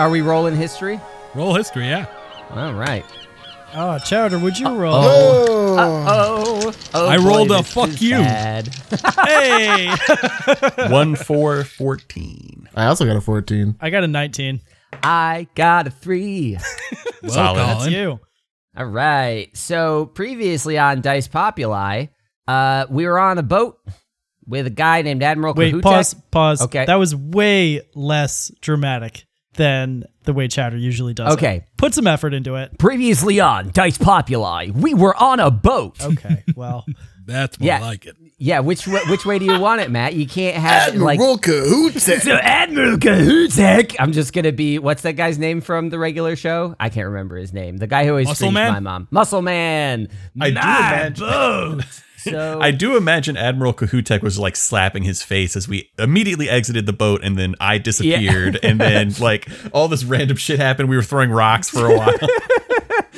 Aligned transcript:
are 0.00 0.08
we 0.10 0.22
rolling 0.22 0.56
history? 0.56 0.98
Roll 1.34 1.54
history, 1.54 1.86
yeah. 1.86 2.06
All 2.50 2.72
right. 2.74 3.04
Oh, 3.74 3.98
Chowder, 3.98 4.38
would 4.38 4.58
you 4.58 4.68
roll? 4.68 4.94
Oh, 4.94 5.76
Oh, 5.78 6.72
oh 6.94 7.08
I 7.08 7.18
boy, 7.18 7.24
rolled 7.24 7.50
a 7.52 7.58
this 7.58 7.72
fuck 7.72 7.88
is 7.90 8.02
you. 8.02 8.16
bad. 8.16 8.74
Hey, 9.26 9.94
One, 10.90 11.14
four, 11.14 11.62
14. 11.64 12.68
I 12.74 12.86
also 12.86 13.04
got 13.04 13.16
a 13.16 13.20
14. 13.20 13.76
I 13.80 13.90
got 13.90 14.02
a 14.02 14.08
19. 14.08 14.60
I 15.02 15.46
got 15.54 15.86
a 15.86 15.90
three. 15.90 16.56
Well, 17.22 17.32
Solid. 17.32 17.58
That's 17.58 17.90
you. 17.90 18.18
All 18.74 18.86
right. 18.86 19.54
So 19.54 20.06
previously 20.06 20.78
on 20.78 21.02
Dice 21.02 21.28
Populi, 21.28 22.06
uh, 22.48 22.86
we 22.88 23.04
were 23.06 23.18
on 23.18 23.36
a 23.36 23.42
boat 23.42 23.76
with 24.46 24.66
a 24.66 24.70
guy 24.70 25.02
named 25.02 25.22
Admiral 25.22 25.52
Wait, 25.52 25.74
Kahutek. 25.74 25.82
pause, 25.82 26.14
pause. 26.30 26.62
Okay. 26.62 26.86
That 26.86 26.94
was 26.94 27.14
way 27.14 27.82
less 27.94 28.50
dramatic 28.62 29.26
than 29.60 30.04
the 30.24 30.32
way 30.32 30.48
Chowder 30.48 30.76
usually 30.78 31.12
does. 31.14 31.32
it. 31.32 31.36
Okay. 31.36 31.64
Put 31.76 31.92
some 31.94 32.06
effort 32.06 32.32
into 32.34 32.54
it. 32.56 32.78
Previously 32.78 33.40
on 33.40 33.70
Dice 33.72 33.98
Populi, 33.98 34.70
we 34.74 34.94
were 34.94 35.14
on 35.14 35.38
a 35.38 35.50
boat. 35.50 36.02
Okay. 36.02 36.42
Well, 36.56 36.84
That's 37.26 37.60
more 37.60 37.66
Yeah. 37.68 37.80
like 37.80 38.06
it. 38.06 38.16
Yeah, 38.38 38.60
which 38.60 38.88
wa- 38.88 39.04
which 39.08 39.24
way 39.26 39.38
do 39.38 39.44
you 39.44 39.60
want 39.60 39.82
it, 39.82 39.90
Matt? 39.90 40.14
You 40.14 40.26
can't 40.26 40.56
have 40.56 40.94
like 40.96 41.18
Admiral 41.20 41.38
Kahoots. 41.38 42.00
So 42.22 42.32
Admiral 42.34 42.96
Kahutek. 42.96 43.96
I'm 43.98 44.12
just 44.12 44.32
gonna 44.32 44.50
be 44.52 44.78
what's 44.78 45.02
that 45.02 45.12
guy's 45.12 45.38
name 45.38 45.60
from 45.60 45.90
the 45.90 45.98
regular 45.98 46.36
show? 46.36 46.74
I 46.80 46.88
can't 46.88 47.06
remember 47.06 47.36
his 47.36 47.52
name. 47.52 47.76
The 47.76 47.86
guy 47.86 48.04
who 48.04 48.10
always 48.10 48.26
Muscle 48.28 48.48
screams 48.48 48.54
Man? 48.54 48.72
my 48.72 48.80
mom. 48.80 49.08
Muscle 49.10 49.42
Man. 49.42 50.08
I 50.40 50.48
do 50.48 50.54
My 50.54 50.60
imagine- 51.10 51.26
boat. 51.26 51.84
So 52.20 52.58
I 52.60 52.70
do 52.70 52.96
imagine 52.96 53.36
Admiral 53.36 53.72
Kahutek 53.72 54.22
was 54.22 54.38
like 54.38 54.56
slapping 54.56 55.02
his 55.02 55.22
face 55.22 55.56
as 55.56 55.68
we 55.68 55.90
immediately 55.98 56.48
exited 56.48 56.86
the 56.86 56.92
boat 56.92 57.22
and 57.24 57.38
then 57.38 57.54
I 57.60 57.78
disappeared 57.78 58.58
and 58.62 58.80
then 58.80 59.14
like 59.20 59.48
all 59.72 59.88
this 59.88 60.04
random 60.04 60.36
shit 60.36 60.58
happened. 60.58 60.88
We 60.88 60.96
were 60.96 61.02
throwing 61.02 61.30
rocks 61.30 61.70
for 61.70 61.90
a 61.90 61.96
while. 61.96 62.14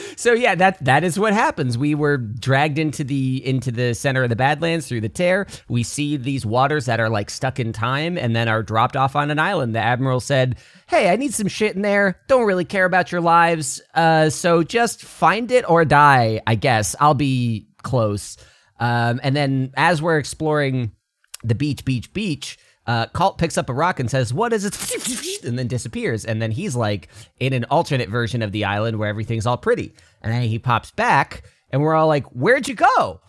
So 0.17 0.33
yeah, 0.33 0.55
that 0.55 0.84
that 0.84 1.05
is 1.05 1.19
what 1.19 1.33
happens. 1.33 1.77
We 1.77 1.94
were 1.94 2.17
dragged 2.17 2.78
into 2.78 3.05
the 3.05 3.44
into 3.47 3.72
the 3.72 3.94
center 3.94 4.22
of 4.22 4.28
the 4.28 4.36
Badlands 4.36 4.86
through 4.86 5.00
the 5.00 5.09
tear. 5.09 5.47
We 5.69 5.83
see 5.83 6.16
these 6.16 6.47
waters 6.47 6.87
that 6.87 7.00
are 7.00 7.09
like 7.09 7.31
stuck 7.31 7.59
in 7.59 7.72
time 7.72 8.16
and 8.16 8.37
then 8.37 8.48
are 8.48 8.62
dropped 8.62 8.97
off 8.97 9.16
on 9.16 9.31
an 9.31 9.39
island. 9.39 9.75
The 9.75 9.81
admiral 9.81 10.20
said, 10.20 10.59
"Hey, 10.87 11.11
I 11.11 11.16
need 11.16 11.34
some 11.34 11.48
shit 11.48 11.75
in 11.75 11.83
there. 11.83 12.20
Don't 12.28 12.47
really 12.47 12.64
care 12.64 12.84
about 12.84 13.11
your 13.11 13.20
lives. 13.20 13.81
Uh, 13.94 14.31
so 14.31 14.62
just 14.62 15.03
find 15.03 15.50
it 15.50 15.69
or 15.69 15.84
die. 15.84 16.41
I 16.47 16.54
guess 16.54 16.94
I'll 17.00 17.15
be 17.15 17.69
close." 17.82 18.37
Um, 18.82 19.20
and 19.22 19.37
then 19.37 19.72
as 19.76 20.03
we're 20.03 20.19
exploring 20.19 20.91
the 21.44 21.54
beach, 21.54 21.84
beach, 21.84 22.12
beach. 22.12 22.59
Uh, 22.84 23.06
Colt 23.06 23.38
picks 23.38 23.56
up 23.56 23.69
a 23.69 23.72
rock 23.72 24.00
and 24.00 24.10
says, 24.10 24.34
"What 24.34 24.53
is 24.53 24.65
it?" 24.65 25.44
and 25.44 25.56
then 25.56 25.69
disappears. 25.69 26.25
And 26.25 26.43
then 26.43 26.50
he's 26.50 26.75
like 26.75 27.09
in 27.38 27.53
an 27.53 27.65
alternate 27.71 28.09
version 28.09 28.42
of 28.42 28.50
the 28.50 28.65
island 28.65 28.98
where 28.98 29.09
everything's 29.09 29.47
all 29.47 29.56
pretty. 29.56 29.94
And 30.21 30.32
then 30.32 30.42
he 30.42 30.59
pops 30.59 30.91
back, 30.91 31.44
and 31.71 31.81
we're 31.81 31.94
all 31.94 32.09
like, 32.09 32.26
"Where'd 32.32 32.66
you 32.66 32.75
go?" 32.75 33.21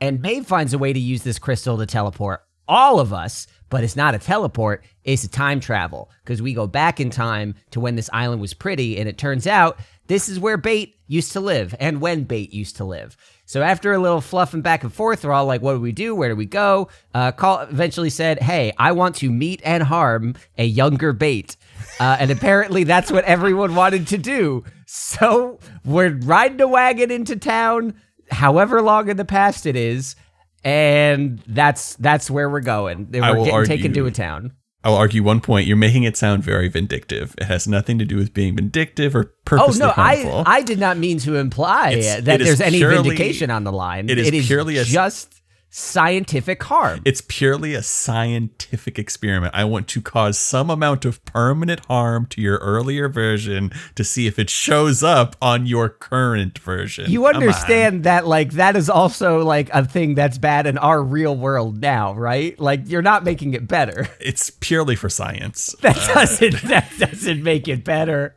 And 0.00 0.22
Maeve 0.22 0.46
finds 0.46 0.72
a 0.72 0.78
way 0.78 0.92
to 0.92 1.00
use 1.00 1.22
this 1.22 1.40
crystal 1.40 1.78
to 1.78 1.86
teleport 1.86 2.42
all 2.68 3.00
of 3.00 3.12
us, 3.12 3.46
but 3.70 3.82
it's 3.84 3.96
not 3.96 4.14
a 4.14 4.18
teleport, 4.18 4.84
it's 5.04 5.24
a 5.24 5.28
time 5.28 5.60
travel 5.60 6.10
because 6.24 6.40
we 6.40 6.54
go 6.54 6.66
back 6.66 7.00
in 7.00 7.10
time 7.10 7.54
to 7.70 7.80
when 7.80 7.96
this 7.96 8.10
island 8.12 8.40
was 8.40 8.54
pretty, 8.54 8.98
and 8.98 9.08
it 9.08 9.18
turns 9.18 9.46
out 9.46 9.78
this 10.06 10.28
is 10.28 10.38
where 10.38 10.56
Bait 10.56 10.96
used 11.06 11.32
to 11.32 11.40
live 11.40 11.74
and 11.80 12.00
when 12.00 12.24
Bait 12.24 12.52
used 12.52 12.76
to 12.76 12.84
live. 12.84 13.16
So 13.44 13.60
after 13.62 13.92
a 13.92 13.98
little 13.98 14.20
fluffing 14.20 14.62
back 14.62 14.82
and 14.82 14.92
forth, 14.92 15.24
we're 15.24 15.32
all 15.32 15.44
like, 15.46 15.62
"What 15.62 15.74
do 15.74 15.80
we 15.80 15.92
do? 15.92 16.14
Where 16.14 16.28
do 16.28 16.36
we 16.36 16.46
go?" 16.46 16.88
Uh, 17.12 17.32
Colt 17.32 17.68
eventually 17.70 18.10
said, 18.10 18.40
"Hey, 18.40 18.72
I 18.78 18.92
want 18.92 19.16
to 19.16 19.30
meet 19.30 19.60
and 19.64 19.82
harm 19.82 20.34
a 20.56 20.64
younger 20.64 21.12
Bait," 21.12 21.56
uh, 22.00 22.16
and 22.20 22.30
apparently 22.30 22.84
that's 22.84 23.10
what 23.10 23.24
everyone 23.24 23.74
wanted 23.74 24.06
to 24.08 24.18
do. 24.18 24.64
So 24.86 25.58
we're 25.84 26.16
riding 26.18 26.60
a 26.60 26.68
wagon 26.68 27.10
into 27.10 27.36
town, 27.36 27.94
however 28.30 28.80
long 28.80 29.08
in 29.08 29.16
the 29.16 29.24
past 29.24 29.66
it 29.66 29.76
is, 29.76 30.16
and 30.64 31.42
that's 31.46 31.96
that's 31.96 32.30
where 32.30 32.48
we're 32.48 32.60
going. 32.60 33.08
We're 33.12 33.20
getting 33.44 33.52
taken 33.66 33.92
to 33.94 34.06
a 34.06 34.10
town. 34.10 34.52
I'll 34.84 34.94
argue 34.96 35.22
one 35.22 35.40
point. 35.40 35.66
You're 35.68 35.76
making 35.76 36.02
it 36.04 36.16
sound 36.16 36.42
very 36.42 36.68
vindictive. 36.68 37.34
It 37.38 37.44
has 37.44 37.68
nothing 37.68 37.98
to 38.00 38.04
do 38.04 38.16
with 38.16 38.34
being 38.34 38.56
vindictive 38.56 39.14
or 39.14 39.32
purposeful. 39.44 39.84
Oh 39.84 39.86
no, 39.88 39.92
I 39.96 40.16
harmful. 40.16 40.42
I 40.46 40.62
did 40.62 40.78
not 40.80 40.98
mean 40.98 41.18
to 41.20 41.36
imply 41.36 41.90
It's- 41.92 42.22
that 42.24 42.40
it 42.40 42.46
is 42.46 42.58
there's 42.58 42.60
any 42.60 42.82
vindication 42.82 43.50
on 43.50 43.64
the 43.64 43.72
line. 43.72 44.08
it 44.10 44.18
is 44.18 44.46
purely 44.46 44.78
a- 44.78 44.84
just 44.84 45.41
scientific 45.74 46.62
harm. 46.64 47.00
It's 47.06 47.22
purely 47.22 47.74
a 47.74 47.82
scientific 47.82 48.98
experiment. 48.98 49.54
I 49.54 49.64
want 49.64 49.88
to 49.88 50.02
cause 50.02 50.38
some 50.38 50.68
amount 50.68 51.06
of 51.06 51.24
permanent 51.24 51.86
harm 51.86 52.26
to 52.26 52.42
your 52.42 52.58
earlier 52.58 53.08
version 53.08 53.72
to 53.94 54.04
see 54.04 54.26
if 54.26 54.38
it 54.38 54.50
shows 54.50 55.02
up 55.02 55.34
on 55.40 55.64
your 55.64 55.88
current 55.88 56.58
version. 56.58 57.10
You 57.10 57.26
understand 57.26 58.04
that 58.04 58.26
like 58.26 58.52
that 58.52 58.76
is 58.76 58.90
also 58.90 59.42
like 59.42 59.70
a 59.72 59.82
thing 59.84 60.14
that's 60.14 60.36
bad 60.36 60.66
in 60.66 60.76
our 60.76 61.02
real 61.02 61.34
world 61.34 61.80
now, 61.80 62.12
right? 62.12 62.58
Like 62.60 62.82
you're 62.84 63.00
not 63.00 63.24
making 63.24 63.54
it 63.54 63.66
better. 63.66 64.08
It's 64.22 64.50
purely 64.50 64.94
for 64.94 65.08
science. 65.08 65.74
That 65.80 65.98
uh, 65.98 66.14
doesn't 66.14 66.62
that 66.68 66.90
doesn't 66.98 67.42
make 67.42 67.66
it 67.66 67.82
better. 67.82 68.36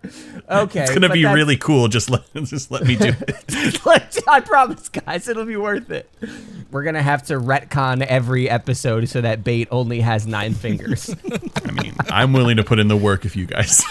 Okay. 0.50 0.84
It's 0.84 0.94
gonna 0.94 1.09
be 1.09 1.22
that's- 1.22 1.35
really 1.35 1.57
cool. 1.57 1.90
Just 1.90 2.09
let 2.09 2.23
just 2.34 2.72
let 2.72 2.85
me 2.85 2.96
do 2.96 3.13
it. 3.28 3.81
I 4.28 4.40
promise, 4.40 4.90
guys, 4.90 5.28
it'll 5.28 5.46
be 5.46 5.56
worth 5.56 5.91
it. 5.91 6.09
We're 6.72 6.84
gonna 6.84 7.03
have 7.03 7.24
to 7.25 7.35
retcon 7.39 8.01
every 8.05 8.49
episode 8.49 9.07
so 9.09 9.21
that 9.21 9.43
bait 9.43 9.67
only 9.71 10.01
has 10.01 10.25
nine 10.27 10.53
fingers. 10.65 11.13
I 11.65 11.71
mean, 11.71 11.93
I'm 12.09 12.33
willing 12.33 12.57
to 12.57 12.63
put 12.63 12.79
in 12.79 12.87
the 12.87 12.97
work 12.97 13.25
if 13.25 13.35
you 13.35 13.45
guys. 13.45 13.83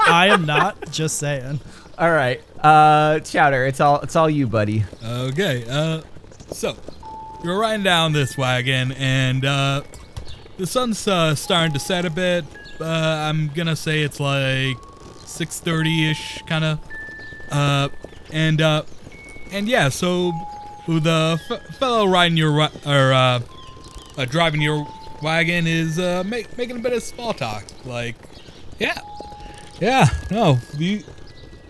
I 0.00 0.28
am 0.30 0.46
not 0.46 0.90
just 0.90 1.18
saying. 1.18 1.60
all 1.98 2.10
right, 2.10 2.42
uh, 2.62 3.20
Chowder, 3.20 3.66
it's 3.66 3.80
all 3.80 4.00
it's 4.00 4.16
all 4.16 4.30
you, 4.30 4.46
buddy. 4.46 4.84
Okay, 5.04 5.64
uh, 5.68 6.02
so 6.52 6.76
you're 7.44 7.58
riding 7.58 7.84
down 7.84 8.12
this 8.12 8.36
wagon, 8.38 8.92
and 8.92 9.44
uh, 9.44 9.82
the 10.56 10.66
sun's 10.66 11.06
uh, 11.06 11.34
starting 11.34 11.72
to 11.74 11.78
set 11.78 12.04
a 12.04 12.10
bit. 12.10 12.44
Uh, 12.80 12.84
I'm 12.84 13.48
gonna 13.48 13.76
say 13.76 14.02
it's 14.02 14.20
like 14.20 14.76
6:30 15.26 16.10
ish, 16.10 16.42
kind 16.48 16.64
of. 16.64 16.78
Uh, 17.50 17.88
and 18.32 18.60
uh, 18.60 18.82
and 19.52 19.68
yeah, 19.68 19.88
so 19.88 20.32
the 20.88 21.38
f- 21.50 21.76
fellow 21.76 22.06
riding 22.06 22.36
your 22.38 22.50
ri- 22.52 22.80
or 22.86 23.12
uh, 23.12 23.40
uh, 24.16 24.24
driving 24.24 24.60
your 24.62 24.86
wagon 25.22 25.66
is 25.66 25.98
uh, 25.98 26.22
make, 26.26 26.56
making 26.56 26.76
a 26.76 26.80
bit 26.80 26.92
of 26.92 27.02
small 27.02 27.32
talk, 27.34 27.64
like, 27.84 28.16
yeah, 28.78 28.98
yeah, 29.80 30.06
no, 30.30 30.54
the, 30.76 31.04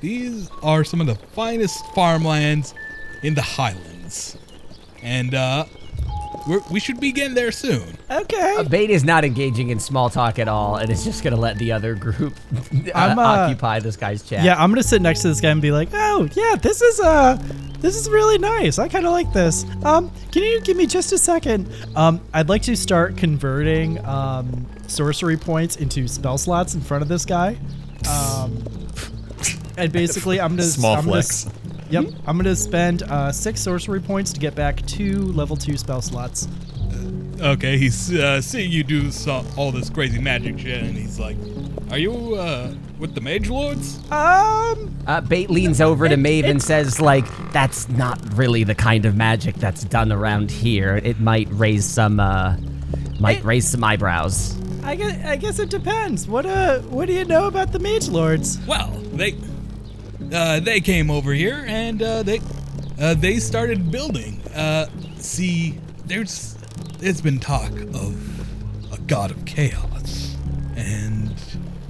these 0.00 0.48
are 0.62 0.84
some 0.84 1.00
of 1.00 1.06
the 1.06 1.16
finest 1.16 1.84
farmlands 1.94 2.74
in 3.22 3.34
the 3.34 3.42
Highlands, 3.42 4.38
and 5.02 5.34
uh, 5.34 5.64
we're, 6.46 6.60
we 6.70 6.78
should 6.80 7.00
be 7.00 7.10
getting 7.12 7.34
there 7.34 7.50
soon. 7.52 7.96
Okay. 8.10 8.56
Uh, 8.58 8.62
Bait 8.62 8.90
is 8.90 9.02
not 9.04 9.24
engaging 9.24 9.70
in 9.70 9.80
small 9.80 10.08
talk 10.08 10.38
at 10.38 10.46
all, 10.48 10.76
and 10.76 10.90
is 10.90 11.04
just 11.04 11.24
gonna 11.24 11.36
let 11.36 11.58
the 11.58 11.72
other 11.72 11.94
group 11.94 12.34
uh, 12.54 12.90
I'm, 12.94 13.18
uh, 13.18 13.22
occupy 13.22 13.80
this 13.80 13.96
guy's 13.96 14.22
chat. 14.22 14.44
Yeah, 14.44 14.54
I'm 14.62 14.70
gonna 14.70 14.82
sit 14.82 15.02
next 15.02 15.22
to 15.22 15.28
this 15.28 15.40
guy 15.40 15.50
and 15.50 15.60
be 15.60 15.72
like, 15.72 15.88
"Oh, 15.92 16.28
yeah, 16.34 16.54
this 16.56 16.80
is 16.80 17.00
uh, 17.00 17.36
this 17.80 17.96
is 17.96 18.08
really 18.08 18.38
nice. 18.38 18.78
I 18.78 18.88
kind 18.88 19.06
of 19.06 19.12
like 19.12 19.32
this. 19.32 19.64
Um, 19.84 20.10
can 20.32 20.42
you 20.42 20.60
give 20.60 20.76
me 20.76 20.86
just 20.86 21.12
a 21.12 21.18
second? 21.18 21.72
Um, 21.96 22.20
I'd 22.34 22.48
like 22.48 22.62
to 22.62 22.76
start 22.76 23.16
converting 23.16 24.04
um 24.04 24.66
sorcery 24.86 25.36
points 25.36 25.76
into 25.76 26.08
spell 26.08 26.38
slots 26.38 26.74
in 26.74 26.80
front 26.80 27.02
of 27.02 27.08
this 27.08 27.24
guy. 27.24 27.58
Um, 28.08 28.62
and 29.76 29.92
basically, 29.92 30.40
I'm 30.40 30.50
gonna 30.50 30.62
Small 30.64 30.96
I'm 30.96 31.06
gonna 31.06 31.22
Yep, 31.90 32.04
I'm 32.26 32.36
gonna 32.36 32.56
spend 32.56 33.02
uh, 33.04 33.32
six 33.32 33.60
sorcery 33.60 34.00
points 34.00 34.32
to 34.34 34.40
get 34.40 34.54
back 34.54 34.84
two 34.86 35.32
level 35.32 35.56
two 35.56 35.76
spell 35.78 36.02
slots. 36.02 36.46
Okay, 37.40 37.78
he's 37.78 38.12
uh, 38.14 38.42
seeing 38.42 38.70
you 38.70 38.82
do 38.82 39.10
so, 39.10 39.44
all 39.56 39.70
this 39.72 39.88
crazy 39.88 40.20
magic 40.20 40.58
shit, 40.58 40.82
and 40.82 40.96
he's 40.96 41.18
like, 41.18 41.36
"Are 41.90 41.98
you 41.98 42.34
uh, 42.34 42.74
with 42.98 43.14
the 43.14 43.20
Mage 43.20 43.48
Lords?" 43.48 43.98
Um, 44.10 44.94
Uh, 45.06 45.20
Bait 45.22 45.48
leans 45.50 45.80
over 45.80 46.08
to 46.08 46.16
Maeve 46.16 46.44
and 46.44 46.62
says, 46.62 47.00
like, 47.00 47.24
that's 47.52 47.88
not 47.88 48.18
really 48.36 48.62
the 48.64 48.74
kind 48.74 49.06
of 49.06 49.16
magic 49.16 49.54
that's 49.56 49.84
done 49.84 50.12
around 50.12 50.50
here. 50.50 51.00
It 51.02 51.18
might 51.18 51.48
raise 51.50 51.84
some, 51.86 52.20
uh, 52.20 52.56
might 53.18 53.38
It- 53.38 53.44
raise 53.44 53.66
some 53.66 53.82
eyebrows. 53.82 54.54
I 54.84 54.94
guess 54.94 55.24
I 55.26 55.36
guess 55.36 55.58
it 55.58 55.70
depends. 55.70 56.26
What 56.28 56.46
uh, 56.46 56.78
what 56.80 57.06
do 57.08 57.12
you 57.14 57.24
know 57.24 57.46
about 57.46 57.72
the 57.72 57.78
mage 57.78 58.08
lords? 58.08 58.58
Well, 58.66 58.90
they 59.12 59.34
uh, 60.32 60.60
they 60.60 60.80
came 60.80 61.10
over 61.10 61.32
here 61.34 61.64
and 61.66 62.02
uh, 62.02 62.22
they 62.22 62.40
uh, 63.00 63.14
they 63.14 63.38
started 63.38 63.90
building. 63.90 64.40
Uh, 64.54 64.86
see, 65.18 65.78
there's 66.06 66.56
there's 66.98 67.20
been 67.20 67.38
talk 67.38 67.70
of 67.92 68.14
a 68.92 68.98
god 69.06 69.30
of 69.30 69.44
chaos, 69.44 70.36
and 70.76 71.27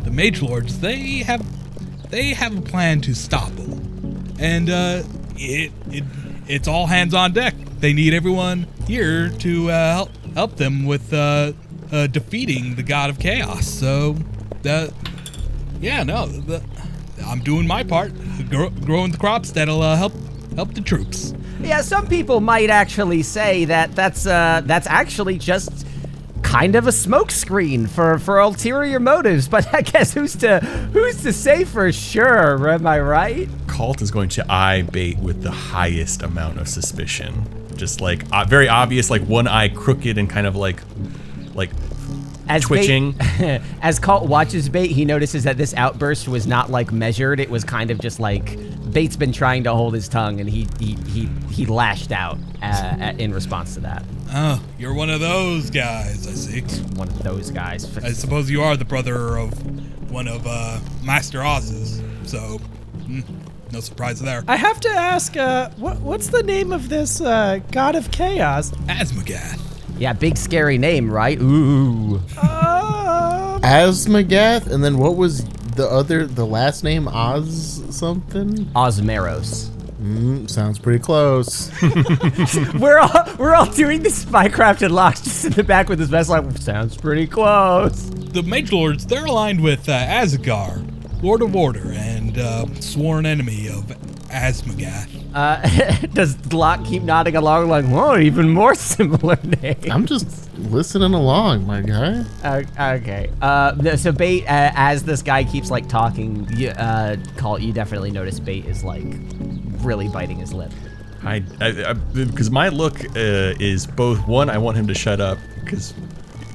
the 0.05 0.11
mage 0.11 0.43
lords 0.43 0.81
they 0.81 1.19
have 1.19 1.45
they 2.11 2.33
have 2.35 2.57
a 2.57 2.63
plan 2.63 3.01
to 3.03 3.15
stop 3.15 3.51
them, 3.53 4.35
and 4.39 4.71
uh, 4.71 5.03
it 5.37 5.73
it 5.91 6.05
it's 6.47 6.67
all 6.69 6.87
hands 6.87 7.15
on 7.15 7.33
deck. 7.33 7.55
They 7.81 7.93
need 7.93 8.15
everyone 8.15 8.67
here 8.87 9.29
to 9.41 9.71
uh, 9.71 9.93
help 9.93 10.11
help 10.35 10.57
them 10.57 10.87
with 10.87 11.13
uh, 11.13 11.53
uh, 11.93 12.07
defeating 12.07 12.77
the 12.77 12.83
god 12.83 13.11
of 13.11 13.19
chaos. 13.19 13.67
So 13.67 14.17
that 14.63 14.93
yeah, 15.81 16.03
no, 16.03 16.27
the, 16.27 16.63
I'm 17.27 17.41
doing 17.41 17.67
my 17.67 17.85
part, 17.85 18.13
grow, 18.49 18.71
growing 18.71 19.13
the 19.13 19.19
crops 19.19 19.53
that'll 19.53 19.83
uh, 19.83 19.97
help 19.97 20.13
help 20.55 20.75
the 20.75 20.81
troops. 20.81 21.35
Yeah, 21.61 21.83
some 21.83 22.07
people 22.07 22.41
might 22.41 22.71
actually 22.71 23.23
say 23.23 23.65
that 23.67 23.95
that's 23.95 24.27
uh 24.27 24.63
that's 24.65 24.87
actually 24.87 25.39
just 25.39 25.87
kind 26.49 26.77
of 26.77 26.87
a 26.87 26.91
smokescreen 26.91 27.87
for 27.87 28.19
for 28.19 28.39
ulterior 28.39 28.99
motives. 28.99 29.47
But 29.49 29.73
I 29.75 29.83
guess 29.83 30.15
who's 30.15 30.35
to 30.37 30.61
who's 30.61 31.23
to 31.23 31.33
say 31.33 31.65
for 31.65 31.93
sure? 31.93 32.71
Am 32.71 32.87
I 32.87 33.01
right? 33.01 33.49
Colt 33.67 34.01
is 34.01 34.11
going 34.11 34.31
to 34.31 34.51
eye 34.51 34.83
bait 34.83 35.19
with 35.19 35.43
the 35.43 35.51
highest 35.51 36.23
amount 36.23 36.59
of 36.59 36.67
suspicion. 36.67 37.45
Just 37.77 38.01
like 38.01 38.25
uh, 38.33 38.45
very 38.45 38.69
obvious, 38.69 39.11
like 39.11 39.23
one 39.23 39.47
eye 39.47 39.69
crooked 39.69 40.17
and 40.19 40.29
kind 40.29 40.47
of 40.47 40.57
like, 40.57 40.83
like 41.55 41.71
As 42.49 42.63
Twitching. 42.63 43.13
Bait, 43.13 43.61
as 43.83 44.01
Colt 44.01 44.27
watches 44.27 44.69
Bait, 44.69 44.91
he 44.91 45.05
notices 45.05 45.45
that 45.45 45.59
this 45.59 45.75
outburst 45.75 46.29
was 46.29 46.47
not 46.47 46.71
like 46.71 46.91
measured. 46.91 47.41
It 47.41 47.51
was 47.51 47.63
kind 47.63 47.91
of 47.91 48.01
just 48.01 48.19
like 48.19 48.57
Bait's 48.89 49.17
been 49.17 49.33
trying 49.33 49.65
to 49.65 49.73
hold 49.75 49.95
his 49.95 50.09
tongue, 50.09 50.41
and 50.41 50.49
he 50.49 50.67
he 50.79 50.97
he, 51.07 51.29
he 51.51 51.67
lashed 51.67 52.13
out 52.13 52.39
uh, 52.63 53.13
in 53.19 53.33
response 53.33 53.75
to 53.75 53.81
that. 53.81 54.05
Oh, 54.31 54.63
you're 54.79 54.95
one 54.95 55.11
of 55.11 55.21
those 55.21 55.71
guys, 55.71 56.27
I 56.27 56.33
see. 56.33 56.61
One 56.97 57.09
of 57.09 57.23
those 57.23 57.51
guys. 57.51 57.97
I 57.99 58.13
suppose 58.13 58.51
you 58.51 58.63
are 58.63 58.77
the 58.77 58.85
brother 58.85 59.37
of 59.37 60.11
one 60.11 60.29
of 60.29 60.47
uh, 60.47 60.81
Master 61.03 61.43
Oz's, 61.43 62.03
so 62.25 62.61
mm, 62.99 63.25
no 63.73 63.81
surprise 63.81 64.21
there. 64.21 64.45
I 64.49 64.57
have 64.57 64.81
to 64.81 64.89
ask, 64.91 65.37
uh, 65.37 65.71
what, 65.77 65.99
what's 66.01 66.29
the 66.29 66.43
name 66.43 66.73
of 66.73 66.89
this 66.89 67.21
uh, 67.21 67.61
god 67.73 67.95
of 67.95 68.11
chaos? 68.11 68.71
Asmogath. 68.87 69.61
Yeah, 69.99 70.13
big 70.13 70.37
scary 70.37 70.79
name, 70.79 71.11
right? 71.11 71.39
Ooh. 71.41 72.21
Uh, 72.37 73.59
Asmagath, 73.61 74.67
and 74.67 74.85
then 74.85 74.99
what 74.99 75.17
was 75.17 75.45
the 75.79 75.89
other, 75.89 76.27
the 76.27 76.45
last 76.45 76.83
name? 76.83 77.07
Oz 77.07 77.83
something? 77.91 78.67
Osmeros. 78.75 79.71
Mm, 80.03 80.51
sounds 80.51 80.79
pretty 80.79 80.99
close. 80.99 81.71
We're 82.75 82.99
all 82.99 83.25
we're 83.37 83.55
all 83.55 83.67
doing 83.67 84.03
this 84.03 84.25
spycraft 84.25 84.83
and 84.83 84.95
Locke's 84.95 85.23
just 85.23 85.45
in 85.45 85.53
the 85.53 85.65
back 85.65 85.89
with 85.89 85.99
his 85.99 86.09
vest 86.09 86.31
like 86.31 86.45
sounds 86.59 86.97
pretty 86.97 87.27
close. 87.27 88.05
The 88.11 88.43
Mage 88.45 88.71
Lords, 88.73 89.07
they're 89.07 89.27
aligned 89.27 89.61
with 89.61 89.89
uh, 89.89 89.93
Asgar, 89.93 90.85
Lord 91.23 91.43
of 91.43 91.57
Order, 91.57 91.93
and 91.93 92.39
uh, 92.39 92.67
sworn 92.81 93.27
enemy 93.27 93.69
of 93.69 93.87
Asmogath. 94.31 95.18
Uh, 95.35 95.61
does 96.15 96.53
Locke 96.53 96.85
keep 96.85 97.03
nodding 97.03 97.37
along 97.37 97.69
like, 97.69 97.85
whoa, 97.85 98.19
even 98.19 98.49
more 98.49 98.75
similar 98.77 99.39
name? 99.63 99.77
I'm 99.91 100.07
just 100.07 100.53
listening 100.59 101.15
along, 101.15 101.67
my 101.67 101.83
guy. 101.83 102.25
Uh, 102.43 102.97
okay. 102.97 103.31
Uh, 103.41 103.97
so 103.97 104.13
Bait, 104.13 104.45
uh, 104.45 104.73
as 104.75 105.05
this 105.05 105.23
guy 105.23 105.45
keeps 105.45 105.71
like 105.71 105.89
talking, 105.89 106.49
you, 106.57 106.69
uh, 106.71 107.17
Colt, 107.37 107.61
you 107.61 107.73
definitely 107.73 108.11
notice 108.11 108.41
Bait 108.41 108.65
is 108.67 108.85
like 108.85 109.07
really 109.81 110.09
biting 110.09 110.39
his 110.39 110.53
lip. 110.53 110.73
I, 111.23 111.43
I, 111.61 111.93
because 111.93 112.51
my 112.51 112.69
look 112.69 113.05
uh, 113.05 113.55
is 113.61 113.87
both 113.87 114.27
one, 114.27 114.49
I 114.49 114.59
want 114.59 114.77
him 114.77 114.87
to 114.87 114.95
shut 114.95 115.21
up 115.21 115.39
because 115.63 115.93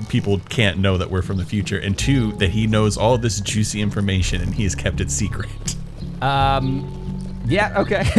people 0.09 0.39
can't 0.49 0.77
know 0.79 0.97
that 0.97 1.09
we're 1.09 1.21
from 1.21 1.37
the 1.37 1.45
future, 1.45 1.79
and 1.79 1.97
two, 1.97 2.31
that 2.33 2.51
he 2.51 2.67
knows 2.67 2.97
all 2.97 3.17
this 3.17 3.41
juicy 3.41 3.81
information 3.81 4.41
and 4.41 4.53
he 4.53 4.63
has 4.63 4.73
kept 4.73 5.01
it 5.01 5.11
secret. 5.11 5.75
Um, 6.21 7.02
yeah, 7.45 7.79
okay. 7.81 8.03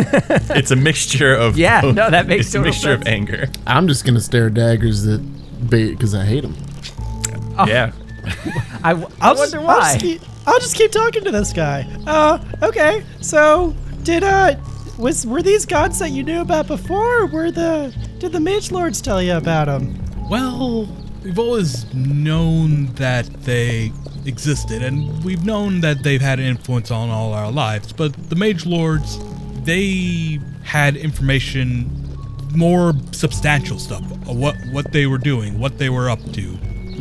It's 0.57 0.71
a 0.71 0.77
mixture 0.77 1.35
of 1.35 1.57
Yeah, 1.59 1.81
both- 1.83 1.95
no, 1.95 2.11
that 2.11 2.27
makes 2.27 2.47
it's 2.47 2.55
a 2.55 2.59
total 2.59 2.71
mixture 2.73 2.93
of 2.93 3.07
anger. 3.07 3.49
I'm 3.67 3.89
just 3.89 4.05
gonna 4.05 4.21
stare 4.21 4.51
daggers 4.51 5.07
at 5.07 5.21
bait 5.71 5.91
because 5.93 6.15
I 6.15 6.25
hate 6.25 6.45
him. 6.45 6.55
Yeah, 7.67 7.93
I, 8.83 8.91
w- 8.95 9.09
I 9.21 9.29
I'll 9.29 9.37
wonder 9.37 9.43
just, 9.43 9.55
I'll 9.57 9.65
why. 9.65 9.93
just, 9.93 10.01
keep, 10.01 10.21
I'll 10.47 10.59
just 10.61 10.77
keep 10.77 10.91
talking 10.91 11.25
to 11.25 11.31
this 11.31 11.53
guy. 11.53 11.87
Uh, 12.07 12.39
okay. 12.63 13.05
So, 13.21 13.75
did 14.03 14.25
uh, 14.25 14.57
was 14.99 15.27
were 15.27 15.43
these 15.43 15.65
gods 15.67 15.99
that 16.01 16.11
you 16.11 16.23
knew 16.25 16.41
about 16.41 16.67
before? 16.67 17.23
Or 17.23 17.27
were 17.27 17.51
the 17.51 17.95
did 18.19 18.33
the 18.33 18.41
mage 18.41 18.73
lords 18.73 19.01
tell 19.01 19.23
you 19.23 19.35
about 19.35 19.67
them? 19.67 19.99
Well, 20.29 20.89
we've 21.23 21.39
always 21.39 21.93
known 21.95 22.87
that 22.95 23.27
they 23.45 23.93
existed, 24.27 24.83
and 24.83 25.23
we've 25.25 25.45
known 25.45 25.81
that 25.81 26.03
they've 26.03 26.21
had 26.21 26.39
an 26.39 26.47
influence 26.47 26.91
on 26.91 27.11
all 27.11 27.33
our 27.33 27.51
lives. 27.51 27.93
But 27.93 28.15
the 28.31 28.37
Mage 28.37 28.67
Lords, 28.67 29.19
they 29.65 30.39
had 30.63 30.97
information, 30.97 31.91
more 32.55 32.95
substantial 33.13 33.79
stuff, 33.79 34.03
what 34.27 34.57
what 34.73 34.93
they 34.93 35.07
were 35.07 35.19
doing, 35.19 35.59
what 35.59 35.79
they 35.79 35.91
were 35.91 36.09
up 36.09 36.21
to. 36.33 36.59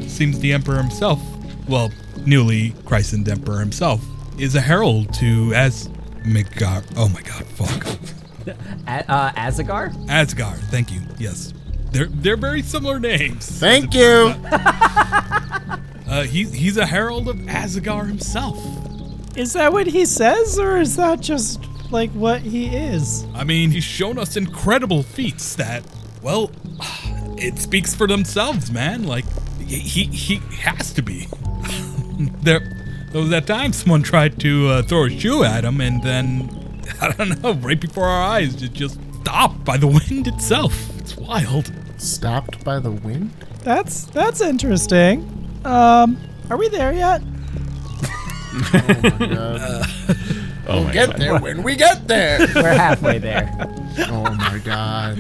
Seems 0.10 0.40
the 0.40 0.54
Emperor 0.54 0.78
himself, 0.78 1.22
well, 1.68 1.92
newly 2.25 2.72
christened 2.86 3.28
Emperor 3.30 3.60
himself, 3.60 4.04
is 4.40 4.56
a 4.56 4.62
herald 4.62 5.14
to 5.16 5.54
as 5.54 5.90
Midgard. 6.25 6.86
Oh 6.98 7.10
my 7.10 7.22
God, 7.22 7.46
fuck. 7.46 7.86
A- 8.88 9.12
uh, 9.12 9.31
Azagar? 9.34 9.94
Asgard. 10.10 10.60
Thank 10.70 10.92
you. 10.92 11.00
Yes, 11.18 11.54
they're 11.92 12.08
they're 12.08 12.38
very 12.38 12.62
similar 12.62 13.00
names. 13.00 13.46
Thank 13.60 13.94
you. 13.94 14.34
Uh, 16.07 16.24
he's 16.24 16.53
he's 16.53 16.77
a 16.77 16.86
herald 16.86 17.27
of 17.27 17.38
Azagar 17.38 18.07
himself. 18.07 18.57
Is 19.36 19.53
that 19.53 19.74
what 19.74 19.88
he 19.88 20.05
says, 20.05 20.60
or 20.60 20.77
is 20.77 20.95
that 20.98 21.22
just 21.22 21.60
like 21.91 22.12
what 22.12 22.41
he 22.41 22.67
is? 22.75 23.25
I 23.33 23.43
mean, 23.43 23.72
he's 23.72 23.83
shown 23.83 24.17
us 24.19 24.36
incredible 24.36 25.01
feats 25.03 25.55
that, 25.55 25.83
well, 26.22 26.51
it 27.38 27.57
speaks 27.57 27.95
for 27.95 28.07
themselves, 28.07 28.72
man. 28.72 29.03
Like, 29.03 29.25
he 29.60 29.79
he, 29.79 30.03
he 30.05 30.36
has 30.57 30.93
to 30.93 31.01
be. 31.01 31.27
there, 32.41 32.60
there 33.12 33.22
was 33.22 33.29
that 33.29 33.48
time 33.48 33.74
someone 33.74 34.03
tried 34.03 34.39
to 34.41 34.67
uh, 34.67 34.81
throw 34.83 35.05
a 35.05 35.10
shoe 35.10 35.43
at 35.43 35.63
him, 35.63 35.81
and 35.81 36.03
then 36.03 36.63
I 37.01 37.12
don't 37.12 37.41
know, 37.41 37.53
right 37.53 37.79
before 37.79 38.05
our 38.05 38.22
eyes, 38.22 38.62
it 38.62 38.74
just 38.74 39.00
stopped 39.22 39.63
by 39.63 39.77
the 39.77 39.88
wind 40.10 40.27
itself. 40.27 40.75
It's 41.00 41.17
wild. 41.17 41.72
Stopped 41.98 42.63
by 42.63 42.79
the 42.79 42.91
wind? 42.91 43.31
That's 43.63 44.05
that's 44.05 44.41
interesting. 44.41 45.42
Um, 45.65 46.17
are 46.50 46.58
we 46.58 46.70
there 46.70 46.93
yet? 46.93 47.22
Oh 48.55 48.63
my 49.20 49.27
god. 49.27 49.88
oh 50.67 50.84
my 50.84 50.93
get 50.93 51.10
god, 51.10 51.20
there 51.20 51.39
when 51.39 51.63
we 51.63 51.75
get 51.75 52.08
there. 52.08 52.39
We're 52.55 52.74
halfway 52.74 53.17
there. 53.17 53.51
oh 54.10 54.24
my 54.36 54.62
god. 54.63 55.17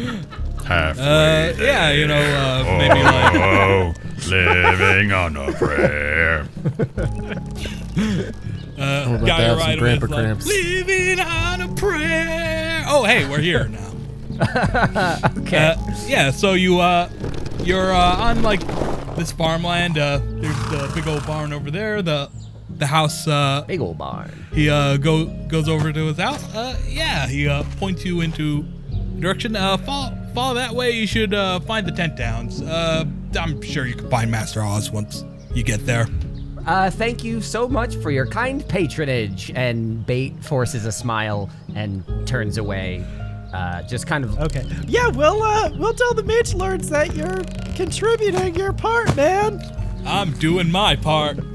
halfway 0.65 1.03
Uh, 1.03 1.53
yeah, 1.59 1.91
you 1.91 2.07
know, 2.07 2.15
uh, 2.15 2.63
maybe 2.77 3.01
like. 3.03 3.35
Oh, 3.35 3.93
living 4.29 5.11
on 5.11 5.35
a 5.35 5.51
prayer. 5.53 6.47
Uh, 8.75 9.05
about 9.07 9.27
guy 9.27 9.47
to 9.47 9.55
right 9.55 9.69
some 9.71 9.79
grandpa 9.79 10.01
with, 10.01 10.11
like, 10.11 10.23
cramps. 10.23 10.47
Living 10.47 11.19
on 11.19 11.61
a 11.61 11.67
prayer. 11.75 12.83
Oh, 12.87 13.03
hey, 13.05 13.29
we're 13.29 13.39
here 13.39 13.67
now. 13.67 13.91
Okay. 15.37 15.75
Uh, 15.77 15.95
yeah, 16.07 16.31
so 16.31 16.53
you 16.53 16.79
uh, 16.79 17.07
you're 17.61 17.93
uh, 17.93 18.15
on 18.17 18.41
like 18.41 18.61
this 19.15 19.31
farmland. 19.31 19.97
Uh, 19.97 20.19
there's 20.23 20.57
the 20.69 20.91
big 20.95 21.07
old 21.07 21.25
barn 21.25 21.53
over 21.53 21.69
there. 21.71 22.01
The 22.01 22.29
the 22.69 22.87
house. 22.87 23.27
Uh, 23.27 23.63
Big 23.67 23.81
old 23.81 23.97
barn. 23.97 24.31
he 24.53 24.69
uh 24.69 24.97
go 24.97 25.25
goes 25.47 25.69
over 25.69 25.93
to 25.93 26.05
his 26.07 26.17
house. 26.17 26.43
Uh, 26.55 26.77
yeah, 26.87 27.27
he 27.27 27.47
uh 27.47 27.63
points 27.79 28.03
you 28.05 28.21
into 28.21 28.63
direction. 29.19 29.55
Uh, 29.55 29.77
follow 29.77 30.11
follow 30.33 30.55
that 30.55 30.73
way. 30.73 30.91
You 30.91 31.05
should 31.07 31.33
uh 31.33 31.59
find 31.61 31.85
the 31.87 31.91
tent 31.91 32.17
towns. 32.17 32.61
Uh, 32.61 33.05
I'm 33.39 33.61
sure 33.61 33.85
you 33.85 33.95
can 33.95 34.09
find 34.09 34.29
Master 34.31 34.61
Oz 34.63 34.91
once 34.91 35.23
you 35.53 35.63
get 35.63 35.85
there. 35.85 36.07
Uh, 36.65 36.89
thank 36.89 37.23
you 37.25 37.41
so 37.41 37.67
much 37.67 37.95
for 37.97 38.09
your 38.09 38.25
kind 38.25 38.65
patronage. 38.69 39.51
And 39.53 40.05
Bait 40.05 40.33
forces 40.43 40.85
a 40.85 40.91
smile 40.93 41.49
and 41.75 42.03
turns 42.25 42.57
away. 42.57 43.05
Uh, 43.53 43.83
just 43.83 44.07
kind 44.07 44.23
of. 44.23 44.39
Okay. 44.39 44.65
Yeah, 44.87 45.09
we'll 45.09 45.43
uh, 45.43 45.69
we'll 45.77 45.93
tell 45.93 46.13
the 46.15 46.23
mage 46.23 46.53
lords 46.55 46.89
that 46.89 47.15
you're 47.15 47.43
contributing 47.75 48.55
your 48.55 48.73
part, 48.73 49.15
man. 49.15 49.61
I'm 50.05 50.31
doing 50.33 50.71
my 50.71 50.95
part. 50.95 51.37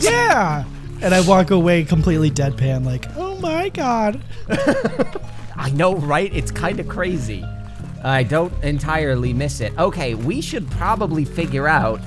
Yeah. 0.00 0.64
and 1.00 1.14
I 1.14 1.20
walk 1.26 1.50
away 1.50 1.84
completely 1.84 2.30
deadpan, 2.30 2.84
like, 2.84 3.06
oh 3.16 3.36
my 3.38 3.70
god. 3.70 4.20
I 5.56 5.70
know, 5.70 5.96
right? 5.96 6.30
It's 6.34 6.50
kind 6.50 6.78
of 6.80 6.86
crazy. 6.88 7.42
I 8.04 8.22
don't 8.22 8.52
entirely 8.62 9.32
miss 9.32 9.60
it. 9.60 9.72
Okay, 9.78 10.14
we 10.14 10.40
should 10.42 10.70
probably 10.72 11.24
figure 11.24 11.66
out, 11.66 12.00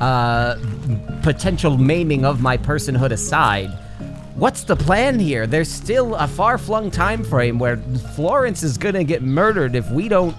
uh, 0.00 0.56
potential 1.22 1.78
maiming 1.78 2.24
of 2.26 2.40
my 2.42 2.56
personhood 2.58 3.10
aside. 3.12 3.70
What's 4.36 4.64
the 4.64 4.74
plan 4.76 5.18
here? 5.18 5.46
There's 5.46 5.70
still 5.70 6.14
a 6.16 6.26
far-flung 6.26 6.90
time 6.90 7.22
frame 7.22 7.58
where 7.58 7.76
Florence 8.16 8.62
is 8.62 8.76
gonna 8.76 9.04
get 9.04 9.22
murdered 9.22 9.76
if 9.76 9.88
we 9.90 10.08
don't 10.08 10.36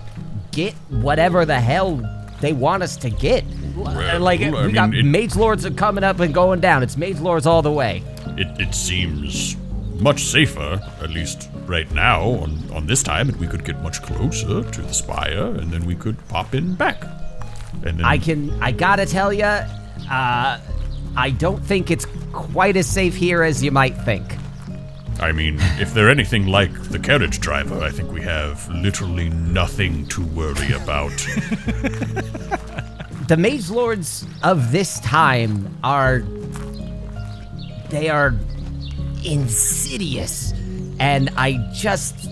get 0.52 0.74
whatever 0.90 1.46
the 1.46 1.60
hell 1.60 2.02
they 2.42 2.52
want 2.52 2.84
us 2.84 2.98
to 2.98 3.10
get. 3.10 3.46
Well, 3.76 4.20
like 4.20 4.42
I 4.42 4.66
we 4.66 4.74
got 4.74 4.90
mean, 4.90 5.00
it- 5.00 5.10
mage 5.10 5.36
lords 5.36 5.66
are 5.66 5.72
coming 5.72 6.04
up 6.04 6.20
and 6.20 6.34
going 6.34 6.60
down. 6.60 6.84
It's 6.84 6.98
mage 6.98 7.20
lords 7.20 7.46
all 7.48 7.62
the 7.62 7.72
way. 7.72 8.04
It, 8.38 8.48
it 8.60 8.76
seems 8.76 9.56
much 10.02 10.24
safer, 10.24 10.82
at 11.02 11.10
least 11.12 11.50
right 11.66 11.90
now, 11.94 12.22
on, 12.22 12.70
on 12.74 12.86
this 12.88 13.02
time, 13.02 13.30
and 13.30 13.38
we 13.40 13.48
could 13.48 13.64
get 13.64 13.82
much 13.82 14.02
closer 14.02 14.62
to 14.62 14.82
the 14.82 14.94
spire, 14.94 15.46
and 15.56 15.72
then 15.72 15.86
we 15.86 15.96
could 15.96 16.18
pop 16.28 16.54
in 16.54 16.76
back. 16.76 17.02
And 17.86 18.00
then 18.00 18.04
I 18.06 18.18
can. 18.18 18.52
I 18.62 18.72
gotta 18.74 19.06
tell 19.06 19.32
you, 19.32 19.44
uh, 19.46 20.60
I 21.18 21.32
don't 21.32 21.64
think 21.64 21.92
it's 21.92 22.06
quite 22.32 22.78
as 22.78 22.88
safe 22.88 23.16
here 23.16 23.44
as 23.44 23.64
you 23.64 23.72
might 23.72 23.98
think. 23.98 24.36
I 25.20 25.32
mean, 25.32 25.58
if 25.80 25.94
they're 25.94 26.10
anything 26.10 26.48
like 26.48 26.74
the 26.90 27.00
carriage 27.00 27.40
driver, 27.40 27.82
I 27.82 27.90
think 27.90 28.12
we 28.12 28.22
have 28.22 28.68
literally 28.70 29.30
nothing 29.30 30.08
to 30.08 30.24
worry 30.26 30.74
about. 30.74 31.14
The 33.28 33.38
mage 33.38 33.72
lords 33.72 34.24
of 34.44 34.72
this 34.72 35.00
time 35.00 35.76
are 35.84 36.20
they 37.90 38.08
are 38.08 38.36
insidious. 39.24 40.54
And 41.00 41.32
I 41.36 41.54
just 41.74 42.30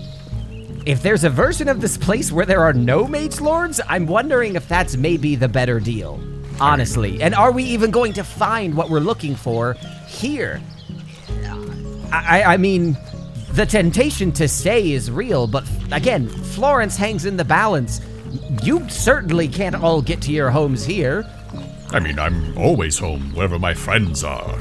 if 0.86 1.02
there's 1.02 1.24
a 1.24 1.32
version 1.32 1.68
of 1.68 1.82
this 1.82 1.98
place 1.98 2.32
where 2.32 2.46
there 2.46 2.62
are 2.62 2.74
no 2.74 3.08
mage 3.08 3.42
lords, 3.42 3.82
I'm 3.90 4.06
wondering 4.06 4.56
if 4.56 4.68
that's 4.68 4.96
maybe 4.96 5.36
the 5.36 5.48
better 5.48 5.80
deal. 5.80 6.20
Honestly. 6.60 7.22
And 7.22 7.36
are 7.36 7.52
we 7.52 7.64
even 7.64 7.92
going 7.92 8.14
to 8.14 8.24
find 8.24 8.76
what 8.76 8.90
we're 8.90 9.00
looking 9.00 9.36
for 9.36 9.74
here? 10.08 10.62
I, 12.12 12.44
I 12.44 12.58
mean, 12.58 12.96
the 13.54 13.66
temptation 13.66 14.32
to 14.34 14.48
stay 14.48 14.92
is 14.92 15.10
real, 15.10 15.48
but 15.48 15.68
again, 15.92 16.30
Florence 16.30 16.96
hangs 16.96 17.26
in 17.26 17.38
the 17.38 17.46
balance. 17.46 18.02
You 18.64 18.88
certainly 18.90 19.48
can't 19.48 19.76
all 19.76 20.02
get 20.02 20.22
to 20.24 20.32
your 20.32 20.52
homes 20.52 20.86
here. 20.86 21.26
I 21.92 22.00
mean, 22.00 22.18
I'm 22.18 22.58
always 22.58 22.98
home 22.98 23.34
wherever 23.34 23.60
my 23.60 23.74
friends 23.74 24.24
are. 24.24 24.58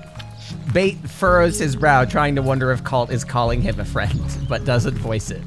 Bait 0.73 0.97
furrows 1.09 1.59
his 1.59 1.77
brow, 1.77 2.05
trying 2.05 2.35
to 2.35 2.43
wonder 2.43 2.73
if 2.73 2.83
Colt 2.83 3.11
is 3.11 3.23
calling 3.25 3.63
him 3.63 3.79
a 3.79 3.85
friend, 3.85 4.21
but 4.49 4.65
doesn't 4.65 4.97
voice 4.97 5.31
it. 5.31 5.43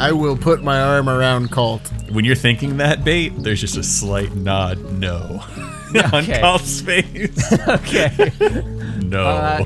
I 0.00 0.12
will 0.12 0.36
put 0.36 0.62
my 0.62 0.80
arm 0.80 1.08
around 1.10 1.50
Colt. 1.50 1.82
When 2.10 2.24
you're 2.24 2.34
thinking 2.34 2.78
that 2.78 3.04
bait, 3.04 3.34
there's 3.42 3.60
just 3.60 3.76
a 3.76 3.82
slight 3.82 4.34
nod 4.34 4.78
no 4.92 5.42
on 6.12 6.22
Okay. 6.24 6.40
Colt's 6.40 6.80
face. 6.80 7.52
Okay. 7.68 8.32
No. 9.02 9.24
Uh, 9.24 9.64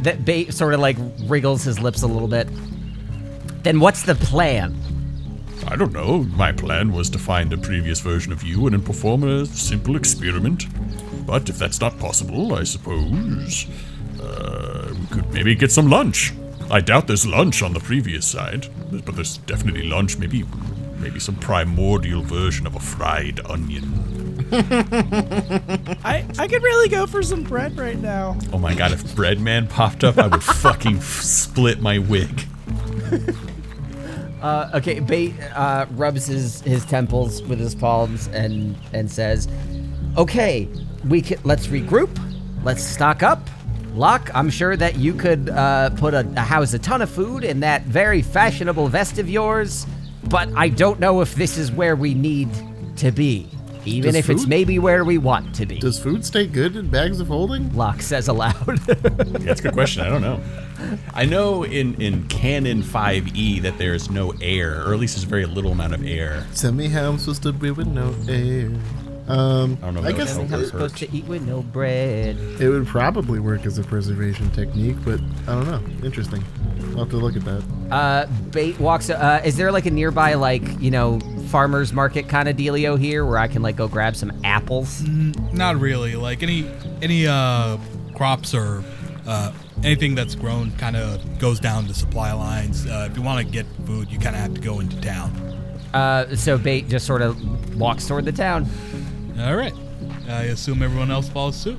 that 0.00 0.24
bait 0.24 0.52
sort 0.52 0.74
of 0.74 0.80
like 0.80 0.96
wriggles 1.24 1.62
his 1.64 1.80
lips 1.80 2.02
a 2.02 2.06
little 2.06 2.28
bit. 2.28 2.48
Then 3.62 3.80
what's 3.80 4.02
the 4.02 4.14
plan? 4.14 4.76
I 5.66 5.76
don't 5.76 5.92
know. 5.92 6.24
My 6.36 6.52
plan 6.52 6.92
was 6.92 7.08
to 7.10 7.18
find 7.18 7.52
a 7.52 7.56
previous 7.56 8.00
version 8.00 8.32
of 8.32 8.42
you 8.42 8.66
and 8.66 8.74
then 8.74 8.82
perform 8.82 9.24
a 9.24 9.46
simple 9.46 9.96
experiment. 9.96 10.66
But 11.26 11.48
if 11.48 11.58
that's 11.58 11.80
not 11.80 11.98
possible, 11.98 12.54
I 12.54 12.64
suppose 12.64 13.66
uh, 14.22 14.94
we 15.00 15.06
could 15.06 15.32
maybe 15.32 15.54
get 15.54 15.70
some 15.72 15.88
lunch. 15.88 16.32
I 16.70 16.80
doubt 16.80 17.06
there's 17.06 17.26
lunch 17.26 17.62
on 17.62 17.72
the 17.72 17.80
previous 17.80 18.26
side, 18.26 18.66
but 19.04 19.14
there's 19.14 19.38
definitely 19.38 19.84
lunch. 19.84 20.18
Maybe, 20.18 20.44
maybe 20.98 21.18
some 21.18 21.36
primordial 21.36 22.22
version 22.22 22.66
of 22.66 22.74
a 22.74 22.80
fried 22.80 23.40
onion. 23.46 24.04
I 24.52 26.24
I 26.38 26.48
could 26.48 26.62
really 26.62 26.88
go 26.88 27.06
for 27.06 27.22
some 27.22 27.42
bread 27.42 27.76
right 27.78 27.98
now. 27.98 28.38
Oh 28.52 28.58
my 28.58 28.74
god! 28.74 28.92
If 28.92 29.02
Breadman 29.14 29.68
popped 29.68 30.04
up, 30.04 30.18
I 30.18 30.26
would 30.26 30.42
fucking 30.62 30.98
f- 30.98 31.04
split 31.04 31.80
my 31.80 31.98
wig. 31.98 32.46
Uh, 34.40 34.70
okay, 34.74 35.00
Bait 35.00 35.34
uh, 35.56 35.84
rubs 35.90 36.26
his, 36.26 36.60
his 36.60 36.84
temples 36.84 37.42
with 37.42 37.58
his 37.58 37.74
palms 37.74 38.28
and 38.28 38.76
and 38.92 39.10
says, 39.10 39.48
"Okay, 40.16 40.68
we 41.08 41.20
can, 41.22 41.38
let's 41.42 41.66
regroup. 41.66 42.08
Let's 42.62 42.84
stock 42.84 43.24
up. 43.24 43.50
Locke, 43.94 44.30
I'm 44.34 44.50
sure 44.50 44.76
that 44.76 44.96
you 44.96 45.12
could 45.14 45.48
uh, 45.50 45.90
put 45.90 46.14
a, 46.14 46.20
a 46.36 46.40
house 46.40 46.72
a 46.74 46.78
ton 46.78 47.02
of 47.02 47.10
food 47.10 47.42
in 47.44 47.60
that 47.60 47.82
very 47.82 48.22
fashionable 48.22 48.88
vest 48.88 49.18
of 49.18 49.28
yours, 49.28 49.86
but 50.24 50.48
I 50.54 50.68
don't 50.68 51.00
know 51.00 51.20
if 51.20 51.34
this 51.34 51.58
is 51.58 51.72
where 51.72 51.96
we 51.96 52.14
need 52.14 52.48
to 52.96 53.10
be, 53.10 53.48
even 53.84 54.12
Does 54.12 54.16
if 54.16 54.30
it's 54.30 54.42
food- 54.42 54.48
maybe 54.48 54.78
where 54.78 55.04
we 55.04 55.18
want 55.18 55.54
to 55.56 55.66
be." 55.66 55.78
Does 55.78 55.98
food 55.98 56.24
stay 56.24 56.46
good 56.46 56.76
in 56.76 56.88
bags 56.88 57.18
of 57.18 57.26
holding? 57.28 57.74
Locke 57.74 58.00
says 58.02 58.28
aloud. 58.28 58.54
Yeah, 58.86 58.94
that's 58.94 59.60
a 59.60 59.64
good 59.64 59.72
question. 59.72 60.02
I 60.02 60.08
don't 60.10 60.22
know. 60.22 60.40
I 61.12 61.24
know 61.24 61.64
in, 61.64 62.00
in 62.00 62.28
Canon 62.28 62.84
5e 62.84 63.62
that 63.62 63.78
there's 63.78 64.10
no 64.10 64.32
air, 64.40 64.84
or 64.86 64.94
at 64.94 65.00
least 65.00 65.16
there's 65.16 65.24
very 65.24 65.44
little 65.46 65.72
amount 65.72 65.94
of 65.94 66.06
air. 66.06 66.46
Tell 66.54 66.70
me 66.72 66.86
how 66.88 67.08
I'm 67.10 67.18
supposed 67.18 67.42
to 67.44 67.52
be 67.52 67.72
with 67.72 67.88
no 67.88 68.14
air. 68.28 68.70
Um, 69.28 69.76
I 69.82 69.86
don't 69.86 69.94
know 69.96 70.02
I 70.04 70.12
guess 70.12 70.36
would 70.36 70.52
I'm 70.52 70.64
supposed 70.64 70.96
to 70.98 71.12
eat 71.14 71.26
with 71.26 71.46
no 71.46 71.60
bread. 71.62 72.36
it 72.60 72.68
would 72.68 72.86
probably 72.86 73.40
work 73.40 73.66
as 73.66 73.76
a 73.78 73.84
preservation 73.84 74.50
technique, 74.52 74.96
but 75.04 75.20
I 75.46 75.54
don't 75.54 75.66
know. 75.66 75.82
Interesting. 76.06 76.42
I'll 76.92 77.00
have 77.00 77.10
to 77.10 77.16
look 77.18 77.36
at 77.36 77.44
that. 77.44 77.62
Uh, 77.90 78.26
Bait 78.50 78.78
walks. 78.80 79.10
Uh, 79.10 79.42
is 79.44 79.56
there 79.56 79.70
like 79.70 79.84
a 79.86 79.90
nearby, 79.90 80.34
like 80.34 80.62
you 80.80 80.90
know, 80.90 81.20
farmers 81.48 81.92
market 81.92 82.28
kind 82.28 82.48
of 82.48 82.56
dealio 82.56 82.98
here 82.98 83.24
where 83.26 83.38
I 83.38 83.48
can 83.48 83.60
like 83.62 83.76
go 83.76 83.86
grab 83.86 84.16
some 84.16 84.32
apples? 84.44 85.02
Not 85.52 85.76
really. 85.78 86.16
Like 86.16 86.42
any 86.42 86.66
any 87.02 87.26
uh 87.26 87.76
crops 88.14 88.54
or 88.54 88.82
uh 89.26 89.52
anything 89.84 90.14
that's 90.14 90.34
grown 90.34 90.72
kind 90.72 90.96
of 90.96 91.38
goes 91.38 91.60
down 91.60 91.86
the 91.86 91.94
supply 91.94 92.32
lines. 92.32 92.86
Uh, 92.86 93.08
if 93.10 93.16
you 93.16 93.22
want 93.22 93.46
to 93.46 93.52
get 93.52 93.66
food, 93.84 94.10
you 94.10 94.18
kind 94.18 94.34
of 94.34 94.40
have 94.40 94.54
to 94.54 94.60
go 94.60 94.80
into 94.80 94.98
town. 95.02 95.30
Uh, 95.94 96.34
so 96.36 96.58
Bait 96.58 96.88
just 96.88 97.06
sort 97.06 97.22
of 97.22 97.78
walks 97.78 98.06
toward 98.06 98.24
the 98.24 98.32
town. 98.32 98.66
All 99.40 99.56
right. 99.56 99.74
I 100.28 100.44
assume 100.44 100.82
everyone 100.82 101.10
else 101.10 101.28
follows 101.28 101.56
suit. 101.56 101.78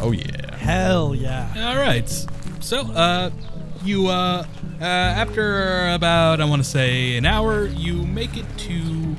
Oh, 0.00 0.12
yeah. 0.12 0.56
Hell 0.56 1.14
yeah. 1.14 1.52
All 1.56 1.76
right. 1.76 2.08
So, 2.60 2.80
uh, 2.92 3.30
you, 3.82 4.08
uh, 4.08 4.46
uh, 4.80 4.84
after 4.84 5.88
about, 5.90 6.40
I 6.40 6.44
want 6.44 6.62
to 6.62 6.68
say, 6.68 7.16
an 7.16 7.24
hour, 7.24 7.66
you 7.66 8.04
make 8.06 8.36
it 8.36 8.46
to 8.58 9.16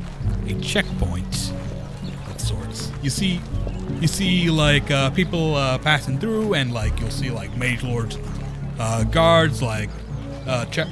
a 0.47 0.53
checkpoint 0.61 1.51
of 2.29 2.39
sorts. 2.39 2.91
You 3.01 3.09
see, 3.09 3.41
you 3.99 4.07
see, 4.07 4.49
like, 4.49 4.89
uh, 4.91 5.09
people, 5.09 5.55
uh, 5.55 5.77
passing 5.79 6.19
through, 6.19 6.53
and, 6.53 6.73
like, 6.73 6.99
you'll 6.99 7.09
see, 7.09 7.31
like, 7.31 7.55
mage 7.57 7.83
lords, 7.83 8.17
uh, 8.79 9.03
guards, 9.05 9.61
like, 9.61 9.89
uh, 10.47 10.65
check, 10.65 10.87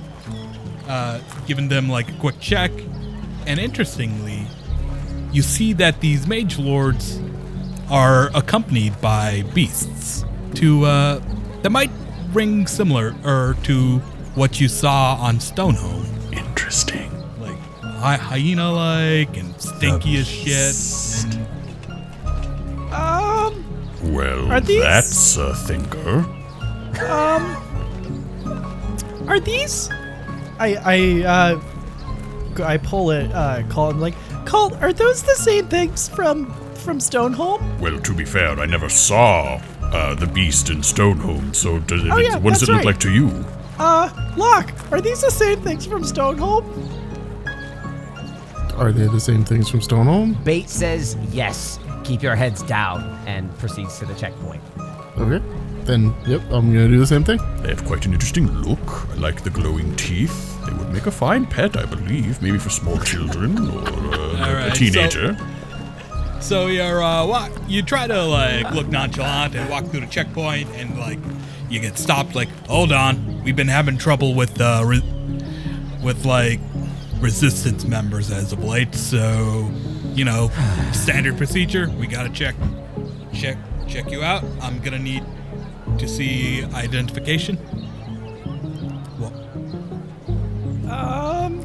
uh, 0.88 1.20
giving 1.46 1.68
them, 1.68 1.88
like, 1.90 2.10
a 2.10 2.14
quick 2.14 2.40
check. 2.40 2.72
And 3.46 3.60
interestingly, 3.60 4.46
you 5.38 5.44
see 5.44 5.72
that 5.74 6.02
these 6.02 6.26
mage 6.26 6.58
lords 6.58 7.20
are 7.92 8.32
accompanied 8.36 9.00
by 9.00 9.44
beasts 9.54 10.26
to 10.56 10.84
uh 10.86 11.22
that 11.62 11.70
might 11.70 11.92
ring 12.34 12.66
similar 12.66 13.14
or 13.24 13.56
to 13.62 14.00
what 14.34 14.60
you 14.60 14.68
saw 14.68 15.16
on 15.22 15.40
Stoneholm. 15.40 16.06
Interesting. 16.32 17.12
Like 17.40 17.58
hy- 17.82 18.18
hyena 18.18 18.72
like 18.74 19.38
and 19.38 19.54
stinky 19.62 20.18
as 20.18 20.28
shit. 20.28 20.76
And 21.36 22.94
Um, 22.94 23.64
Well, 24.16 24.52
Are 24.52 24.60
these- 24.60 24.82
that's 24.82 25.38
a 25.38 25.54
thinker. 25.56 26.26
Um 27.08 27.44
are 29.28 29.40
these? 29.40 29.90
I 30.60 30.70
I 30.96 30.98
uh, 31.36 32.64
I 32.64 32.78
pull 32.78 33.12
it. 33.12 33.30
Uh, 33.32 33.62
call 33.70 33.92
him 33.92 34.00
like, 34.00 34.16
Colt. 34.58 34.74
Are 34.82 34.92
those 34.94 35.22
the 35.22 35.36
same 35.36 35.68
things 35.68 36.10
from 36.10 36.52
from 36.84 37.00
Stoneholm? 37.00 37.62
Well, 37.80 38.00
to 38.00 38.14
be 38.14 38.26
fair, 38.26 38.60
I 38.60 38.66
never 38.66 38.90
saw 38.90 39.62
uh, 39.82 40.16
the 40.16 40.26
beast 40.26 40.70
in 40.70 40.82
Stoneholm, 40.82 41.54
so 41.54 41.80
does 41.80 42.04
it, 42.04 42.12
Oh, 42.12 42.18
yeah, 42.18 42.38
what 42.38 42.54
does 42.54 42.64
it 42.64 42.70
look 42.70 42.78
right. 42.78 42.86
like 42.86 43.00
to 43.02 43.12
you? 43.12 43.28
Uh, 43.78 44.10
Locke. 44.36 44.72
Are 44.92 45.00
these 45.02 45.22
the 45.22 45.30
same 45.30 45.62
things 45.62 45.86
from 45.86 46.04
Stoneholm? 46.04 46.66
Are 48.78 48.92
they 48.92 49.08
the 49.08 49.20
same 49.20 49.44
things 49.46 49.70
from 49.70 49.82
Stoneholm? 49.82 50.34
Bait 50.44 50.70
says 50.70 51.16
yes. 51.32 51.80
Keep 52.04 52.24
your 52.24 52.36
heads 52.36 52.64
down 52.64 53.04
and 53.28 53.56
proceeds 53.60 54.00
to 54.00 54.06
the 54.06 54.16
checkpoint. 54.16 54.64
Okay. 55.18 55.44
Then, 55.84 56.16
yep, 56.26 56.42
I'm 56.52 56.74
gonna 56.74 56.88
do 56.88 57.00
the 57.00 57.06
same 57.08 57.24
thing. 57.24 57.40
They 57.62 57.70
have 57.70 57.86
quite 57.86 58.06
an 58.08 58.14
interesting 58.14 58.48
look. 58.64 59.10
I 59.12 59.16
like 59.16 59.44
the 59.44 59.50
glowing 59.52 59.96
teeth. 59.96 60.57
They 60.68 60.74
would 60.74 60.92
make 60.92 61.06
a 61.08 61.12
fine 61.12 61.46
pet, 61.46 61.76
I 61.78 61.86
believe, 61.86 62.42
maybe 62.42 62.58
for 62.60 62.70
small 62.70 63.00
children 63.00 63.58
or 63.58 63.80
uh, 63.88 64.50
a 64.50 64.54
right, 64.56 64.70
so- 64.70 64.76
teenager. 64.76 65.38
so 66.40 66.68
you're 66.68 67.02
uh 67.02 67.26
walk 67.26 67.52
you 67.68 67.82
try 67.82 68.06
to 68.06 68.24
like 68.24 68.70
look 68.72 68.88
nonchalant 68.90 69.56
and 69.56 69.68
walk 69.70 69.86
through 69.88 70.02
the 70.02 70.06
checkpoint 70.06 70.70
and 70.76 70.98
like 71.00 71.18
you 71.70 71.80
get 71.80 71.98
stopped 71.98 72.36
like 72.36 72.48
hold 72.68 72.92
on 72.92 73.42
we've 73.44 73.56
been 73.56 73.68
having 73.68 73.98
trouble 73.98 74.36
with 74.36 74.62
uh 74.62 74.84
re- 74.86 75.02
with 76.04 76.26
like 76.26 76.60
resistance 77.20 77.86
members 77.86 78.30
as 78.32 78.54
of 78.54 78.64
late 78.64 78.94
so 78.94 79.70
you 80.14 80.24
know 80.24 80.52
standard 80.94 81.36
procedure 81.38 81.90
we 81.98 82.06
gotta 82.06 82.30
check 82.30 82.56
check 83.34 83.58
check 83.88 84.12
you 84.12 84.22
out 84.24 84.44
i'm 84.62 84.80
gonna 84.80 85.00
need 85.00 85.24
to 85.98 86.08
see 86.08 86.64
identification 86.76 87.58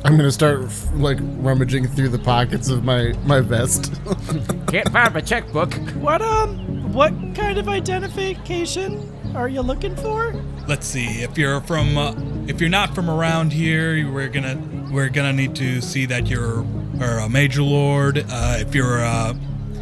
I'm 0.05 0.17
gonna 0.17 0.33
start 0.33 0.69
like 0.95 1.19
rummaging 1.21 1.87
through 1.87 2.09
the 2.09 2.19
pockets 2.19 2.69
of 2.69 2.83
my 2.85 3.13
my 3.25 3.41
vest. 3.41 3.93
Can't 4.69 4.89
find 4.91 5.15
my 5.15 5.21
checkbook. 5.21 5.73
what 6.01 6.21
um, 6.23 6.93
what 6.93 7.13
kind 7.35 7.59
of 7.59 7.69
identification 7.69 9.09
are 9.37 9.49
you 9.49 9.63
looking 9.63 9.97
for? 9.97 10.35
let's 10.69 10.87
see 10.87 11.23
if 11.23 11.37
you're 11.37 11.61
from 11.63 11.99
uh, 11.99 12.15
if 12.47 12.61
you're 12.61 12.71
not 12.71 12.95
from 12.95 13.11
around 13.11 13.53
here 13.53 14.09
we're 14.13 14.29
gonna 14.29 14.57
we're 14.93 15.09
gonna 15.09 15.33
need 15.33 15.57
to 15.57 15.81
see 15.81 16.07
that 16.07 16.29
you're 16.29 16.65
are 17.01 17.19
a 17.19 17.29
mage 17.29 17.59
lord 17.59 18.19
uh, 18.31 18.57
if 18.61 18.73
you're 18.73 19.05
uh, 19.05 19.35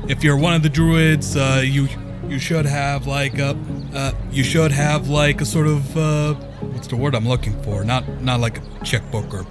if 0.09 0.25
you're 0.25 0.37
one 0.37 0.55
of 0.55 0.63
the 0.63 0.69
druids, 0.69 1.37
uh, 1.37 1.63
you 1.65 1.87
you 2.29 2.39
should 2.39 2.65
have 2.67 3.07
like 3.07 3.39
a 3.39 3.57
uh, 3.95 4.13
you 4.31 4.43
should 4.43 4.73
have 4.73 5.09
like 5.09 5.41
a 5.41 5.45
sort 5.47 5.67
of 5.67 5.97
uh, 5.97 6.35
what's 6.73 6.89
the 6.89 6.97
word 6.97 7.15
I'm 7.15 7.29
looking 7.29 7.61
for? 7.63 7.85
Not 7.85 8.09
not 8.23 8.41
like 8.41 8.59
a 8.59 8.85
checkbook 8.85 9.33
or 9.35 9.45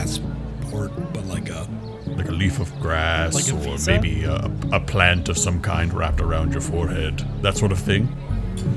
passport, 0.00 0.90
but 1.12 1.24
like 1.26 1.48
a 1.48 1.66
Like 2.16 2.28
a 2.28 2.32
leaf 2.32 2.60
of 2.60 2.70
grass 2.80 3.34
Like 3.34 3.48
or 3.52 3.58
visa? 3.62 3.92
maybe 3.92 4.24
a, 4.24 4.50
a 4.72 4.80
plant 4.80 5.28
of 5.28 5.38
some 5.38 5.60
kind 5.60 5.92
wrapped 5.92 6.20
around 6.20 6.52
your 6.52 6.60
forehead. 6.60 7.24
That 7.42 7.56
sort 7.56 7.72
of 7.72 7.78
thing. 7.78 8.08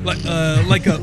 like 0.03 0.19
uh 0.25 0.63
like 0.67 0.88
a 0.88 0.97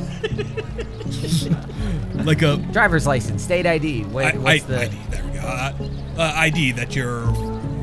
like 2.24 2.42
a 2.42 2.56
Driver's 2.72 3.06
license, 3.06 3.42
state 3.42 3.66
ID. 3.66 4.04
Wait, 4.06 4.34
I, 4.34 4.38
what's 4.38 4.64
I, 4.64 4.66
the? 4.66 4.80
ID. 4.82 4.96
There 5.10 5.24
we 5.24 5.30
go. 5.32 5.40
Uh, 5.40 5.72
uh, 6.18 6.32
ID 6.36 6.72
that 6.72 6.94
you're 6.96 7.24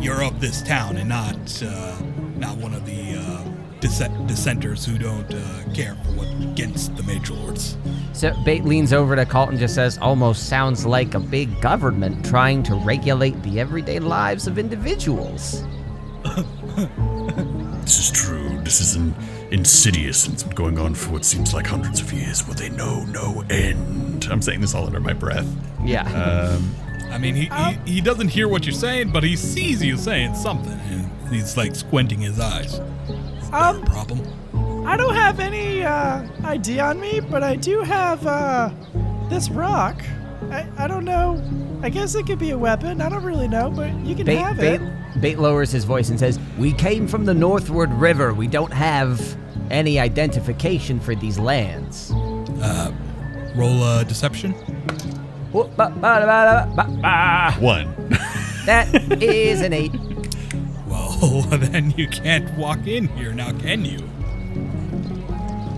you're 0.02 0.24
of 0.24 0.40
this 0.42 0.62
town 0.64 0.98
and 0.98 1.08
not 1.10 1.64
uh, 1.64 1.96
not 2.38 2.58
one 2.58 2.74
of 2.74 2.86
the 2.86 3.13
uh, 3.13 3.13
dissent- 3.84 4.28
dissenters 4.28 4.86
who 4.86 4.98
don't 4.98 5.34
uh, 5.34 5.74
care 5.74 5.96
for 5.96 6.12
what 6.12 6.28
against 6.42 6.96
the 6.96 7.04
Mage 7.04 7.30
Lords. 7.30 7.78
So 8.14 8.34
Bait 8.46 8.64
leans 8.64 8.94
over 8.94 9.14
to 9.14 9.26
Colt 9.26 9.50
and 9.50 9.60
just 9.60 9.76
says, 9.76 9.98
"Almost 9.98 10.48
sounds 10.48 10.86
like 10.86 11.16
a 11.16 11.20
big 11.20 11.60
government 11.60 12.26
trying 12.26 12.64
to 12.64 12.76
regulate 12.76 13.42
the 13.44 13.60
everyday 13.60 14.00
lives 14.00 14.48
of 14.48 14.58
individuals." 14.58 15.64
This 17.84 18.00
is 18.00 18.12
true. 18.12 18.62
This 18.64 18.80
is 18.80 18.96
an 18.96 19.14
insidious 19.52 20.24
and 20.26 20.34
it's 20.34 20.44
been 20.44 20.56
going 20.56 20.80
on 20.80 20.96
for 20.96 21.12
what 21.12 21.26
seems 21.26 21.54
like 21.54 21.68
hundreds 21.68 22.00
of 22.00 22.14
years, 22.14 22.48
where 22.48 22.56
they 22.56 22.70
know 22.70 23.04
no 23.04 23.44
end. 23.50 24.26
I'm 24.32 24.42
saying 24.42 24.62
this 24.62 24.74
all 24.74 24.86
under 24.86 25.02
my 25.02 25.12
breath. 25.12 25.46
Yeah. 25.84 26.04
Um, 26.14 26.74
I 27.12 27.18
mean, 27.18 27.36
he, 27.36 27.50
he 27.50 27.96
he 27.96 28.02
doesn't 28.02 28.30
hear 28.30 28.48
what 28.48 28.66
you're 28.66 28.74
saying, 28.74 29.12
but 29.12 29.22
he 29.22 29.36
sees 29.36 29.84
you 29.84 29.98
saying 29.98 30.36
something, 30.36 30.72
and 30.72 31.12
he's 31.30 31.58
like 31.58 31.76
squinting 31.76 32.22
his 32.22 32.40
eyes. 32.40 32.80
Is 33.54 33.60
that 33.60 33.76
Um, 33.76 33.84
a 33.84 33.86
problem? 33.86 34.88
I 34.88 34.98
don't 34.98 35.14
have 35.16 35.40
any 35.40 35.84
uh, 35.84 36.28
ID 36.44 36.80
on 36.80 37.00
me, 37.00 37.20
but 37.20 37.44
I 37.44 37.56
do 37.56 37.82
have 37.82 38.26
uh, 38.26 38.70
this 39.30 39.50
rock. 39.50 40.02
I, 40.52 40.68
I 40.78 40.88
don't 40.88 41.06
know. 41.06 41.42
I 41.84 41.90
guess 41.90 42.16
it 42.16 42.26
could 42.26 42.40
be 42.40 42.50
a 42.50 42.58
weapon. 42.58 43.00
I 43.00 43.10
don't 43.10 43.24
really 43.24 43.48
know, 43.48 43.70
but 43.70 43.94
you 44.06 44.16
can 44.16 44.26
Bait, 44.26 44.36
have 44.38 44.58
Bait, 44.58 44.82
it. 44.82 45.22
Bait 45.22 45.38
lowers 45.40 45.72
his 45.72 45.84
voice 45.84 46.10
and 46.10 46.20
says, 46.20 46.40
"We 46.58 46.74
came 46.74 47.08
from 47.08 47.26
the 47.26 47.34
Northward 47.34 47.92
River. 47.94 48.34
We 48.34 48.48
don't 48.48 48.74
have 48.74 49.22
any 49.70 50.00
identification 50.00 51.00
for 51.00 51.14
these 51.16 51.38
lands." 51.38 52.12
Uh, 52.12 52.92
Roll 53.56 53.84
a 53.84 54.04
deception. 54.04 54.54
Ba, 55.54 55.70
ba. 55.78 57.54
one. 57.60 57.94
That 58.66 58.88
is 59.22 59.62
an 59.62 59.72
eight. 59.74 59.92
Well, 61.24 61.42
then 61.52 61.92
you 61.92 62.10
can't 62.10 62.52
walk 62.58 62.86
in 62.86 63.08
here 63.08 63.32
now, 63.32 63.54
can 63.54 63.86
you? 63.86 64.00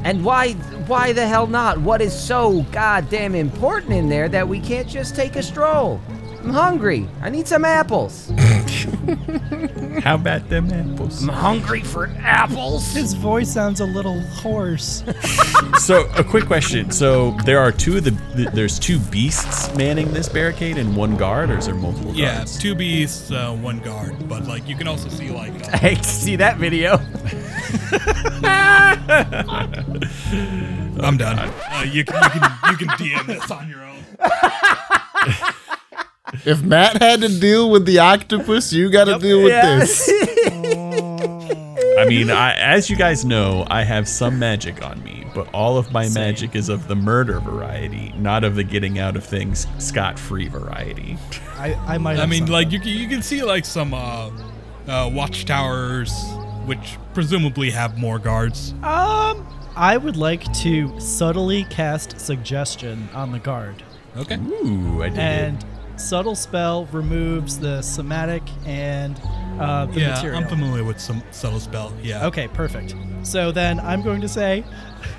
And 0.04 0.26
why, 0.26 0.54
why 0.88 1.14
the 1.14 1.28
hell 1.28 1.46
not? 1.46 1.78
What 1.80 2.02
is 2.02 2.18
so 2.18 2.64
goddamn 2.72 3.36
important 3.36 3.94
in 3.94 4.10
there 4.10 4.28
that 4.30 4.48
we 4.48 4.60
can't 4.60 4.88
just 4.88 5.16
take 5.16 5.36
a 5.36 5.44
stroll? 5.44 6.02
I'm 6.40 6.50
hungry. 6.50 7.08
I 7.22 7.30
need 7.30 7.48
some 7.48 7.64
apples. 7.64 8.32
How 10.02 10.16
about 10.16 10.50
them 10.50 10.72
apples? 10.72 11.22
I'm 11.24 11.30
hungry 11.30 11.82
for 11.82 12.08
apples. 12.20 12.92
His 12.94 13.14
voice 13.14 13.52
sounds 13.52 13.80
a 13.80 13.86
little 13.86 14.20
hoarse. 14.22 15.04
So, 15.80 16.08
a 16.16 16.24
quick 16.24 16.46
question. 16.46 16.90
So, 16.92 17.32
there 17.46 17.60
are 17.60 17.72
two 17.72 17.98
of 17.98 18.04
the, 18.06 18.12
th- 18.36 18.50
there's 18.54 18.80
two 18.80 18.98
beasts 19.00 19.74
manning 19.76 20.12
this 20.14 20.30
barricade 20.30 20.78
and 20.78 20.96
one 20.96 21.18
guard, 21.18 21.50
or 21.52 21.58
is 21.58 21.66
there 21.66 21.76
multiple 21.76 22.14
guards? 22.14 22.20
Yeah, 22.20 22.44
two 22.62 22.76
beasts, 22.76 23.30
uh, 23.30 23.52
one 23.54 23.80
guard, 23.80 24.28
but 24.30 24.46
like 24.48 24.68
you 24.68 24.76
can 24.76 24.88
also 24.88 25.10
see 25.10 25.30
like 25.30 25.52
uh, 25.68 25.72
I 25.74 25.78
hate 25.78 25.98
to 25.98 26.10
see 26.10 26.36
that 26.38 26.58
video. 26.58 26.94
I'm 31.02 31.18
done. 31.18 31.38
Uh, 31.40 31.86
you 31.92 32.04
can 32.06 32.24
you 32.24 32.30
can 32.40 32.52
you 32.72 32.78
can 32.78 32.88
DM 32.90 33.26
this 33.28 33.52
on 33.52 33.70
your 33.70 33.84
own. 33.84 34.04
If 36.46 36.62
Matt 36.62 37.02
had 37.02 37.22
to 37.22 37.40
deal 37.40 37.72
with 37.72 37.86
the 37.86 38.00
octopus, 38.00 38.72
you 38.72 38.92
got 38.92 39.06
to 39.06 39.18
deal 39.18 39.42
with 39.42 39.52
this. 39.52 40.10
I 41.98 42.06
mean, 42.06 42.30
I, 42.30 42.54
as 42.54 42.90
you 42.90 42.96
guys 42.96 43.26
know, 43.26 43.66
I 43.68 43.84
have 43.84 44.08
some 44.08 44.38
magic 44.38 44.86
on 44.86 45.04
me, 45.04 45.26
but 45.34 45.48
all 45.54 45.78
of 45.78 45.92
my 45.92 46.08
magic 46.10 46.56
is 46.56 46.70
of 46.70 46.88
the 46.88 46.96
murder 46.96 47.40
variety, 47.40 48.14
not 48.18 48.44
of 48.44 48.56
the 48.56 48.64
getting 48.64 49.00
out 49.00 49.16
of 49.16 49.26
things 49.26 49.66
scot 49.80 50.20
free 50.20 50.48
variety. 50.48 51.18
I, 51.58 51.74
I 51.86 51.98
might. 51.98 52.20
I 52.20 52.26
mean, 52.26 52.46
some. 52.46 52.54
like 52.54 52.72
you 52.72 52.80
can 52.80 52.90
you 52.90 53.08
can 53.08 53.24
see 53.24 53.44
like 53.44 53.66
some 53.66 53.94
uh, 53.94 54.30
uh, 54.88 55.10
watchtowers, 55.12 56.12
which 56.66 56.98
presumably 57.14 57.72
have 57.72 57.98
more 57.98 58.20
guards. 58.20 58.74
Um, 58.84 59.48
I 59.76 59.98
would 59.98 60.16
like 60.16 60.52
to 60.62 61.00
subtly 61.00 61.64
cast 61.66 62.20
suggestion 62.20 63.10
on 63.14 63.32
the 63.32 63.40
guard, 63.40 63.84
Okay. 64.16 64.36
Ooh, 64.38 65.04
I 65.04 65.10
did 65.10 65.20
and 65.20 65.66
subtle 65.98 66.36
spell 66.36 66.86
removes 66.88 67.60
the 67.60 67.82
somatic 67.82 68.44
and 68.66 69.20
uh, 69.60 69.86
the 69.88 70.02
yeah, 70.02 70.14
material. 70.16 70.42
I'm 70.42 70.48
familiar 70.48 70.84
with 70.84 71.00
some 71.00 71.24
subtle 71.32 71.60
spell. 71.60 71.94
Yeah. 72.02 72.26
Okay, 72.28 72.48
perfect. 72.50 72.96
So 73.24 73.52
then 73.52 73.80
I'm 73.80 74.02
going 74.02 74.22
to 74.22 74.28
say, 74.28 74.64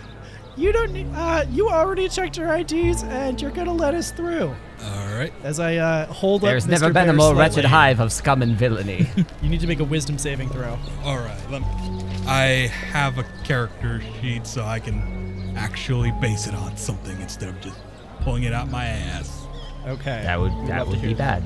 you 0.57 0.73
don't 0.73 0.93
need. 0.93 1.07
Uh, 1.15 1.45
you 1.51 1.69
already 1.69 2.09
checked 2.09 2.37
your 2.37 2.55
IDs, 2.55 3.03
and 3.05 3.41
you're 3.41 3.51
gonna 3.51 3.73
let 3.73 3.95
us 3.95 4.11
through. 4.13 4.55
All 4.85 5.15
right. 5.19 5.33
As 5.43 5.59
I 5.59 5.77
uh, 5.77 6.07
hold 6.07 6.43
There's 6.43 6.65
up, 6.65 6.71
There's 6.71 6.83
never 6.83 6.93
Mr. 6.93 6.95
been 6.95 7.09
a 7.09 7.13
more 7.15 7.33
slightly. 7.33 7.41
wretched 7.41 7.65
hive 7.65 7.99
of 8.01 8.13
scum 8.13 8.43
and 8.43 8.57
villainy. 8.57 9.09
You 9.43 9.49
need 9.49 9.61
to 9.61 9.67
make 9.67 9.81
a 9.81 9.85
wisdom 9.85 10.19
saving 10.19 10.49
throw. 10.51 10.79
All 11.03 11.17
right. 11.19 11.41
Let 11.51 11.63
me, 11.63 11.67
I 12.27 12.69
have 12.91 13.19
a 13.19 13.25
character 13.45 14.03
sheet, 14.21 14.47
so 14.47 14.65
I 14.65 14.81
can 14.81 15.55
actually 15.57 16.13
base 16.21 16.47
it 16.47 16.55
on 16.55 16.77
something 16.77 17.19
instead 17.23 17.49
of 17.49 17.61
just 17.61 17.79
pulling 18.21 18.43
it 18.43 18.53
out 18.53 18.71
my 18.71 18.85
ass. 18.85 19.46
Okay. 19.87 20.23
that 20.25 20.39
would 20.41 20.53
We'd 20.55 20.69
that 20.69 20.87
would 20.87 21.01
be 21.01 21.09
hear 21.09 21.17
bad. 21.17 21.43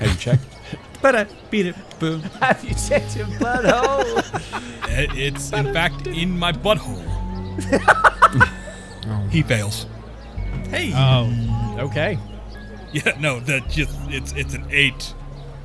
Have 0.00 0.08
you 0.10 0.16
checked? 0.16 0.44
but 1.02 1.14
I 1.14 1.24
beat 1.50 1.66
it. 1.66 1.76
Boom. 1.98 2.20
Have 2.40 2.64
you 2.64 2.74
checked 2.74 3.16
your 3.16 3.26
butthole? 3.26 4.62
It- 4.88 5.10
It's 5.14 5.52
in 5.52 5.72
fact 5.74 6.06
in 6.06 6.38
my 6.38 6.52
butthole. 6.52 7.04
He 9.30 9.42
fails. 9.42 9.86
Hey. 10.70 10.92
Oh. 10.94 11.76
Okay. 11.78 12.18
Yeah, 12.92 13.16
no, 13.20 13.40
that 13.40 13.68
just 13.68 13.92
it's 14.08 14.32
it's 14.32 14.54
an 14.54 14.64
eight 14.70 15.14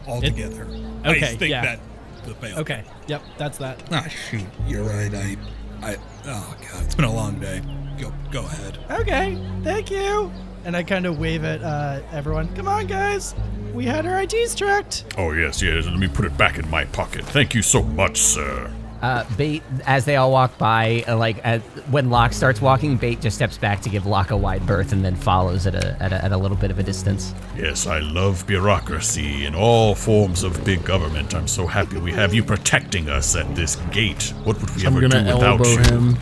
altogether. 0.08 0.68
I 1.04 1.12
okay, 1.16 1.36
think 1.38 1.52
yeah. 1.52 1.62
that 1.62 1.80
the 2.26 2.34
fail. 2.36 2.60
Okay. 2.60 2.84
Yep. 3.08 3.22
That's 3.38 3.58
that. 3.60 3.82
Ah, 3.92 4.06
shoot, 4.08 4.46
you're 4.68 4.84
right. 4.84 5.14
I, 5.14 5.38
I, 5.82 5.96
oh 6.26 6.56
god, 6.72 6.84
it's 6.84 6.96
been 6.96 7.06
a 7.06 7.14
long 7.14 7.40
day. 7.40 7.62
Go, 8.00 8.12
go 8.32 8.42
ahead. 8.42 8.78
Okay. 8.92 9.38
Thank 9.64 9.90
you. 9.92 10.32
And 10.64 10.76
I 10.78 10.84
kind 10.84 11.06
of 11.06 11.20
wave 11.20 11.44
at 11.44 11.62
uh, 11.64 12.02
everyone. 12.12 12.54
Come 12.56 12.68
on, 12.68 12.88
guys. 12.88 13.34
We 13.74 13.86
had 13.86 14.06
our 14.06 14.22
IDs 14.22 14.54
tracked. 14.54 15.06
Oh 15.18 15.32
yes, 15.32 15.62
yes. 15.62 15.86
Let 15.86 15.98
me 15.98 16.08
put 16.08 16.26
it 16.26 16.38
back 16.38 16.58
in 16.60 16.70
my 16.70 16.86
pocket. 16.86 17.26
Thank 17.26 17.54
you 17.56 17.62
so 17.62 17.82
much, 17.84 18.18
sir. 18.18 18.72
Uh, 19.02 19.26
Bait, 19.36 19.64
as 19.88 20.06
they 20.06 20.16
all 20.18 20.32
walk 20.32 20.56
by, 20.60 21.04
uh, 21.08 21.18
like 21.18 21.44
uh, 21.44 21.58
when 21.90 22.12
Locke 22.12 22.34
starts 22.34 22.62
walking, 22.62 22.98
Bait 22.98 23.20
just 23.20 23.36
steps 23.36 23.58
back 23.58 23.82
to 23.82 23.90
give 23.90 24.06
Locke 24.06 24.30
a 24.30 24.38
wide 24.38 24.64
berth 24.68 24.92
and 24.92 25.04
then 25.04 25.16
follows 25.16 25.66
at 25.66 25.74
a, 25.74 26.00
at 26.00 26.14
a, 26.14 26.24
at 26.24 26.32
a 26.32 26.38
little 26.38 26.56
bit 26.58 26.70
of 26.70 26.78
a 26.78 26.84
distance. 26.84 27.34
Yes, 27.58 27.88
I 27.88 27.98
love 27.98 28.46
bureaucracy 28.46 29.46
and 29.46 29.56
all 29.56 29.96
forms 29.96 30.44
of 30.44 30.64
big 30.64 30.84
government. 30.86 31.34
I'm 31.34 31.48
so 31.48 31.66
happy 31.66 31.98
we 31.98 32.12
have 32.12 32.32
you 32.36 32.44
protecting 32.44 33.10
us 33.10 33.36
at 33.36 33.56
this 33.56 33.78
gate. 33.92 34.34
What 34.44 34.62
would 34.62 34.70
we 34.76 34.82
I'm 34.86 34.96
ever 34.96 35.02
gonna 35.02 35.24
do 35.24 35.34
without 35.34 35.44
elbow 35.66 35.70
you? 35.70 35.80
him. 35.80 36.20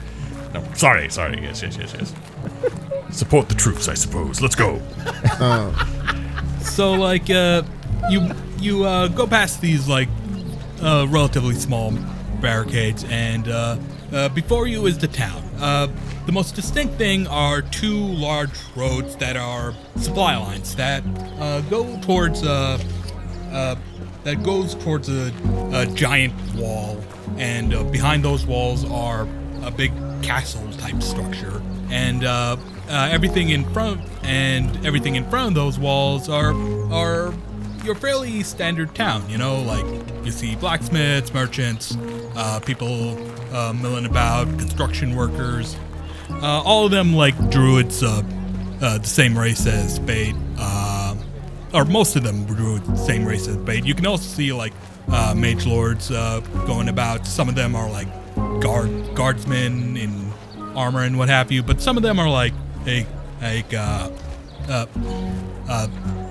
No, 0.54 0.64
sorry, 0.74 1.10
sorry. 1.10 1.42
Yes, 1.42 1.62
yes, 1.62 1.78
yes, 1.78 1.94
yes. 2.00 2.14
Support 3.12 3.50
the 3.50 3.56
troops, 3.56 3.88
I 3.88 3.94
suppose. 3.96 4.42
Let's 4.42 4.56
go. 4.56 4.82
So 6.62 6.92
like, 6.94 7.30
uh, 7.30 7.64
you 8.10 8.32
you 8.60 8.84
uh, 8.86 9.08
go 9.08 9.26
past 9.26 9.62
these 9.62 9.88
like 9.88 10.10
uh, 10.82 11.08
relatively 11.10 11.56
small 11.56 11.92
barricades, 12.42 13.06
and 13.10 13.48
uh, 13.48 13.78
uh, 14.14 14.30
before 14.30 14.68
you 14.68 14.86
is 14.86 14.98
the 14.98 15.08
town. 15.08 15.44
Uh, 15.60 15.88
the 16.26 16.32
most 16.32 16.56
distinct 16.56 16.96
thing 16.96 17.28
are 17.28 17.62
two 17.62 17.98
large 17.98 18.52
roads 18.76 19.16
that 19.18 19.36
are 19.36 19.74
supply 19.98 20.38
lines 20.38 20.76
that 20.76 21.04
uh, 21.40 21.62
go 21.62 22.00
towards 22.02 22.44
uh, 22.44 22.78
uh, 23.52 23.76
that 24.24 24.44
goes 24.44 24.76
towards 24.76 25.10
a, 25.10 25.34
a 25.74 25.86
giant 25.88 26.34
wall, 26.56 27.02
and 27.38 27.74
uh, 27.74 27.84
behind 27.86 28.24
those 28.24 28.46
walls 28.46 28.86
are 28.92 29.28
a 29.64 29.72
big 29.72 29.92
castle 30.22 30.70
type 30.74 31.02
structure, 31.02 31.62
and 31.90 32.24
uh, 32.26 32.58
uh, 32.90 33.10
everything 33.12 33.50
in 33.50 33.64
front 33.72 34.02
and 34.24 34.86
everything 34.86 35.16
in 35.16 35.30
front 35.30 35.50
of 35.50 35.54
those 35.54 35.78
walls 35.80 36.28
are 36.30 36.54
are 36.92 37.34
your 37.84 37.96
fairly 37.96 38.44
standard 38.44 38.94
town. 38.96 39.28
You 39.30 39.38
know, 39.38 39.62
like 39.62 39.86
you 40.26 40.32
see 40.32 40.56
blacksmiths, 40.56 41.34
merchants, 41.34 41.98
uh, 42.36 42.60
people 42.60 43.18
uh, 43.56 43.74
milling 43.74 44.06
about, 44.06 44.48
construction 44.60 45.16
workers, 45.16 45.76
uh, 46.30 46.62
all 46.64 46.86
of 46.86 46.92
them 46.92 47.14
like 47.14 47.36
druids, 47.50 48.04
uh, 48.04 48.22
uh, 48.82 48.98
the 48.98 49.08
same 49.08 49.38
race 49.38 49.66
as. 49.66 50.00
Uh, 50.58 51.16
or 51.74 51.86
most 51.86 52.16
of 52.16 52.24
them 52.24 52.48
were 52.48 52.80
the 52.80 52.96
same 52.96 53.24
race 53.24 53.48
as 53.48 53.56
Bait. 53.58 53.86
You 53.86 53.94
can 53.94 54.08
also 54.08 54.24
see 54.24 54.52
like 54.52 54.74
mage 55.36 55.66
lords 55.66 56.10
going 56.10 56.90
about. 56.90 57.28
Some 57.28 57.48
of 57.48 57.56
them 57.56 57.76
are 57.76 57.90
like 57.90 58.08
guard 58.60 58.90
guardsmen 59.16 59.96
in 59.96 60.32
armor 60.76 61.04
and 61.04 61.18
what 61.18 61.30
have 61.30 61.52
you, 61.52 61.62
but 61.62 61.82
some 61.82 61.98
of 61.98 62.04
them 62.04 62.20
are 62.20 62.30
like 62.30 62.54
like 62.86 63.08
like 63.42 63.74
uh, 63.74 64.10
uh, 64.68 64.86
uh, 65.70 65.88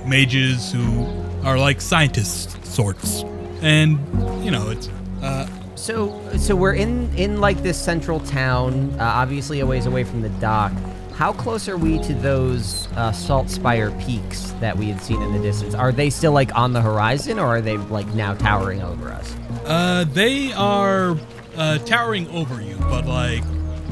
mages 0.06 0.72
who 0.72 1.06
are 1.44 1.58
like 1.58 1.80
scientists 1.80 2.56
sorts, 2.68 3.24
and 3.62 3.98
you 4.44 4.50
know 4.50 4.70
it's. 4.70 4.88
Uh, 5.22 5.46
So, 5.78 6.18
so 6.36 6.56
we're 6.56 6.74
in 6.74 7.08
in 7.14 7.40
like 7.40 7.62
this 7.62 7.78
central 7.80 8.18
town, 8.20 8.90
uh, 8.98 9.04
obviously 9.04 9.60
a 9.60 9.66
ways 9.66 9.86
away 9.86 10.02
from 10.04 10.22
the 10.22 10.28
dock. 10.40 10.72
How 11.14 11.32
close 11.32 11.68
are 11.68 11.78
we 11.78 11.98
to 12.00 12.14
those 12.14 12.88
uh, 12.96 13.12
Salt 13.12 13.48
Spire 13.48 13.92
peaks 13.92 14.50
that 14.60 14.76
we 14.76 14.90
had 14.90 15.00
seen 15.00 15.22
in 15.22 15.32
the 15.32 15.38
distance? 15.38 15.74
Are 15.74 15.92
they 15.92 16.10
still 16.10 16.32
like 16.32 16.52
on 16.56 16.72
the 16.72 16.80
horizon, 16.82 17.38
or 17.38 17.46
are 17.46 17.60
they 17.60 17.76
like 17.76 18.08
now 18.14 18.34
towering 18.34 18.82
over 18.82 19.08
us? 19.08 19.36
Uh, 19.64 20.04
they 20.12 20.52
are 20.54 21.16
uh, 21.56 21.78
towering 21.78 22.28
over 22.30 22.60
you, 22.60 22.76
but 22.90 23.06
like, 23.06 23.44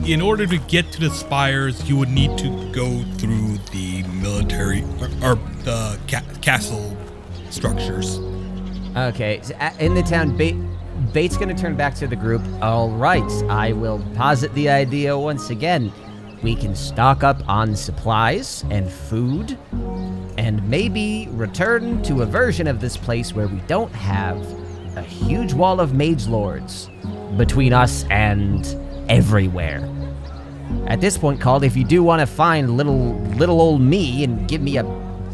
in 0.04 0.20
order 0.20 0.46
to 0.46 0.58
get 0.58 0.92
to 0.92 1.00
the 1.00 1.10
spires, 1.10 1.88
you 1.88 1.96
would 1.96 2.10
need 2.10 2.36
to 2.38 2.72
go 2.72 3.02
through 3.18 3.58
the 3.72 4.02
military 4.04 4.82
or, 5.00 5.06
or 5.22 5.34
the 5.64 5.98
ca- 6.08 6.22
castle 6.40 6.96
structures. 7.50 8.18
Okay, 8.96 9.40
in 9.78 9.94
the 9.94 10.02
town, 10.02 10.36
Bait, 10.36 10.56
Bait's 11.12 11.36
gonna 11.36 11.54
turn 11.54 11.76
back 11.76 11.94
to 11.96 12.06
the 12.06 12.16
group. 12.16 12.42
All 12.62 12.90
right, 12.90 13.30
I 13.48 13.72
will 13.72 14.04
posit 14.14 14.52
the 14.54 14.68
idea 14.68 15.16
once 15.18 15.50
again. 15.50 15.92
We 16.42 16.54
can 16.54 16.74
stock 16.74 17.24
up 17.24 17.46
on 17.48 17.74
supplies 17.74 18.64
and 18.70 18.90
food, 18.90 19.58
and 20.38 20.66
maybe 20.68 21.28
return 21.32 22.02
to 22.04 22.22
a 22.22 22.26
version 22.26 22.66
of 22.66 22.80
this 22.80 22.96
place 22.96 23.34
where 23.34 23.48
we 23.48 23.58
don't 23.66 23.92
have 23.92 24.38
a 24.96 25.02
huge 25.02 25.52
wall 25.52 25.80
of 25.80 25.94
mage 25.94 26.26
lords 26.26 26.88
between 27.36 27.72
us 27.72 28.04
and 28.10 28.64
everywhere. 29.08 29.88
At 30.86 31.00
this 31.00 31.16
point, 31.16 31.40
Colt, 31.40 31.64
if 31.64 31.76
you 31.76 31.84
do 31.84 32.02
want 32.02 32.20
to 32.20 32.26
find 32.26 32.76
little 32.76 33.14
little 33.36 33.60
old 33.60 33.80
me 33.80 34.24
and 34.24 34.48
give 34.48 34.60
me 34.60 34.78
a, 34.78 34.86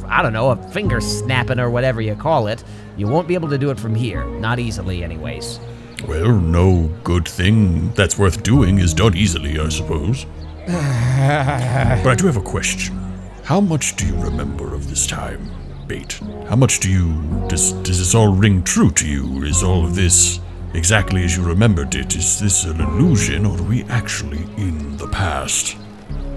I 0.07 0.23
don't 0.23 0.33
know, 0.33 0.51
a 0.51 0.57
finger 0.71 1.01
snapping 1.01 1.59
or 1.59 1.71
whatever 1.71 2.01
you 2.01 2.15
call 2.15 2.49
it, 2.49 2.63
you 2.97 3.07
won't 3.09 3.29
be 3.29 3.35
able 3.35 3.49
to 3.49 3.59
do 3.59 3.71
it 3.71 3.79
from 3.79 3.95
here. 3.95 4.25
Not 4.25 4.59
easily, 4.59 5.03
anyways. 5.03 5.59
Well, 6.07 6.39
no 6.39 6.91
good 7.05 7.29
thing 7.29 7.93
that's 7.93 8.19
worth 8.19 8.43
doing 8.43 8.79
is 8.79 8.93
done 8.93 9.17
easily, 9.17 9.59
I 9.59 9.69
suppose. 9.69 10.27
but 10.67 12.07
I 12.07 12.15
do 12.17 12.27
have 12.27 12.37
a 12.37 12.43
question. 12.43 12.99
How 13.45 13.61
much 13.61 13.97
do 13.97 14.07
you 14.07 14.17
remember 14.17 14.75
of 14.75 14.89
this 14.89 15.07
time, 15.07 15.51
Bait? 15.87 16.21
How 16.49 16.57
much 16.57 16.81
do 16.81 16.91
you. 16.91 17.47
Does, 17.49 17.73
does 17.85 17.99
this 17.99 18.15
all 18.15 18.35
ring 18.35 18.63
true 18.63 18.91
to 18.91 19.07
you? 19.07 19.43
Is 19.45 19.63
all 19.63 19.85
of 19.85 19.95
this 19.95 20.41
exactly 20.75 21.25
as 21.25 21.37
you 21.37 21.45
remembered 21.45 21.95
it? 21.95 22.17
Is 22.17 22.39
this 22.41 22.65
an 22.65 22.81
illusion, 22.81 23.47
or 23.47 23.59
are 23.59 23.63
we 23.63 23.85
actually 23.85 24.43
in 24.57 24.97
the 24.97 25.09
past? 25.09 25.77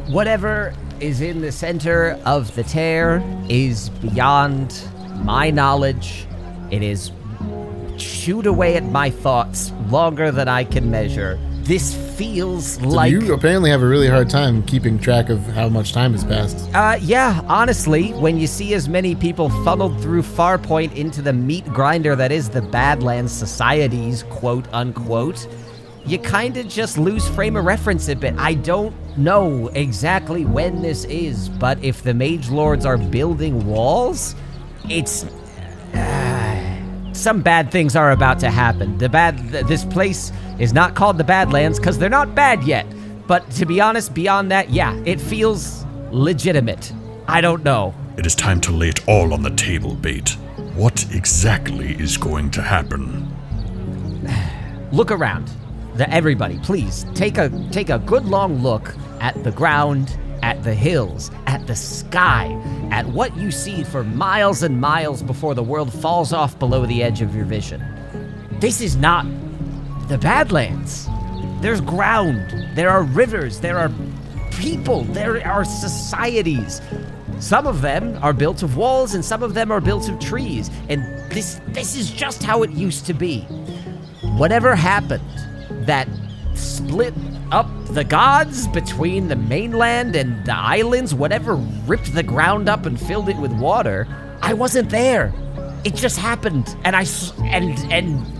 Whatever 0.07 0.73
is 0.99 1.21
in 1.21 1.41
the 1.41 1.51
center 1.51 2.19
of 2.25 2.53
the 2.55 2.63
tear 2.63 3.23
is 3.49 3.89
beyond 3.89 4.87
my 5.23 5.49
knowledge. 5.49 6.25
It 6.71 6.83
is 6.83 7.11
chewed 7.97 8.45
away 8.45 8.75
at 8.75 8.83
my 8.83 9.09
thoughts 9.09 9.71
longer 9.89 10.31
than 10.31 10.47
I 10.47 10.63
can 10.63 10.89
measure. 10.91 11.39
This 11.65 11.95
feels 12.15 12.73
So 12.75 12.87
like. 12.87 13.11
you 13.11 13.33
apparently 13.33 13.71
have 13.71 13.81
a 13.81 13.87
really 13.87 14.07
hard 14.07 14.29
time 14.29 14.61
keeping 14.63 14.99
track 14.99 15.29
of 15.29 15.43
how 15.47 15.67
much 15.67 15.93
time 15.93 16.11
has 16.11 16.23
passed. 16.23 16.69
Uh, 16.75 16.99
yeah, 17.01 17.41
honestly, 17.47 18.11
when 18.13 18.37
you 18.37 18.45
see 18.45 18.75
as 18.75 18.87
many 18.87 19.15
people 19.15 19.49
funneled 19.63 19.99
through 19.99 20.21
Farpoint 20.21 20.95
into 20.95 21.23
the 21.23 21.33
meat 21.33 21.65
grinder 21.65 22.15
that 22.15 22.31
is 22.31 22.49
the 22.49 22.61
Badlands 22.61 23.31
Society's 23.31 24.21
quote 24.23 24.67
unquote, 24.73 25.47
you 26.05 26.19
kinda 26.19 26.63
just 26.63 26.99
lose 26.99 27.27
frame 27.29 27.55
of 27.55 27.65
reference 27.65 28.09
a 28.09 28.15
bit. 28.15 28.35
I 28.37 28.53
don't 28.53 28.93
know 29.17 29.69
exactly 29.69 30.45
when 30.45 30.83
this 30.83 31.03
is, 31.05 31.49
but 31.49 31.83
if 31.83 32.03
the 32.03 32.13
Mage 32.13 32.49
Lords 32.51 32.85
are 32.85 32.97
building 32.97 33.65
walls, 33.65 34.35
it's. 34.87 35.25
Some 37.15 37.41
bad 37.41 37.71
things 37.71 37.95
are 37.95 38.11
about 38.11 38.39
to 38.39 38.51
happen. 38.51 38.97
The 38.97 39.09
bad. 39.09 39.37
Th- 39.51 39.65
this 39.65 39.85
place 39.85 40.31
is 40.59 40.73
not 40.73 40.95
called 40.95 41.17
the 41.17 41.23
Badlands 41.23 41.79
because 41.79 41.97
they're 41.97 42.09
not 42.09 42.35
bad 42.35 42.63
yet. 42.63 42.85
But 43.27 43.49
to 43.51 43.65
be 43.65 43.81
honest, 43.81 44.13
beyond 44.13 44.51
that, 44.51 44.69
yeah, 44.69 44.95
it 45.05 45.19
feels 45.19 45.85
legitimate. 46.11 46.93
I 47.27 47.41
don't 47.41 47.63
know. 47.63 47.93
It 48.17 48.25
is 48.25 48.35
time 48.35 48.61
to 48.61 48.71
lay 48.71 48.89
it 48.89 49.07
all 49.07 49.33
on 49.33 49.41
the 49.41 49.49
table, 49.49 49.95
Bait. 49.95 50.29
What 50.75 51.05
exactly 51.13 51.95
is 51.95 52.17
going 52.17 52.51
to 52.51 52.61
happen? 52.61 53.27
Look 54.91 55.11
around. 55.11 55.51
The, 55.95 56.09
everybody, 56.09 56.59
please 56.59 57.05
take 57.15 57.37
a 57.37 57.49
take 57.71 57.89
a 57.89 57.99
good 57.99 58.25
long 58.25 58.61
look 58.61 58.93
at 59.21 59.41
the 59.45 59.51
ground, 59.51 60.17
at 60.45 60.63
the 60.63 60.75
hills, 60.75 61.31
at 61.47 61.65
the 61.65 61.75
sky, 61.75 62.55
at 62.91 63.03
what 63.07 63.35
you 63.35 63.49
see 63.49 63.83
for 63.83 64.03
miles 64.03 64.61
and 64.61 64.79
miles 64.79 65.23
before 65.23 65.55
the 65.55 65.63
world 65.63 65.91
falls 65.91 66.31
off 66.31 66.57
below 66.59 66.85
the 66.85 67.01
edge 67.01 67.23
of 67.23 67.35
your 67.35 67.45
vision. 67.45 67.83
This 68.59 68.79
is 68.79 68.95
not 68.95 69.25
the 70.07 70.19
Badlands. 70.19 71.07
There's 71.61 71.81
ground, 71.81 72.75
there 72.75 72.91
are 72.91 73.01
rivers, 73.01 73.59
there 73.59 73.79
are 73.79 73.91
people, 74.51 75.03
there 75.05 75.43
are 75.47 75.65
societies. 75.65 76.79
Some 77.39 77.65
of 77.65 77.81
them 77.81 78.19
are 78.21 78.31
built 78.31 78.61
of 78.61 78.77
walls 78.77 79.15
and 79.15 79.25
some 79.25 79.41
of 79.41 79.55
them 79.55 79.71
are 79.71 79.81
built 79.81 80.07
of 80.09 80.19
trees. 80.19 80.69
And 80.89 81.01
this 81.31 81.59
this 81.69 81.95
is 81.95 82.11
just 82.11 82.43
how 82.43 82.61
it 82.61 82.69
used 82.69 83.07
to 83.07 83.15
be. 83.15 83.41
Whatever 84.37 84.75
happened 84.75 85.23
that 85.87 86.07
split 86.57 87.13
up 87.51 87.69
the 87.85 88.03
gods 88.03 88.67
between 88.67 89.27
the 89.27 89.35
mainland 89.35 90.15
and 90.15 90.45
the 90.45 90.55
islands, 90.55 91.13
whatever 91.13 91.55
ripped 91.55 92.13
the 92.13 92.23
ground 92.23 92.69
up 92.69 92.85
and 92.85 92.99
filled 92.99 93.29
it 93.29 93.37
with 93.37 93.51
water, 93.53 94.07
I 94.41 94.53
wasn't 94.53 94.89
there. 94.89 95.33
It 95.83 95.95
just 95.95 96.17
happened 96.17 96.75
and 96.83 96.95
I 96.95 97.05
and 97.43 97.77
and 97.91 98.35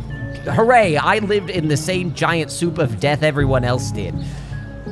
hooray, 0.47 0.97
I 0.97 1.19
lived 1.19 1.49
in 1.49 1.67
the 1.67 1.77
same 1.77 2.13
giant 2.13 2.51
soup 2.51 2.77
of 2.77 2.99
death 2.99 3.23
everyone 3.23 3.63
else 3.63 3.91
did. 3.91 4.15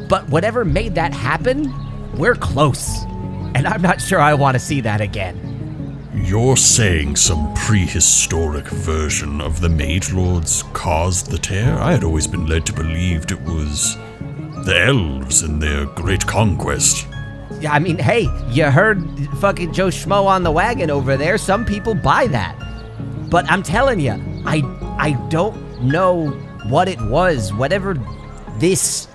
But 0.10 0.28
whatever 0.30 0.66
made 0.66 0.96
that 0.96 1.14
happen, 1.14 1.72
we're 2.18 2.36
close. 2.36 3.04
And 3.56 3.68
I'm 3.68 3.82
not 3.82 4.02
sure 4.02 4.20
I 4.20 4.34
want 4.34 4.56
to 4.56 4.60
see 4.60 4.82
that 4.82 5.02
again. 5.02 5.53
You're 6.16 6.58
saying 6.58 7.16
some 7.16 7.52
prehistoric 7.56 8.68
version 8.68 9.42
of 9.42 9.62
the 9.62 9.70
Mage 9.70 10.14
Lords 10.14 10.64
caused 10.72 11.32
the 11.32 11.40
tear? 11.40 11.76
I 11.80 11.92
had 11.92 12.04
always 12.04 12.28
been 12.28 12.46
led 12.46 12.68
to 12.68 12.74
believe 12.74 13.32
it 13.32 13.42
was 13.42 13.98
the 14.64 14.80
elves 14.80 15.42
and 15.42 15.60
their 15.60 15.88
great 15.88 16.26
conquest. 16.28 17.08
Yeah, 17.60 17.74
I 17.74 17.80
mean, 17.80 17.98
hey, 17.98 18.28
you 18.50 18.66
heard 18.66 19.04
fucking 19.40 19.74
Joe 19.74 19.88
Schmo 19.88 20.28
on 20.28 20.44
the 20.44 20.52
wagon 20.52 20.92
over 20.92 21.18
there. 21.18 21.40
Some 21.40 21.66
people 21.66 21.96
buy 21.96 22.28
that. 22.28 22.56
But 23.32 23.50
I'm 23.50 23.64
telling 23.64 24.00
you, 24.00 24.12
I 24.46 24.62
I 25.00 25.14
don't 25.30 25.82
know 25.82 26.30
what 26.68 26.88
it 26.88 27.02
was. 27.02 27.52
Whatever 27.54 27.96
this 28.60 29.08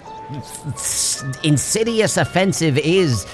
insidious 1.45 2.17
offensive 2.17 2.77
is, 2.77 3.25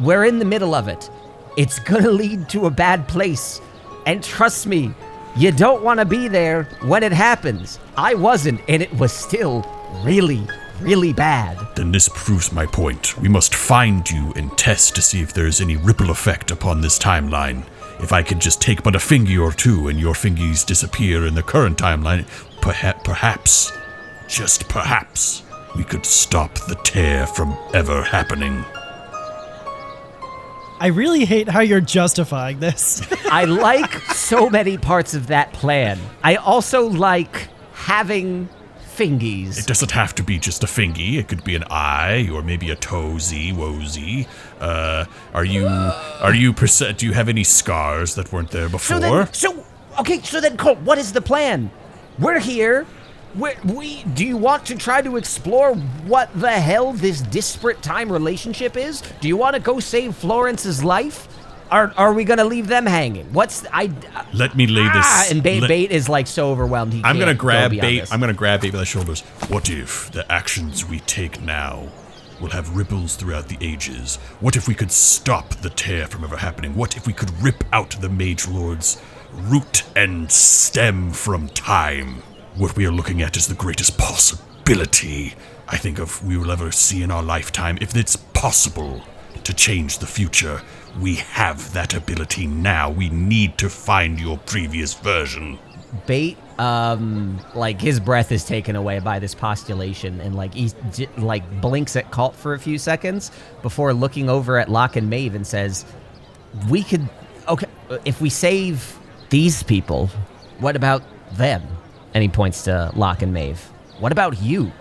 we're 0.00 0.26
in 0.26 0.38
the 0.38 0.44
middle 0.44 0.74
of 0.74 0.86
it. 0.86 1.08
It's 1.56 1.78
gonna 1.78 2.10
lead 2.10 2.48
to 2.50 2.66
a 2.66 2.70
bad 2.70 3.08
place. 3.08 3.60
And 4.04 4.22
trust 4.22 4.66
me, 4.66 4.92
you 5.36 5.52
don't 5.52 5.82
want 5.82 6.00
to 6.00 6.04
be 6.04 6.28
there 6.28 6.64
when 6.82 7.02
it 7.02 7.12
happens. 7.12 7.78
I 7.96 8.14
wasn't, 8.14 8.60
and 8.68 8.82
it 8.82 8.92
was 8.94 9.12
still 9.12 9.64
really, 10.04 10.46
really 10.80 11.12
bad. 11.12 11.58
Then 11.74 11.92
this 11.92 12.10
proves 12.12 12.52
my 12.52 12.66
point. 12.66 13.18
We 13.18 13.28
must 13.28 13.54
find 13.54 14.08
you 14.08 14.32
and 14.36 14.56
test 14.58 14.94
to 14.96 15.02
see 15.02 15.22
if 15.22 15.32
there 15.32 15.46
is 15.46 15.60
any 15.60 15.76
ripple 15.76 16.10
effect 16.10 16.50
upon 16.50 16.80
this 16.80 16.98
timeline. 16.98 17.64
If 18.00 18.12
I 18.12 18.22
could 18.22 18.40
just 18.40 18.60
take 18.60 18.82
but 18.82 18.94
a 18.94 19.00
fingy 19.00 19.38
or 19.38 19.52
two 19.52 19.88
and 19.88 19.98
your 19.98 20.14
fingies 20.14 20.64
disappear 20.64 21.26
in 21.26 21.34
the 21.34 21.42
current 21.42 21.78
timeline, 21.78 22.26
perha- 22.60 23.02
perhaps, 23.02 23.72
just 24.28 24.68
perhaps, 24.68 25.42
we 25.74 25.84
could 25.84 26.04
stop 26.04 26.54
the 26.68 26.74
tear 26.84 27.26
from 27.26 27.56
ever 27.72 28.02
happening. 28.02 28.64
I 30.78 30.88
really 30.88 31.24
hate 31.24 31.48
how 31.48 31.60
you're 31.60 31.80
justifying 31.80 32.60
this. 32.60 33.02
I 33.26 33.44
like 33.44 33.92
so 34.10 34.50
many 34.50 34.76
parts 34.76 35.14
of 35.14 35.28
that 35.28 35.52
plan. 35.52 35.98
I 36.22 36.36
also 36.36 36.86
like 36.86 37.48
having 37.72 38.48
fingies. 38.94 39.58
It 39.58 39.66
doesn't 39.66 39.90
have 39.92 40.14
to 40.16 40.22
be 40.22 40.38
just 40.38 40.64
a 40.64 40.66
fingy. 40.66 41.18
It 41.18 41.28
could 41.28 41.44
be 41.44 41.54
an 41.54 41.64
eye 41.70 42.28
or 42.32 42.42
maybe 42.42 42.70
a 42.70 42.76
toesy, 42.76 43.54
woesy. 43.54 44.26
Uh, 44.60 45.06
are 45.34 45.44
you 45.44 45.66
are 45.66 46.34
you 46.34 46.52
percent? 46.52 46.98
Do 46.98 47.06
you 47.06 47.12
have 47.12 47.28
any 47.28 47.44
scars 47.44 48.14
that 48.14 48.32
weren't 48.32 48.50
there 48.50 48.68
before? 48.68 48.96
So 48.96 49.00
then, 49.00 49.32
so 49.32 49.64
okay. 50.00 50.20
So 50.22 50.40
then, 50.40 50.56
Colt, 50.56 50.78
what 50.80 50.98
is 50.98 51.12
the 51.12 51.20
plan? 51.20 51.70
We're 52.18 52.40
here. 52.40 52.86
We 53.38 53.52
we 53.64 54.02
do 54.14 54.24
you 54.24 54.36
want 54.36 54.66
to 54.66 54.76
try 54.76 55.02
to 55.02 55.16
explore 55.16 55.74
what 56.06 56.32
the 56.38 56.50
hell 56.50 56.92
this 56.92 57.20
disparate 57.20 57.82
time 57.82 58.10
relationship 58.10 58.76
is? 58.76 59.02
Do 59.20 59.28
you 59.28 59.36
want 59.36 59.54
to 59.54 59.60
go 59.60 59.80
save 59.80 60.16
Florence's 60.16 60.82
life? 60.82 61.28
are 61.70 61.92
are 61.96 62.12
we 62.12 62.24
gonna 62.24 62.44
leave 62.44 62.68
them 62.68 62.86
hanging? 62.86 63.32
What's 63.32 63.64
I? 63.72 63.90
Let 64.32 64.56
me 64.56 64.66
lay 64.66 64.84
this. 64.84 65.04
Ah, 65.06 65.26
and 65.30 65.42
bait, 65.42 65.60
let- 65.60 65.68
bait 65.68 65.90
is 65.90 66.08
like 66.08 66.26
so 66.26 66.50
overwhelmed. 66.50 66.92
He 66.92 67.02
I'm 67.04 67.18
gonna 67.18 67.34
go 67.34 67.40
grab 67.40 67.70
beyond 67.70 67.82
bait. 67.82 68.00
this. 68.00 68.12
I'm 68.12 68.20
gonna 68.20 68.32
grab 68.32 68.60
bait 68.60 68.72
by 68.72 68.78
the 68.78 68.84
shoulders. 68.84 69.22
What 69.48 69.68
if 69.68 70.10
the 70.12 70.30
actions 70.30 70.84
we 70.84 71.00
take 71.00 71.40
now 71.40 71.88
will 72.40 72.50
have 72.50 72.76
ripples 72.76 73.16
throughout 73.16 73.48
the 73.48 73.58
ages? 73.60 74.16
What 74.40 74.56
if 74.56 74.68
we 74.68 74.74
could 74.74 74.92
stop 74.92 75.54
the 75.56 75.70
tear 75.70 76.06
from 76.06 76.24
ever 76.24 76.36
happening? 76.36 76.74
What 76.74 76.96
if 76.96 77.06
we 77.06 77.12
could 77.12 77.30
rip 77.42 77.64
out 77.72 77.90
the 78.00 78.08
Mage 78.08 78.46
Lord's 78.46 79.02
root 79.32 79.82
and 79.96 80.30
stem 80.30 81.10
from 81.12 81.48
time? 81.48 82.22
What 82.56 82.74
we 82.76 82.86
are 82.86 82.90
looking 82.90 83.22
at 83.22 83.36
is 83.36 83.46
the 83.48 83.54
greatest 83.54 83.98
possibility 83.98 85.34
I 85.68 85.76
think 85.76 85.98
of 85.98 86.24
we 86.24 86.36
will 86.36 86.50
ever 86.50 86.70
see 86.72 87.02
in 87.02 87.10
our 87.10 87.22
lifetime. 87.22 87.76
If 87.80 87.94
it's 87.94 88.16
possible 88.16 89.02
to 89.44 89.52
change 89.54 89.98
the 89.98 90.06
future, 90.06 90.62
we 91.00 91.16
have 91.16 91.72
that 91.74 91.92
ability 91.94 92.46
now. 92.46 92.88
We 92.90 93.10
need 93.10 93.58
to 93.58 93.68
find 93.68 94.18
your 94.18 94.38
previous 94.38 94.94
version. 94.94 95.58
bait 96.06 96.36
um 96.58 97.38
like 97.54 97.80
his 97.80 98.00
breath 98.00 98.32
is 98.32 98.44
taken 98.44 98.74
away 98.76 98.98
by 98.98 99.18
this 99.18 99.34
postulation 99.34 100.20
and 100.20 100.34
like 100.34 100.52
he 100.54 100.70
j- 100.92 101.08
like 101.18 101.44
blinks 101.60 101.94
at 101.96 102.10
Colt 102.10 102.34
for 102.34 102.54
a 102.54 102.58
few 102.58 102.78
seconds 102.78 103.30
before 103.62 103.92
looking 103.94 104.28
over 104.30 104.58
at 104.58 104.68
Locke 104.70 104.96
and 104.96 105.08
Maeve 105.10 105.34
and 105.34 105.46
says 105.46 105.84
we 106.68 106.82
could 106.82 107.08
okay 107.48 107.66
if 108.04 108.20
we 108.20 108.30
save 108.30 108.98
these 109.30 109.62
people 109.62 110.08
what 110.58 110.76
about 110.76 111.02
them 111.36 111.62
and 112.16 112.22
he 112.22 112.30
points 112.30 112.64
to 112.64 112.90
Locke 112.94 113.20
and 113.20 113.34
Maeve 113.34 113.60
what 113.98 114.12
about 114.12 114.42
you 114.42 114.72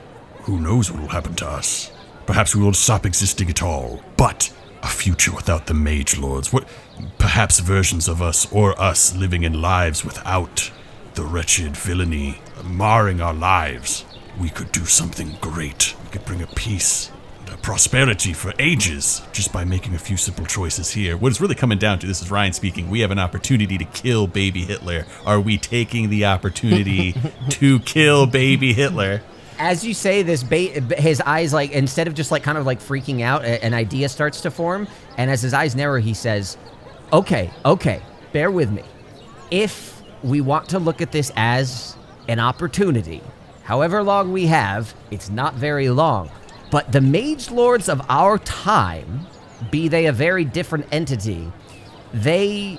Who 0.43 0.59
knows 0.59 0.91
what 0.91 1.01
will 1.01 1.07
happen 1.07 1.35
to 1.35 1.47
us? 1.47 1.91
Perhaps 2.25 2.55
we 2.55 2.61
will 2.61 2.73
stop 2.73 3.05
existing 3.05 3.49
at 3.49 3.63
all. 3.63 4.01
But 4.17 4.51
a 4.83 4.87
future 4.87 5.33
without 5.33 5.67
the 5.67 5.73
Mage 5.73 6.17
Lords. 6.17 6.51
What? 6.51 6.67
Perhaps 7.17 7.59
versions 7.59 8.07
of 8.07 8.21
us 8.21 8.51
or 8.51 8.79
us 8.79 9.15
living 9.15 9.43
in 9.43 9.61
lives 9.61 10.03
without 10.03 10.69
the 11.13 11.23
wretched 11.23 11.77
villainy 11.77 12.39
marring 12.63 13.21
our 13.21 13.33
lives. 13.33 14.05
We 14.39 14.49
could 14.49 14.71
do 14.71 14.85
something 14.85 15.37
great. 15.39 15.95
We 16.03 16.09
could 16.09 16.25
bring 16.25 16.41
a 16.41 16.47
peace 16.47 17.09
prosperity 17.65 18.31
for 18.31 18.53
ages 18.59 19.23
just 19.31 19.51
by 19.51 19.65
making 19.65 19.95
a 19.95 19.97
few 19.97 20.15
simple 20.17 20.45
choices 20.45 20.91
here. 20.91 21.17
What 21.17 21.29
it's 21.29 21.41
really 21.41 21.55
coming 21.55 21.79
down 21.79 21.97
to, 21.97 22.05
this 22.05 22.21
is 22.21 22.29
Ryan 22.29 22.53
speaking, 22.53 22.91
we 22.91 22.99
have 22.99 23.09
an 23.09 23.17
opportunity 23.17 23.75
to 23.79 23.85
kill 23.85 24.27
baby 24.27 24.63
Hitler. 24.63 25.07
Are 25.25 25.41
we 25.41 25.57
taking 25.57 26.11
the 26.11 26.25
opportunity 26.25 27.15
to 27.49 27.79
kill 27.79 28.27
baby 28.27 28.71
Hitler? 28.71 29.23
as 29.57 29.83
you 29.85 29.93
say 29.93 30.21
this 30.21 30.43
his 30.97 31.21
eyes 31.21 31.53
like 31.53 31.71
instead 31.71 32.07
of 32.07 32.13
just 32.13 32.29
like 32.29 32.43
kind 32.43 32.57
of 32.57 32.65
like 32.65 32.77
freaking 32.77 33.21
out 33.21 33.41
a- 33.45 33.63
an 33.63 33.73
idea 33.73 34.09
starts 34.09 34.41
to 34.41 34.51
form 34.51 34.85
and 35.17 35.31
as 35.31 35.41
his 35.41 35.53
eyes 35.53 35.77
narrow 35.77 36.01
he 36.01 36.13
says 36.13 36.57
okay 37.13 37.49
okay 37.63 38.01
bear 38.33 38.51
with 38.51 38.69
me 38.69 38.83
if 39.51 40.03
we 40.23 40.41
want 40.41 40.67
to 40.67 40.77
look 40.77 41.01
at 41.01 41.13
this 41.13 41.31
as 41.37 41.95
an 42.27 42.37
opportunity 42.37 43.23
however 43.63 44.03
long 44.03 44.33
we 44.33 44.45
have 44.45 44.93
it's 45.09 45.29
not 45.29 45.53
very 45.53 45.89
long 45.89 46.29
but 46.75 46.91
the 46.91 46.99
mage 46.99 47.49
lords 47.51 47.87
of 47.87 48.01
our 48.09 48.37
time 48.39 49.25
be 49.71 49.87
they 49.87 50.07
a 50.07 50.11
very 50.11 50.43
different 50.43 50.85
entity 50.91 51.49
they 52.13 52.77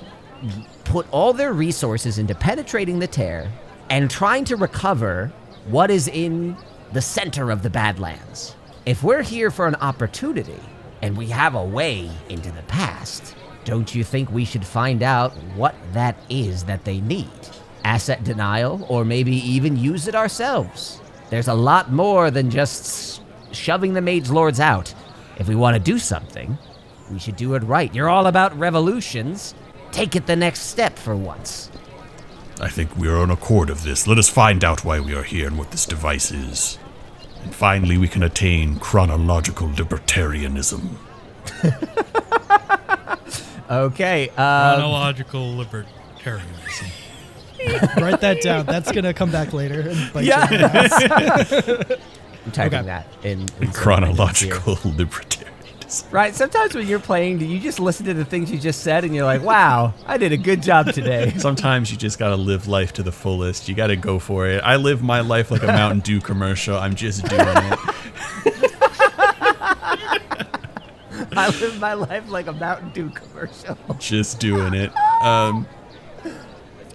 put 0.84 1.06
all 1.10 1.32
their 1.32 1.54
resources 1.54 2.18
into 2.18 2.34
penetrating 2.34 2.98
the 2.98 3.06
tear 3.06 3.50
and 3.88 4.10
trying 4.10 4.44
to 4.44 4.54
recover 4.54 5.32
what 5.68 5.90
is 5.90 6.08
in 6.08 6.54
the 6.92 7.00
center 7.00 7.50
of 7.50 7.62
the 7.62 7.70
Badlands. 7.70 8.54
If 8.84 9.02
we're 9.02 9.22
here 9.22 9.50
for 9.50 9.66
an 9.66 9.76
opportunity 9.76 10.60
and 11.00 11.16
we 11.16 11.28
have 11.28 11.54
a 11.54 11.64
way 11.64 12.10
into 12.28 12.50
the 12.50 12.64
past, 12.64 13.34
don't 13.64 13.94
you 13.94 14.04
think 14.04 14.30
we 14.30 14.44
should 14.44 14.66
find 14.66 15.02
out 15.02 15.32
what 15.54 15.74
that 15.94 16.18
is 16.28 16.64
that 16.64 16.84
they 16.84 17.00
need? 17.00 17.30
Asset 17.82 18.24
denial, 18.24 18.84
or 18.90 19.06
maybe 19.06 19.36
even 19.36 19.74
use 19.74 20.06
it 20.06 20.14
ourselves. 20.14 21.00
There's 21.30 21.48
a 21.48 21.54
lot 21.54 21.90
more 21.90 22.30
than 22.30 22.50
just 22.50 23.22
shoving 23.56 23.94
the 23.94 24.02
Mage 24.02 24.30
Lords 24.30 24.60
out. 24.60 24.94
If 25.38 25.48
we 25.48 25.54
want 25.54 25.74
to 25.74 25.80
do 25.80 25.98
something, 25.98 26.56
we 27.10 27.18
should 27.18 27.36
do 27.36 27.54
it 27.54 27.62
right. 27.62 27.94
You're 27.94 28.08
all 28.08 28.26
about 28.26 28.56
revolutions. 28.58 29.54
Take 29.92 30.16
it 30.16 30.26
the 30.26 30.36
next 30.36 30.60
step 30.60 30.98
for 30.98 31.16
once. 31.16 31.70
I 32.60 32.68
think 32.68 32.96
we 32.96 33.08
are 33.08 33.18
on 33.18 33.30
accord 33.30 33.68
of 33.70 33.82
this. 33.82 34.06
Let 34.06 34.18
us 34.18 34.28
find 34.28 34.64
out 34.64 34.84
why 34.84 35.00
we 35.00 35.14
are 35.14 35.22
here 35.22 35.46
and 35.46 35.58
what 35.58 35.70
this 35.70 35.84
device 35.86 36.30
is. 36.30 36.78
And 37.42 37.54
finally, 37.54 37.98
we 37.98 38.08
can 38.08 38.22
attain 38.22 38.78
chronological 38.78 39.68
libertarianism. 39.68 40.96
Okay, 43.68 44.28
uh, 44.36 44.76
Chronological 44.76 45.54
libertarianism. 45.54 46.90
Write 48.00 48.20
that 48.20 48.40
down. 48.40 48.64
That's 48.64 48.92
gonna 48.92 49.12
come 49.12 49.32
back 49.32 49.52
later. 49.52 49.80
And 49.80 50.12
bite 50.12 50.24
you 50.24 50.30
Yeah. 50.30 51.82
In 52.46 52.52
the 52.52 52.58
ass. 52.58 52.62
I'm 52.62 52.62
typing 52.70 52.78
Okay. 52.78 52.86
that 52.86 53.06
in, 53.24 53.40
in 53.40 53.48
some 53.48 53.56
of 53.92 54.00
my 54.00 54.12
notes 54.12 54.40
here. 54.40 54.54
Chronological 54.54 54.76
libertarianism. 54.76 55.42
Right. 56.10 56.34
Sometimes 56.34 56.74
when 56.74 56.88
you're 56.88 56.98
playing, 56.98 57.38
do 57.38 57.44
you 57.46 57.60
just 57.60 57.78
listen 57.78 58.06
to 58.06 58.14
the 58.14 58.24
things 58.24 58.50
you 58.50 58.58
just 58.58 58.80
said, 58.82 59.04
and 59.04 59.14
you're 59.14 59.24
like, 59.24 59.42
"Wow, 59.42 59.94
I 60.04 60.18
did 60.18 60.32
a 60.32 60.36
good 60.36 60.60
job 60.60 60.92
today." 60.92 61.32
Sometimes 61.38 61.92
you 61.92 61.96
just 61.96 62.18
gotta 62.18 62.34
live 62.34 62.66
life 62.66 62.92
to 62.94 63.04
the 63.04 63.12
fullest. 63.12 63.68
You 63.68 63.76
gotta 63.76 63.94
go 63.94 64.18
for 64.18 64.48
it. 64.48 64.60
I 64.64 64.74
live 64.76 65.04
my 65.04 65.20
life 65.20 65.52
like 65.52 65.62
a 65.62 65.68
Mountain 65.68 66.00
Dew 66.00 66.20
commercial. 66.20 66.76
I'm 66.76 66.96
just 66.96 67.24
doing 67.28 67.40
it. 67.46 67.78
I 71.38 71.48
live 71.60 71.78
my 71.80 71.92
life 71.94 72.28
like 72.30 72.46
a 72.48 72.52
Mountain 72.52 72.90
Dew 72.90 73.10
commercial. 73.10 73.76
Just 73.98 74.40
doing 74.40 74.74
it. 74.74 74.90
Um, 75.22 75.66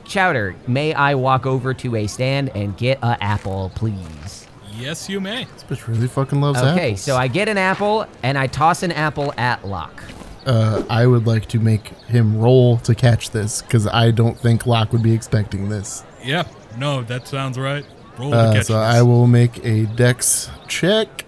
Chowder, 0.06 0.56
may 0.68 0.94
I 0.94 1.16
walk 1.16 1.46
over 1.46 1.74
to 1.76 1.96
a 1.96 2.08
stand 2.08 2.50
and 2.56 2.76
get 2.76 2.98
a 3.02 3.18
apple, 3.24 3.72
please? 3.76 4.41
Yes, 4.82 5.08
you 5.10 5.22
may. 5.22 5.46
This 5.46 5.64
bitch 5.64 5.88
really 5.88 6.08
fucking 6.08 6.42
loves 6.42 6.60
Okay, 6.60 6.88
apples. 6.92 7.02
so 7.02 7.16
I 7.16 7.28
get 7.28 7.48
an 7.48 7.58
apple 7.58 8.06
and 8.24 8.38
I 8.38 8.48
toss 8.48 8.84
an 8.84 8.92
apple 8.92 9.34
at 9.38 9.66
Locke. 9.68 10.04
uh, 10.46 10.84
I 10.90 11.06
would 11.06 11.28
like 11.28 11.48
to 11.50 11.60
make 11.60 11.90
him 12.08 12.38
roll 12.40 12.78
to 12.80 12.96
catch 12.96 13.30
this 13.32 13.62
because 13.62 13.86
I 13.88 14.12
don't 14.12 14.38
think 14.40 14.66
Locke 14.66 14.92
would 14.92 15.04
be 15.04 15.14
expecting 15.14 15.70
this. 15.70 16.04
Yeah. 16.24 16.44
No, 16.78 17.04
that 17.04 17.28
sounds 17.28 17.58
right. 17.60 17.86
Roll 18.18 18.32
to 18.32 18.38
Uh, 18.38 18.54
catch 18.54 18.66
so 18.66 18.74
this. 18.74 18.82
I 18.96 19.02
will 19.04 19.28
make 19.28 19.64
a 19.66 19.86
dex 19.86 20.50
check. 20.68 21.26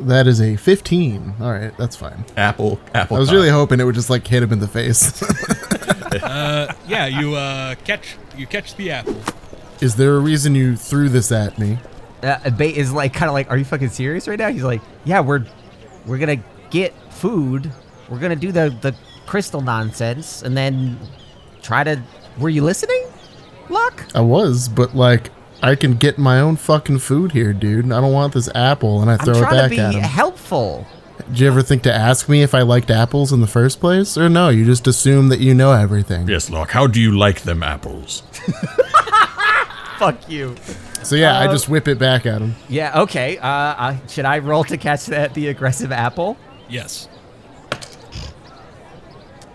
That 0.00 0.26
is 0.26 0.40
a 0.40 0.56
15. 0.56 1.34
All 1.40 1.52
right, 1.52 1.76
that's 1.76 1.94
fine. 1.94 2.24
apple, 2.36 2.80
apple. 2.94 3.16
I 3.18 3.20
was 3.20 3.28
pie. 3.28 3.34
really 3.34 3.50
hoping 3.50 3.80
it 3.80 3.84
would 3.84 3.94
just 3.94 4.08
like 4.10 4.26
hit 4.26 4.42
him 4.42 4.52
in 4.52 4.58
the 4.60 4.68
face. 4.68 5.22
Uh, 6.22 6.72
yeah, 6.88 7.06
you 7.06 7.36
uh 7.36 7.76
catch 7.84 8.16
you 8.36 8.44
catch 8.44 8.74
the 8.74 8.90
apple. 8.90 9.14
is 9.80 9.94
there 9.94 10.16
a 10.16 10.18
reason 10.18 10.56
you 10.56 10.74
threw 10.74 11.08
this 11.08 11.30
at 11.30 11.56
me? 11.56 11.78
Uh, 12.22 12.50
Bait 12.50 12.76
is 12.76 12.92
like 12.92 13.14
kind 13.14 13.28
of 13.28 13.34
like, 13.34 13.50
"Are 13.50 13.56
you 13.56 13.64
fucking 13.64 13.88
serious 13.90 14.28
right 14.28 14.38
now?" 14.38 14.50
He's 14.50 14.62
like, 14.62 14.80
"Yeah, 15.04 15.20
we're 15.20 15.44
we're 16.06 16.18
gonna 16.18 16.42
get 16.70 16.92
food. 17.12 17.70
We're 18.08 18.18
gonna 18.18 18.36
do 18.36 18.52
the 18.52 18.74
the 18.80 18.94
crystal 19.26 19.60
nonsense, 19.60 20.42
and 20.42 20.56
then 20.56 20.98
try 21.62 21.84
to." 21.84 22.00
Were 22.38 22.48
you 22.48 22.62
listening, 22.62 23.06
Locke? 23.68 24.06
I 24.14 24.20
was, 24.20 24.68
but 24.68 24.94
like 24.94 25.30
I 25.62 25.74
can 25.74 25.94
get 25.94 26.16
my 26.18 26.40
own 26.40 26.56
fucking 26.56 26.98
food 27.00 27.32
here, 27.32 27.52
dude. 27.52 27.86
I 27.86 28.00
don't 28.00 28.12
want 28.12 28.34
this 28.34 28.48
apple, 28.54 29.00
and 29.02 29.10
I 29.10 29.14
I'm 29.14 29.18
throw 29.20 29.34
it 29.34 29.38
trying 29.40 29.50
to 29.54 29.56
back 29.62 29.70
be 29.70 29.78
at 29.80 29.94
him. 29.94 30.02
helpful. 30.02 30.86
Did 31.28 31.40
you 31.40 31.46
ever 31.48 31.62
think 31.62 31.82
to 31.82 31.92
ask 31.94 32.28
me 32.28 32.42
if 32.42 32.54
I 32.54 32.62
liked 32.62 32.90
apples 32.90 33.32
in 33.32 33.40
the 33.40 33.46
first 33.46 33.78
place, 33.78 34.16
or 34.16 34.28
no? 34.28 34.48
You 34.48 34.64
just 34.64 34.86
assume 34.86 35.28
that 35.28 35.38
you 35.40 35.54
know 35.54 35.72
everything. 35.72 36.26
Yes, 36.28 36.48
Locke. 36.50 36.70
How 36.70 36.86
do 36.86 37.00
you 37.00 37.16
like 37.16 37.42
them 37.42 37.62
apples? 37.62 38.22
Fuck 40.00 40.30
you. 40.30 40.56
So 41.02 41.14
yeah, 41.14 41.38
I 41.38 41.46
Uh, 41.46 41.52
just 41.52 41.68
whip 41.68 41.86
it 41.86 41.98
back 41.98 42.24
at 42.24 42.40
him. 42.40 42.56
Yeah. 42.70 43.02
Okay. 43.02 43.36
Uh, 43.36 43.46
uh, 43.46 43.96
should 44.08 44.24
I 44.24 44.38
roll 44.38 44.64
to 44.64 44.78
catch 44.78 45.04
that 45.06 45.34
the 45.34 45.48
aggressive 45.48 45.92
apple? 45.92 46.38
Yes. 46.70 47.06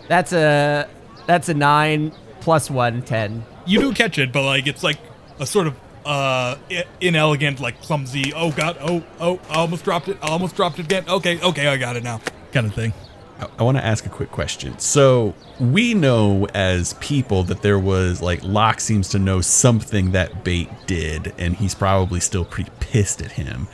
That's 0.07 0.33
a 0.33 0.87
that's 1.25 1.49
a 1.49 1.55
nine 1.55 2.11
plus 2.41 2.69
one 2.69 3.01
ten. 3.01 3.43
You 3.65 3.79
do 3.79 3.91
catch 3.93 4.19
it, 4.19 4.31
but 4.31 4.43
like 4.43 4.67
it's 4.67 4.83
like 4.83 4.99
a 5.39 5.47
sort 5.47 5.65
of 5.65 5.73
uh 6.05 6.57
inelegant, 7.01 7.59
like 7.59 7.81
clumsy. 7.81 8.31
Oh 8.35 8.51
god. 8.51 8.77
Oh 8.81 9.01
oh. 9.19 9.39
I 9.49 9.55
almost 9.55 9.83
dropped 9.83 10.09
it. 10.09 10.17
I 10.21 10.27
almost 10.29 10.55
dropped 10.55 10.77
it 10.77 10.85
again. 10.85 11.05
Okay. 11.09 11.41
Okay. 11.41 11.67
I 11.67 11.77
got 11.77 11.95
it 11.95 12.03
now. 12.03 12.21
Kind 12.53 12.67
of 12.67 12.75
thing. 12.75 12.93
I, 13.39 13.47
I 13.59 13.63
want 13.63 13.77
to 13.77 13.85
ask 13.85 14.05
a 14.05 14.09
quick 14.09 14.31
question. 14.31 14.77
So 14.79 15.33
we 15.59 15.93
know 15.93 16.47
as 16.53 16.93
people 16.95 17.43
that 17.43 17.61
there 17.61 17.79
was 17.79 18.21
like 18.21 18.43
Locke 18.43 18.79
seems 18.79 19.09
to 19.09 19.19
know 19.19 19.41
something 19.41 20.11
that 20.11 20.43
Bait 20.43 20.69
did, 20.85 21.33
and 21.37 21.55
he's 21.55 21.75
probably 21.75 22.19
still 22.19 22.45
pretty 22.45 22.71
pissed 22.79 23.21
at 23.21 23.33
him. 23.33 23.67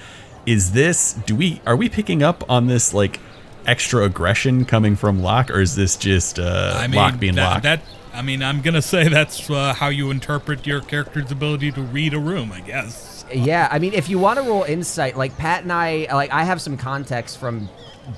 Is 0.45 0.71
this? 0.71 1.13
Do 1.13 1.35
we? 1.35 1.61
Are 1.65 1.75
we 1.75 1.89
picking 1.89 2.23
up 2.23 2.49
on 2.49 2.67
this 2.67 2.93
like 2.93 3.19
extra 3.65 4.03
aggression 4.03 4.65
coming 4.65 4.95
from 4.95 5.21
Locke, 5.21 5.51
or 5.51 5.59
is 5.59 5.75
this 5.75 5.95
just 5.95 6.39
uh, 6.39 6.73
I 6.77 6.87
mean, 6.87 6.95
Locke 6.97 7.19
being 7.19 7.35
that, 7.35 7.53
Locke? 7.53 7.63
that 7.63 7.81
I 8.13 8.21
mean, 8.21 8.43
I'm 8.43 8.61
gonna 8.61 8.81
say 8.81 9.07
that's 9.07 9.49
uh, 9.49 9.73
how 9.73 9.89
you 9.89 10.11
interpret 10.11 10.65
your 10.67 10.81
character's 10.81 11.31
ability 11.31 11.71
to 11.73 11.81
read 11.81 12.13
a 12.13 12.19
room, 12.19 12.51
I 12.51 12.61
guess. 12.61 13.25
Yeah, 13.33 13.69
I 13.71 13.79
mean, 13.79 13.93
if 13.93 14.09
you 14.09 14.19
want 14.19 14.39
to 14.39 14.45
roll 14.45 14.63
insight, 14.63 15.15
like 15.15 15.37
Pat 15.37 15.63
and 15.63 15.71
I, 15.71 16.07
like 16.11 16.31
I 16.31 16.43
have 16.43 16.59
some 16.61 16.75
context 16.75 17.37
from 17.37 17.69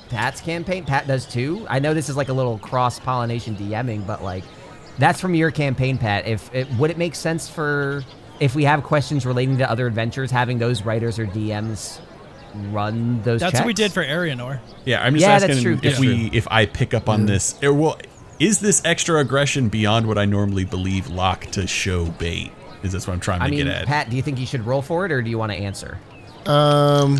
Pat's 0.08 0.40
campaign. 0.40 0.84
Pat 0.84 1.06
does 1.06 1.26
too. 1.26 1.66
I 1.68 1.78
know 1.78 1.94
this 1.94 2.08
is 2.08 2.16
like 2.16 2.28
a 2.28 2.32
little 2.32 2.58
cross 2.58 2.98
pollination 2.98 3.56
DMing, 3.56 4.06
but 4.06 4.22
like 4.22 4.44
that's 4.98 5.20
from 5.20 5.34
your 5.34 5.50
campaign, 5.50 5.98
Pat. 5.98 6.26
If 6.26 6.54
it, 6.54 6.70
would 6.74 6.90
it 6.90 6.98
make 6.98 7.14
sense 7.14 7.48
for 7.48 8.04
if 8.40 8.54
we 8.54 8.64
have 8.64 8.82
questions 8.82 9.26
relating 9.26 9.58
to 9.58 9.70
other 9.70 9.86
adventures, 9.86 10.30
having 10.30 10.58
those 10.58 10.82
writers 10.82 11.18
or 11.18 11.26
DMs 11.26 12.00
run 12.70 13.22
those? 13.22 13.40
That's 13.40 13.54
what 13.54 13.66
we 13.66 13.72
did 13.74 13.92
for 13.92 14.04
Arianor. 14.04 14.60
Yeah, 14.84 15.02
I'm 15.02 15.14
just 15.14 15.22
Yeah, 15.22 15.38
that's 15.38 15.50
asking 15.50 15.62
true, 15.62 15.74
if 15.74 15.82
that's 15.82 15.98
we 15.98 16.30
if 16.32 16.46
I 16.50 16.66
pick 16.66 16.94
up 16.94 17.08
on 17.08 17.26
this. 17.26 17.62
Or, 17.62 17.72
well, 17.72 17.98
is 18.38 18.60
this 18.60 18.84
extra 18.84 19.20
aggression 19.20 19.68
beyond 19.68 20.06
what 20.06 20.18
I 20.18 20.24
normally 20.24 20.64
believe 20.64 21.08
Locke 21.08 21.46
to 21.52 21.66
show 21.66 22.06
Bait? 22.06 22.52
Is 22.82 22.92
this 22.92 23.06
what 23.06 23.14
I'm 23.14 23.20
trying 23.20 23.40
to 23.40 23.48
mean, 23.48 23.66
get 23.66 23.74
at? 23.74 23.86
Pat, 23.86 24.10
do 24.10 24.16
you 24.16 24.22
think 24.22 24.38
you 24.38 24.46
should 24.46 24.66
roll 24.66 24.82
for 24.82 25.06
it, 25.06 25.12
or 25.12 25.22
do 25.22 25.30
you 25.30 25.38
want 25.38 25.52
to 25.52 25.58
answer? 25.58 25.98
Um, 26.46 27.18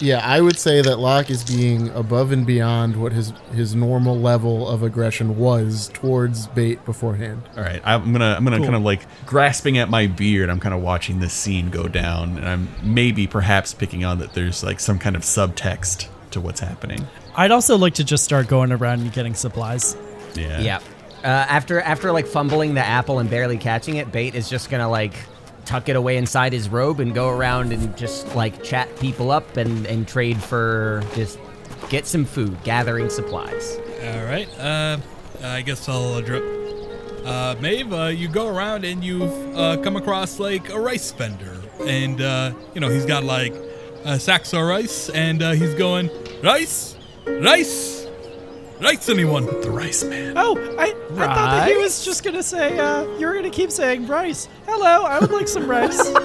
yeah, 0.00 0.20
I 0.24 0.40
would 0.40 0.58
say 0.58 0.80
that 0.82 0.98
Locke 0.98 1.30
is 1.30 1.44
being 1.44 1.90
above 1.90 2.32
and 2.32 2.46
beyond 2.46 3.00
what 3.00 3.12
his 3.12 3.32
his 3.52 3.74
normal 3.74 4.18
level 4.18 4.68
of 4.68 4.82
aggression 4.82 5.36
was 5.38 5.90
towards 5.92 6.46
Bait 6.48 6.84
beforehand. 6.84 7.42
All 7.56 7.62
right, 7.62 7.82
I'm 7.84 8.12
gonna 8.12 8.34
I'm 8.36 8.44
gonna 8.44 8.60
kind 8.60 8.74
of 8.74 8.82
like 8.82 9.02
grasping 9.26 9.78
at 9.78 9.90
my 9.90 10.06
beard. 10.06 10.48
I'm 10.48 10.60
kind 10.60 10.74
of 10.74 10.80
watching 10.80 11.20
this 11.20 11.34
scene 11.34 11.70
go 11.70 11.86
down, 11.86 12.38
and 12.38 12.48
I'm 12.48 12.68
maybe 12.82 13.26
perhaps 13.26 13.74
picking 13.74 14.04
on 14.04 14.18
that 14.18 14.32
there's 14.32 14.64
like 14.64 14.80
some 14.80 14.98
kind 14.98 15.16
of 15.16 15.22
subtext 15.22 16.08
to 16.30 16.40
what's 16.40 16.60
happening. 16.60 17.06
I'd 17.36 17.50
also 17.50 17.76
like 17.76 17.94
to 17.94 18.04
just 18.04 18.24
start 18.24 18.48
going 18.48 18.72
around 18.72 19.00
and 19.00 19.12
getting 19.12 19.34
supplies. 19.34 19.96
Yeah. 20.34 20.60
Yeah. 20.60 20.80
Uh, 21.22 21.26
after 21.26 21.80
after 21.82 22.12
like 22.12 22.26
fumbling 22.26 22.74
the 22.74 22.80
apple 22.84 23.18
and 23.18 23.28
barely 23.28 23.58
catching 23.58 23.96
it, 23.96 24.10
Bait 24.10 24.34
is 24.34 24.48
just 24.48 24.70
gonna 24.70 24.88
like 24.88 25.14
tuck 25.64 25.88
it 25.88 25.96
away 25.96 26.16
inside 26.16 26.52
his 26.52 26.68
robe 26.68 27.00
and 27.00 27.14
go 27.14 27.28
around 27.28 27.72
and 27.72 27.96
just 27.96 28.34
like 28.34 28.62
chat 28.62 28.94
people 28.98 29.30
up 29.30 29.56
and 29.56 29.86
and 29.86 30.06
trade 30.06 30.42
for 30.42 31.02
just 31.14 31.38
get 31.88 32.06
some 32.06 32.24
food, 32.24 32.56
gathering 32.64 33.10
supplies. 33.10 33.78
All 34.02 34.24
right. 34.24 34.48
Uh, 34.58 34.98
I 35.42 35.62
guess 35.62 35.88
I'll 35.88 36.16
address. 36.16 36.42
Uh, 37.24 37.54
Maeve, 37.60 37.92
uh, 37.92 38.06
you 38.06 38.28
go 38.28 38.48
around 38.48 38.84
and 38.84 39.04
you've 39.04 39.56
uh, 39.56 39.76
come 39.82 39.96
across 39.96 40.38
like 40.38 40.70
a 40.70 40.80
rice 40.80 41.10
vendor, 41.12 41.60
and 41.80 42.20
uh, 42.20 42.52
you 42.74 42.80
know 42.80 42.88
he's 42.88 43.04
got 43.04 43.24
like 43.24 43.54
uh, 44.04 44.16
sacks 44.16 44.54
of 44.54 44.62
rice, 44.62 45.10
and 45.10 45.42
uh, 45.42 45.52
he's 45.52 45.74
going 45.74 46.08
rice, 46.42 46.96
rice, 47.26 47.99
rice. 48.80 49.08
Anyone? 49.08 49.46
The 49.46 49.70
rice 49.70 50.04
man. 50.04 50.34
Oh, 50.36 50.56
I, 50.78 50.84
I 50.84 50.92
thought 51.16 51.50
that 51.50 51.68
he 51.70 51.76
was 51.76 52.04
just 52.04 52.22
gonna 52.24 52.42
say, 52.42 52.78
uh, 52.78 53.04
you 53.18 53.26
were 53.26 53.34
gonna 53.34 53.50
keep 53.50 53.70
saying 53.70 54.06
rice. 54.06 54.48
Hello, 54.66 55.04
I 55.04 55.18
would 55.18 55.30
like 55.30 55.48
some 55.48 55.68
rice. 55.70 55.98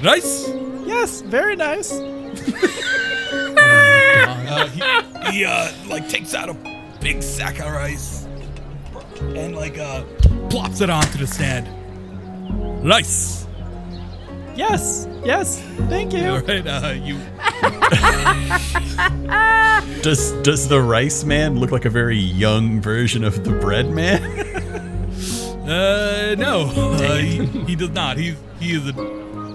Rice? 0.00 0.48
yes, 0.86 1.22
very 1.22 1.56
nice. 1.56 1.92
Uh, 3.30 4.66
he 4.68 5.32
he 5.32 5.44
uh, 5.44 5.70
like 5.88 6.08
takes 6.08 6.34
out 6.34 6.48
a 6.48 6.54
big 7.00 7.22
sack 7.22 7.58
of 7.60 7.70
rice 7.70 8.26
and 9.20 9.54
like 9.54 9.76
uh 9.78 10.02
plops 10.48 10.80
it 10.80 10.88
onto 10.88 11.18
the 11.18 11.26
stand. 11.26 11.68
Rice. 12.84 13.46
Yes, 14.58 15.06
yes, 15.24 15.60
thank 15.88 16.12
you. 16.12 16.26
All 16.26 16.40
right. 16.40 16.66
Uh, 16.66 16.94
you 17.00 17.16
Does 20.02 20.32
does 20.42 20.66
the 20.66 20.82
rice 20.82 21.22
man 21.22 21.60
look 21.60 21.70
like 21.70 21.84
a 21.84 21.90
very 21.90 22.18
young 22.18 22.80
version 22.80 23.22
of 23.22 23.44
the 23.44 23.52
bread 23.52 23.88
man? 23.90 24.46
Uh, 25.68 26.34
no, 26.38 26.62
uh, 26.98 27.16
he, 27.18 27.44
he 27.44 27.76
does 27.76 27.90
not. 27.90 28.16
He's 28.16 28.36
he 28.58 28.72
is 28.72 28.88
a, 28.88 28.94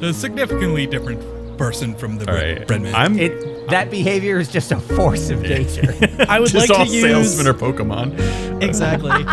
a 0.05 0.13
significantly 0.13 0.85
different 0.85 1.19
person 1.57 1.95
from 1.95 2.19
the 2.19 2.25
bread, 2.25 2.57
right, 2.59 2.67
bread 2.67 2.81
man. 2.83 2.93
I'm 2.93 3.17
It 3.17 3.67
that 3.69 3.89
behavior 3.89 4.37
is 4.37 4.47
just 4.47 4.71
a 4.71 4.79
force 4.79 5.31
of 5.31 5.41
nature. 5.41 5.95
I 6.29 6.39
would 6.39 6.51
just 6.51 6.69
like 6.69 6.79
all 6.79 6.85
to 6.85 6.91
use 6.91 7.01
salesmen 7.01 7.47
or 7.47 7.55
Pokemon. 7.55 8.61
exactly. 8.61 9.25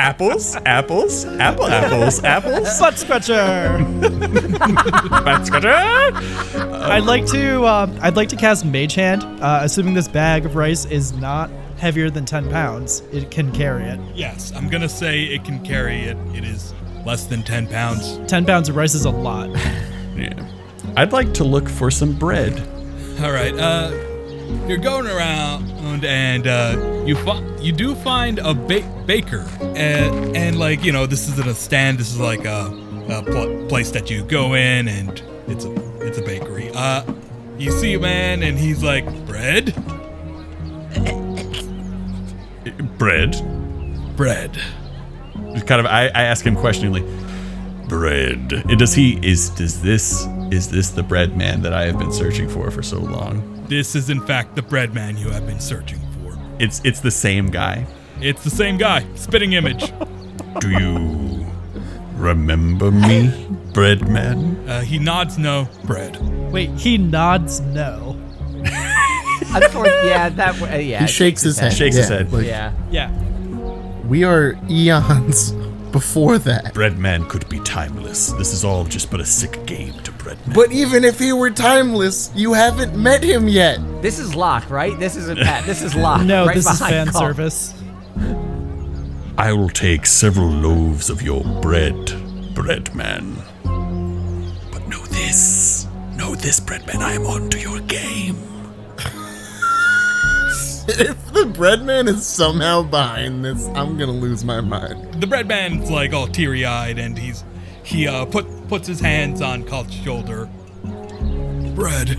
Apples, 0.00 0.56
apples, 0.64 1.26
apple, 1.26 1.66
apples, 1.66 2.24
apples. 2.24 2.78
Butt 2.80 2.96
scratcher. 2.96 3.28
I'd 6.88 7.04
like 7.04 7.26
to. 7.26 7.66
Um, 7.66 7.98
I'd 8.00 8.16
like 8.16 8.30
to 8.30 8.36
cast 8.36 8.64
Mage 8.64 8.94
Hand. 8.94 9.22
Uh, 9.42 9.60
assuming 9.62 9.92
this 9.92 10.08
bag 10.08 10.46
of 10.46 10.56
rice 10.56 10.86
is 10.86 11.12
not 11.12 11.50
heavier 11.76 12.08
than 12.08 12.24
ten 12.24 12.48
pounds, 12.48 13.00
it 13.12 13.30
can 13.30 13.52
carry 13.52 13.84
it. 13.84 14.00
yes, 14.14 14.52
I'm 14.56 14.70
gonna 14.70 14.88
say 14.88 15.24
it 15.24 15.44
can 15.44 15.62
carry 15.62 16.00
it. 16.00 16.16
It 16.34 16.44
is 16.44 16.72
less 17.04 17.26
than 17.26 17.42
ten 17.42 17.66
pounds. 17.66 18.18
Ten 18.26 18.46
pounds 18.46 18.70
of 18.70 18.76
rice 18.76 18.94
is 18.94 19.04
a 19.04 19.10
lot. 19.10 19.50
Yeah. 20.16 20.32
I'd 20.96 21.12
like 21.12 21.34
to 21.34 21.44
look 21.44 21.68
for 21.68 21.90
some 21.90 22.14
bread. 22.18 22.58
All 23.22 23.32
right. 23.32 23.52
Uh, 23.54 23.90
you're 24.66 24.78
going 24.78 25.06
around 25.06 26.04
and 26.04 26.46
uh, 26.46 26.89
you 27.06 27.16
fi- 27.16 27.42
you 27.60 27.72
do 27.72 27.94
find 27.94 28.38
a 28.38 28.54
ba- 28.54 29.02
baker 29.06 29.46
and 29.60 30.36
and 30.36 30.58
like 30.58 30.84
you 30.84 30.92
know 30.92 31.06
this 31.06 31.28
isn't 31.28 31.46
a 31.48 31.54
stand. 31.54 31.98
This 31.98 32.10
is 32.12 32.18
like 32.20 32.44
a, 32.44 32.66
a 33.08 33.22
pl- 33.22 33.66
place 33.68 33.90
that 33.92 34.10
you 34.10 34.22
go 34.24 34.54
in 34.54 34.88
and 34.88 35.22
it's 35.48 35.64
a 35.64 35.72
it's 36.06 36.18
a 36.18 36.22
bakery. 36.22 36.70
Uh, 36.74 37.04
you 37.58 37.70
see 37.72 37.94
a 37.94 37.98
man 37.98 38.42
and 38.42 38.58
he's 38.58 38.82
like 38.82 39.04
bread, 39.26 39.74
Bread. 42.98 43.36
bread. 44.16 44.58
Kind 45.66 45.80
of. 45.80 45.86
I, 45.86 46.06
I 46.14 46.22
ask 46.24 46.44
him 46.44 46.54
questioningly. 46.56 47.00
Bread. 47.88 48.52
And 48.52 48.78
Does 48.78 48.94
he 48.94 49.18
is 49.26 49.50
does 49.50 49.82
this 49.82 50.26
is 50.50 50.70
this 50.70 50.90
the 50.90 51.02
bread 51.02 51.36
man 51.36 51.62
that 51.62 51.72
I 51.72 51.86
have 51.86 51.98
been 51.98 52.12
searching 52.12 52.48
for 52.48 52.70
for 52.70 52.82
so 52.82 52.98
long? 52.98 53.64
This 53.68 53.94
is 53.96 54.10
in 54.10 54.20
fact 54.26 54.54
the 54.54 54.62
bread 54.62 54.94
man 54.94 55.16
you 55.16 55.30
have 55.30 55.46
been 55.46 55.60
searching 55.60 55.98
for. 55.98 56.06
It's 56.60 56.80
it's 56.84 57.00
the 57.00 57.10
same 57.10 57.46
guy. 57.46 57.86
It's 58.20 58.44
the 58.44 58.50
same 58.50 58.76
guy, 58.76 59.06
spitting 59.14 59.54
image. 59.54 59.92
Do 60.60 60.70
you 60.70 61.46
remember 62.16 62.90
me, 62.90 63.32
bread 63.72 64.06
man? 64.06 64.68
Uh, 64.68 64.82
he 64.82 64.98
nods 64.98 65.38
no, 65.38 65.66
bread. 65.84 66.18
Wait, 66.52 66.68
he 66.72 66.98
nods 66.98 67.60
no. 67.60 68.14
Unfortunately, 69.52 70.10
yeah, 70.10 70.28
that 70.28 70.52
w- 70.60 70.70
uh, 70.72 70.76
yeah. 70.76 70.98
He 70.98 71.04
it 71.04 71.08
shakes 71.08 71.40
his 71.40 71.58
head. 71.58 71.72
He 71.72 71.78
shakes 71.78 71.96
his 71.96 72.08
head. 72.08 72.30
like, 72.30 72.46
Yeah. 72.46 72.72
Yeah. 72.90 73.10
We 74.06 74.24
are 74.24 74.58
eons 74.68 75.52
before 75.92 76.38
that. 76.38 76.74
Bread 76.74 76.98
man 76.98 77.28
could 77.28 77.48
be 77.48 77.60
timeless. 77.60 78.32
This 78.32 78.52
is 78.52 78.64
all 78.64 78.84
just 78.84 79.10
but 79.10 79.20
a 79.20 79.24
sick 79.26 79.64
game 79.66 79.94
to 80.04 80.12
bread 80.12 80.38
man. 80.46 80.54
But 80.54 80.72
even 80.72 81.04
if 81.04 81.18
he 81.18 81.32
were 81.32 81.50
timeless, 81.50 82.30
you 82.34 82.52
haven't 82.52 82.96
met 82.96 83.22
him 83.22 83.48
yet. 83.48 83.78
This 84.02 84.18
is 84.18 84.34
Locke, 84.34 84.68
right? 84.70 84.98
This 84.98 85.16
isn't 85.16 85.38
Pat. 85.38 85.64
This 85.70 85.82
is 85.82 85.94
Locke. 85.94 86.22
No, 86.24 86.46
right 86.46 86.54
this 86.54 86.66
is 86.70 86.78
behind 86.78 86.94
fan 86.94 87.06
Call. 87.08 87.20
service. 87.20 87.74
I 89.38 89.52
will 89.52 89.68
take 89.70 90.04
several 90.06 90.48
loaves 90.48 91.08
of 91.10 91.22
your 91.22 91.42
bread, 91.62 92.54
bread 92.54 92.94
man. 92.94 93.36
But 93.64 94.86
know 94.88 95.04
this. 95.06 95.86
Know 96.16 96.34
this, 96.34 96.60
bread 96.60 96.86
man, 96.86 97.00
I 97.02 97.12
am 97.14 97.24
on 97.26 97.48
to 97.50 97.58
your 97.58 97.80
game. 97.80 98.36
If 100.92 101.32
the 101.32 101.46
bread 101.46 101.84
man 101.84 102.08
is 102.08 102.26
somehow 102.26 102.82
behind 102.82 103.44
this, 103.44 103.68
I'm 103.68 103.96
gonna 103.96 104.10
lose 104.10 104.44
my 104.44 104.60
mind. 104.60 105.20
the 105.20 105.26
bread 105.26 105.46
man's 105.46 105.88
like 105.88 106.12
all 106.12 106.26
teary 106.26 106.64
eyed 106.64 106.98
and 106.98 107.16
he's 107.16 107.44
he 107.84 108.08
uh 108.08 108.24
put 108.24 108.46
puts 108.68 108.88
his 108.88 108.98
hands 108.98 109.40
on 109.40 109.62
Colt's 109.62 109.94
shoulder. 109.94 110.48
Bread. 111.74 112.10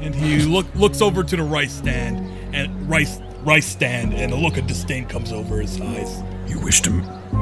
And 0.00 0.14
he 0.14 0.38
look 0.40 0.66
looks 0.74 1.02
over 1.02 1.22
to 1.22 1.36
the 1.36 1.42
rice 1.42 1.74
stand 1.74 2.16
and 2.54 2.88
rice 2.88 3.18
rice 3.42 3.66
stand 3.66 4.14
and 4.14 4.32
a 4.32 4.36
look 4.36 4.56
of 4.56 4.66
disdain 4.66 5.04
comes 5.06 5.30
over 5.30 5.60
his 5.60 5.78
eyes. 5.80 6.22
You 6.46 6.58
wish 6.60 6.80
to 6.82 6.90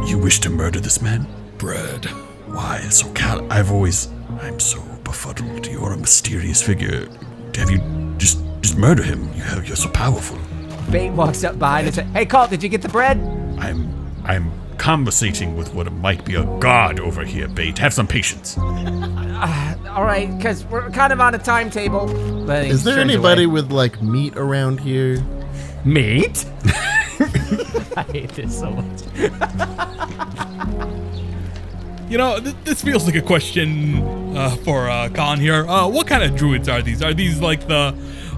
you 0.06 0.18
wish 0.18 0.40
to 0.40 0.50
murder 0.50 0.80
this 0.80 1.00
man? 1.00 1.28
Bread. 1.58 2.06
Why 2.46 2.80
so 2.88 3.08
cal 3.12 3.50
I've 3.52 3.70
always 3.70 4.08
I'm 4.40 4.58
so 4.58 4.80
befuddled. 5.04 5.68
You're 5.68 5.92
a 5.92 5.96
mysterious 5.96 6.60
figure. 6.60 7.08
Have 7.54 7.70
you 7.70 7.78
just 8.18 8.40
just 8.62 8.76
murder 8.76 9.04
him? 9.04 9.32
You 9.34 9.42
have 9.42 9.64
you're 9.66 9.76
so 9.76 9.88
powerful. 9.90 10.38
Bait 10.90 11.10
walks 11.10 11.44
up 11.44 11.58
behind 11.58 11.86
and 11.86 11.94
says, 11.94 12.06
"Hey, 12.12 12.26
Colt, 12.26 12.50
did 12.50 12.62
you 12.62 12.68
get 12.68 12.82
the 12.82 12.88
bread?" 12.88 13.18
I'm 13.58 13.92
I'm 14.24 14.52
conversating 14.78 15.56
with 15.56 15.72
what 15.74 15.90
might 15.92 16.24
be 16.24 16.34
a 16.34 16.44
god 16.58 16.98
over 17.00 17.24
here, 17.24 17.48
Bait. 17.48 17.78
Have 17.78 17.92
some 17.94 18.06
patience. 18.06 18.58
All 18.58 20.04
right, 20.04 20.28
because 20.36 20.64
we're 20.66 20.90
kind 20.90 21.12
of 21.12 21.20
on 21.20 21.34
a 21.34 21.38
timetable. 21.38 22.06
But 22.46 22.64
Is 22.66 22.82
there 22.84 22.98
anybody 22.98 23.44
away. 23.44 23.52
with 23.52 23.70
like 23.72 24.00
meat 24.02 24.36
around 24.36 24.80
here? 24.80 25.22
meat? 25.84 26.44
I 27.96 28.02
hate 28.10 28.30
this 28.30 28.58
so 28.58 28.70
much. 28.70 29.02
You 32.08 32.18
know, 32.18 32.38
th- 32.40 32.56
this 32.64 32.82
feels 32.82 33.06
like 33.06 33.14
a 33.14 33.22
question 33.22 34.02
uh, 34.36 34.50
for 34.56 34.90
uh, 34.90 35.08
Khan 35.10 35.38
here. 35.40 35.66
Uh, 35.66 35.88
what 35.88 36.06
kind 36.06 36.22
of 36.22 36.36
druids 36.36 36.68
are 36.68 36.82
these? 36.82 37.00
Are 37.02 37.14
these 37.14 37.40
like 37.40 37.66
the, 37.68 37.94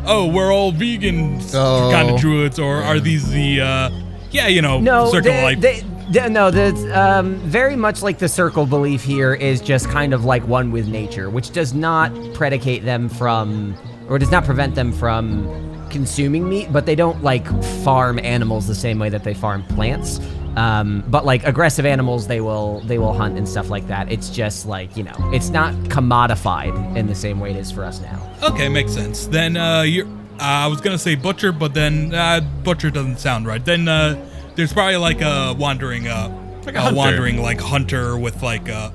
oh, 0.07 0.27
we're 0.27 0.53
all 0.53 0.73
vegans 0.73 1.53
Oh. 1.55 1.91
kind 1.93 2.11
of 2.11 2.21
druids, 2.21 2.59
or 2.59 2.77
are 2.83 3.01
these 3.01 3.31
the 3.31 3.61
uh, 3.61 3.91
Yeah, 4.31 4.49
you 4.49 4.63
know, 4.63 4.81
No, 4.81 5.11
circle 5.11 5.31
the, 5.33 5.39
of 5.39 5.45
life. 5.45 5.61
the- 5.61 5.85
the- 6.11 6.29
no, 6.29 6.51
the 6.51 6.69
um, 6.99 7.37
very 7.37 7.77
much 7.77 8.03
like 8.03 8.19
the 8.19 8.29
circle 8.29 8.67
belief 8.67 9.03
here 9.03 9.33
is 9.35 9.61
just 9.61 9.89
kind 9.89 10.13
of 10.13 10.25
like 10.25 10.47
one 10.47 10.71
with 10.71 10.87
nature, 10.89 11.31
which 11.31 11.51
does 11.53 11.73
not 11.73 12.13
predicate 12.35 12.85
them 12.85 13.09
from, 13.09 13.75
or 14.09 14.19
does 14.19 14.31
not 14.31 14.45
prevent 14.45 14.75
them 14.75 14.93
from 14.93 15.49
consuming 15.91 16.49
meat, 16.49 16.71
but 16.73 16.85
they 16.87 16.95
don't 16.95 17.23
like 17.23 17.47
farm 17.85 18.19
animals 18.19 18.67
the 18.67 18.75
same 18.75 18.99
way 18.99 19.09
that 19.09 19.25
they 19.25 19.33
farm 19.35 19.63
plants. 19.63 20.21
Um, 20.57 21.03
but 21.09 21.25
like 21.25 21.45
aggressive 21.45 21.85
animals, 21.87 22.27
they 22.27 22.41
will 22.41 22.81
they 22.81 22.99
will 22.99 23.13
hunt 23.13 23.37
and 23.37 23.49
stuff 23.49 23.71
like 23.71 23.87
that. 23.89 24.11
It's 24.11 24.29
just 24.31 24.67
like 24.67 24.97
you 24.97 25.03
know, 25.03 25.15
it's 25.33 25.51
not 25.51 25.75
commodified 25.91 26.97
in 26.97 27.07
the 27.07 27.15
same 27.15 27.41
way 27.41 27.51
it 27.51 27.57
is 27.57 27.71
for 27.73 27.85
us 27.85 28.01
now. 28.01 28.21
Okay, 28.43 28.69
makes 28.69 28.93
sense. 28.93 29.27
Then 29.27 29.57
uh, 29.57 29.83
you're. 29.83 30.07
Uh, 30.07 30.65
I 30.65 30.67
was 30.67 30.81
gonna 30.81 30.99
say 30.99 31.15
butcher, 31.15 31.53
but 31.53 31.75
then 31.75 32.13
uh, 32.15 32.41
butcher 32.65 32.91
doesn't 32.91 33.19
sound 33.19 33.47
right. 33.47 33.65
Then 33.65 33.87
uh, 33.89 34.17
there's 34.57 34.73
probably 34.73 34.97
like 34.97 35.21
a 35.21 35.55
wandering, 35.57 36.09
uh, 36.09 36.29
Like 36.67 36.75
a 36.75 36.79
a 36.79 36.81
hunter. 36.83 36.97
wandering 36.97 37.41
like 37.41 37.61
hunter 37.61 38.19
with 38.19 38.43
like 38.43 38.69
uh, 38.69 38.91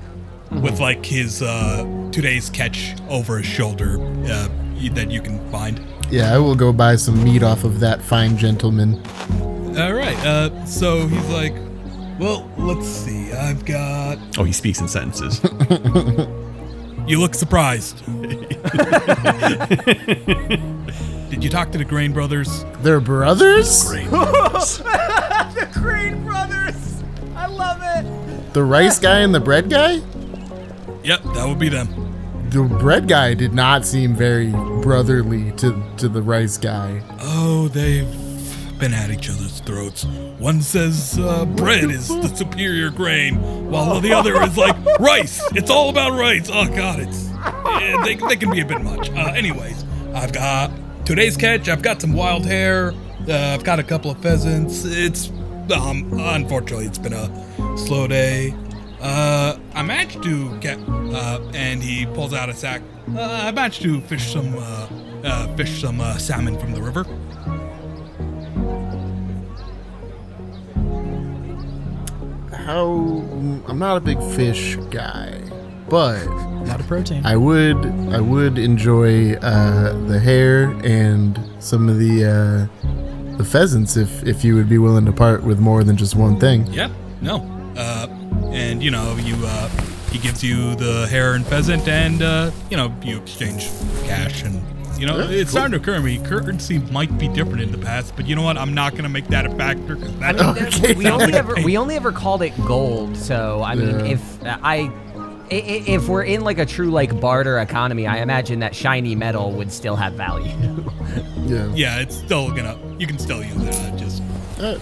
with 0.50 0.80
like 0.80 1.04
his 1.04 1.40
uh, 1.42 1.84
today's 2.12 2.50
catch 2.50 2.94
over 3.08 3.38
his 3.38 3.46
shoulder 3.46 3.96
uh, 4.26 4.48
that 4.92 5.10
you 5.10 5.22
can 5.22 5.38
find. 5.50 5.80
Yeah, 6.10 6.34
I 6.34 6.38
will 6.38 6.54
go 6.56 6.72
buy 6.72 6.96
some 6.96 7.22
meat 7.24 7.42
off 7.42 7.64
of 7.64 7.80
that 7.80 8.02
fine 8.02 8.36
gentleman. 8.36 9.02
All 9.80 9.94
right. 9.94 10.16
Uh, 10.24 10.64
so 10.66 11.06
he's 11.06 11.28
like, 11.28 11.54
well, 12.18 12.50
let's 12.58 12.86
see. 12.86 13.32
I've 13.32 13.64
got. 13.64 14.18
Oh, 14.38 14.44
he 14.44 14.52
speaks 14.52 14.80
in 14.80 14.88
sentences. 14.88 15.40
You 17.06 17.18
look 17.18 17.34
surprised. 17.34 18.04
Did 18.06 18.52
you 21.42 21.50
talk 21.50 21.72
to 21.72 21.78
the 21.78 21.84
Grain 21.84 22.12
Brothers? 22.12 22.64
They're 22.82 23.00
brothers? 23.10 23.88
the 23.88 25.68
Green 25.72 26.22
Brothers, 26.24 27.02
I 27.34 27.46
love 27.46 27.80
it. 27.82 28.52
The 28.54 28.62
rice 28.62 29.00
guy 29.00 29.20
and 29.22 29.34
the 29.34 29.40
bread 29.40 29.70
guy? 29.70 30.02
Yep, 31.02 31.22
that 31.34 31.48
would 31.48 31.58
be 31.58 31.68
them. 31.68 31.88
The 32.50 32.62
bread 32.62 33.08
guy 33.08 33.34
did 33.34 33.54
not 33.54 33.84
seem 33.84 34.14
very 34.14 34.50
brotherly 34.80 35.50
to, 35.56 35.82
to 35.96 36.08
the 36.08 36.22
rice 36.22 36.58
guy. 36.58 37.02
Oh, 37.22 37.66
they've 37.66 38.06
been 38.80 38.94
at 38.94 39.10
each 39.10 39.28
other's 39.28 39.60
throats. 39.60 40.04
One 40.38 40.62
says 40.62 41.18
uh, 41.18 41.44
bread 41.44 41.90
is 41.90 42.08
the 42.08 42.34
superior 42.34 42.90
grain, 42.90 43.70
while 43.70 44.00
the 44.00 44.14
other 44.14 44.42
is 44.42 44.56
like 44.56 44.74
rice. 44.98 45.42
It's 45.52 45.70
all 45.70 45.90
about 45.90 46.18
rice. 46.18 46.48
Oh 46.50 46.66
God, 46.66 46.98
it's 46.98 47.28
eh, 47.30 48.02
they, 48.02 48.14
they 48.14 48.36
can 48.36 48.50
be 48.50 48.60
a 48.60 48.64
bit 48.64 48.80
much. 48.80 49.10
Uh, 49.10 49.32
anyways, 49.36 49.84
I've 50.14 50.32
got 50.32 50.70
today's 51.04 51.36
catch. 51.36 51.68
I've 51.68 51.82
got 51.82 52.00
some 52.00 52.14
wild 52.14 52.46
hare. 52.46 52.94
Uh, 53.28 53.54
I've 53.54 53.64
got 53.64 53.78
a 53.78 53.82
couple 53.82 54.10
of 54.10 54.18
pheasants. 54.22 54.84
It's 54.86 55.28
um, 55.70 56.10
unfortunately 56.18 56.86
it's 56.86 56.98
been 56.98 57.12
a 57.12 57.76
slow 57.76 58.06
day. 58.08 58.54
Uh, 59.00 59.58
I 59.74 59.82
managed 59.82 60.22
to 60.22 60.58
get 60.58 60.78
uh, 60.88 61.40
and 61.52 61.82
he 61.82 62.06
pulls 62.06 62.32
out 62.32 62.48
a 62.48 62.54
sack. 62.54 62.80
Uh, 63.14 63.20
I 63.20 63.50
managed 63.50 63.82
to 63.82 64.00
fish 64.02 64.32
some 64.32 64.56
uh, 64.56 64.88
uh, 65.24 65.54
fish 65.56 65.82
some 65.82 66.00
uh, 66.00 66.16
salmon 66.16 66.58
from 66.58 66.72
the 66.72 66.80
river. 66.80 67.04
How. 72.64 72.86
I'm 73.68 73.78
not 73.78 73.96
a 73.96 74.00
big 74.00 74.18
fish 74.34 74.76
guy, 74.90 75.40
but 75.88 76.24
not 76.26 76.36
A 76.36 76.64
lot 76.64 76.80
of 76.80 76.86
protein. 76.86 77.24
I 77.24 77.36
would 77.36 77.76
I 78.12 78.20
would 78.20 78.58
enjoy 78.58 79.34
uh, 79.34 79.92
the 80.06 80.18
hare 80.18 80.70
and 80.84 81.38
some 81.58 81.88
of 81.88 81.98
the 81.98 82.24
uh, 82.24 83.36
the 83.36 83.44
pheasants 83.44 83.96
if 83.96 84.24
if 84.24 84.44
you 84.44 84.54
would 84.56 84.68
be 84.68 84.78
willing 84.78 85.06
to 85.06 85.12
part 85.12 85.42
with 85.42 85.58
more 85.58 85.84
than 85.84 85.96
just 85.96 86.14
one 86.14 86.38
thing. 86.38 86.66
Yeah. 86.66 86.90
No. 87.20 87.46
Uh, 87.76 88.08
and 88.52 88.82
you 88.82 88.90
know, 88.90 89.16
you 89.16 89.36
uh, 89.44 89.68
he 90.10 90.18
gives 90.18 90.42
you 90.42 90.74
the 90.74 91.06
hare 91.08 91.34
and 91.34 91.46
pheasant, 91.46 91.86
and 91.88 92.20
uh, 92.22 92.50
you 92.70 92.76
know, 92.76 92.94
you 93.02 93.18
exchange 93.18 93.68
cash, 94.04 94.42
and 94.42 94.60
you 95.00 95.06
know, 95.06 95.18
Yeah, 95.18 95.30
it's 95.30 95.50
cool. 95.50 95.60
starting 95.60 95.72
to 95.72 95.78
occur 95.78 95.96
to 95.96 96.02
me. 96.02 96.18
Currency 96.18 96.78
might 96.90 97.16
be 97.18 97.28
different 97.28 97.62
in 97.62 97.72
the 97.72 97.78
past, 97.78 98.14
but 98.16 98.26
you 98.26 98.36
know 98.36 98.42
what? 98.42 98.58
I'm 98.58 98.74
not 98.74 98.94
gonna 98.94 99.08
make 99.08 99.26
that 99.28 99.46
a 99.46 99.50
factor 99.50 99.96
because 99.96 100.14
that. 100.18 100.38
Okay. 100.40 100.94
we 100.94 101.06
only 101.08 101.32
ever 101.32 101.54
we 101.64 101.76
only 101.78 101.96
ever 101.96 102.12
called 102.12 102.42
it 102.42 102.52
gold. 102.66 103.16
So 103.16 103.62
I 103.62 103.74
mean, 103.74 104.00
Yeah. 104.00 104.12
if 104.12 104.42
uh, 104.44 104.58
I. 104.62 104.76
i- 105.50 105.54
i- 105.54 105.84
If 105.96 106.06
we're 106.08 106.22
in 106.22 106.42
like 106.42 106.58
a 106.58 106.66
true 106.66 106.90
like 106.90 107.18
barter 107.20 107.58
economy, 107.58 108.06
I 108.06 108.18
imagine 108.18 108.60
that 108.60 108.74
shiny 108.74 109.14
metal 109.16 109.50
would 109.52 109.72
still 109.72 109.96
have 109.96 110.12
value. 110.14 110.52
Yeah. 111.46 111.66
Yeah, 111.74 111.98
it's 111.98 112.14
still 112.16 112.50
gonna. 112.52 112.78
You 112.98 113.06
can 113.08 113.18
still 113.18 113.42
use 113.42 113.60
it. 113.64 113.96
Just 113.96 114.22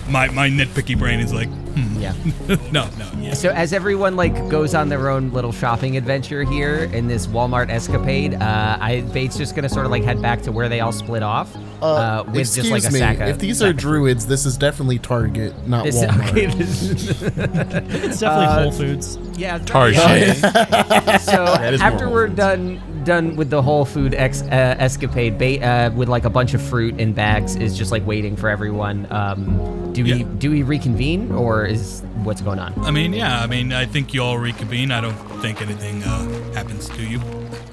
my 0.08 0.28
my 0.28 0.48
nitpicky 0.48 0.98
brain 0.98 1.20
is 1.20 1.32
like, 1.32 1.48
hmm, 1.48 2.00
yeah. 2.00 2.12
no, 2.72 2.88
no, 2.98 3.10
yeah. 3.20 3.34
So 3.34 3.50
as 3.50 3.72
everyone 3.72 4.16
like 4.16 4.34
goes 4.48 4.74
on 4.74 4.88
their 4.88 5.08
own 5.10 5.30
little 5.32 5.52
shopping 5.52 5.96
adventure 5.96 6.42
here 6.44 6.84
in 6.92 7.06
this 7.08 7.26
Walmart 7.26 7.70
escapade, 7.70 8.34
uh, 8.34 8.76
I 8.80 9.02
Bait's 9.12 9.36
just 9.36 9.54
gonna 9.54 9.68
sort 9.68 9.84
of 9.86 9.90
like 9.92 10.02
head 10.04 10.20
back 10.22 10.42
to 10.42 10.52
where 10.52 10.68
they 10.68 10.80
all 10.80 10.92
split 10.92 11.22
off 11.22 11.54
Uh, 11.80 12.24
with 12.26 12.36
excuse 12.38 12.68
just 12.68 12.70
like 12.70 12.84
a 12.84 12.92
me. 12.92 12.98
sack 12.98 13.20
of. 13.20 13.28
if 13.28 13.38
these 13.38 13.62
are 13.62 13.66
sack 13.66 13.74
of- 13.74 13.80
druids, 13.80 14.26
this 14.26 14.44
is 14.46 14.56
definitely 14.56 14.98
Target, 14.98 15.54
not 15.68 15.84
this, 15.84 15.96
Walmart. 15.96 16.28
okay, 16.30 16.46
this, 16.46 16.82
it's 16.90 18.20
definitely 18.20 18.24
uh, 18.46 18.62
Whole 18.62 18.72
Foods. 18.72 19.18
yeah, 19.36 19.56
it's 19.56 19.64
Target. 19.66 20.36
So 21.22 21.44
after 21.44 22.08
we're 22.08 22.28
Whole 22.28 22.36
done 22.36 22.97
done 23.08 23.34
with 23.36 23.48
the 23.50 23.60
whole 23.62 23.84
food 23.84 24.14
ex, 24.14 24.42
uh, 24.42 24.76
escapade, 24.78 25.38
Bait 25.38 25.62
uh, 25.62 25.90
with 25.90 26.08
like 26.08 26.24
a 26.24 26.30
bunch 26.30 26.54
of 26.54 26.62
fruit 26.62 27.00
in 27.00 27.12
bags 27.12 27.56
is 27.56 27.76
just 27.76 27.90
like 27.90 28.06
waiting 28.06 28.36
for 28.36 28.48
everyone. 28.48 29.06
Um, 29.10 29.92
do 29.94 30.04
we 30.04 30.12
Yeah. 30.12 30.26
do 30.38 30.50
we 30.50 30.62
reconvene 30.62 31.32
or 31.32 31.64
is 31.64 32.02
what's 32.22 32.42
going 32.42 32.58
on? 32.58 32.72
I 32.84 32.90
mean, 32.90 33.12
yeah. 33.14 33.40
I 33.42 33.46
mean, 33.46 33.72
I 33.72 33.86
think 33.86 34.12
you 34.14 34.22
all 34.22 34.38
reconvene. 34.38 34.92
I 34.92 35.00
don't 35.00 35.16
think 35.42 35.60
anything 35.62 36.02
uh, 36.04 36.52
happens 36.52 36.88
to 36.90 37.02
you. 37.02 37.20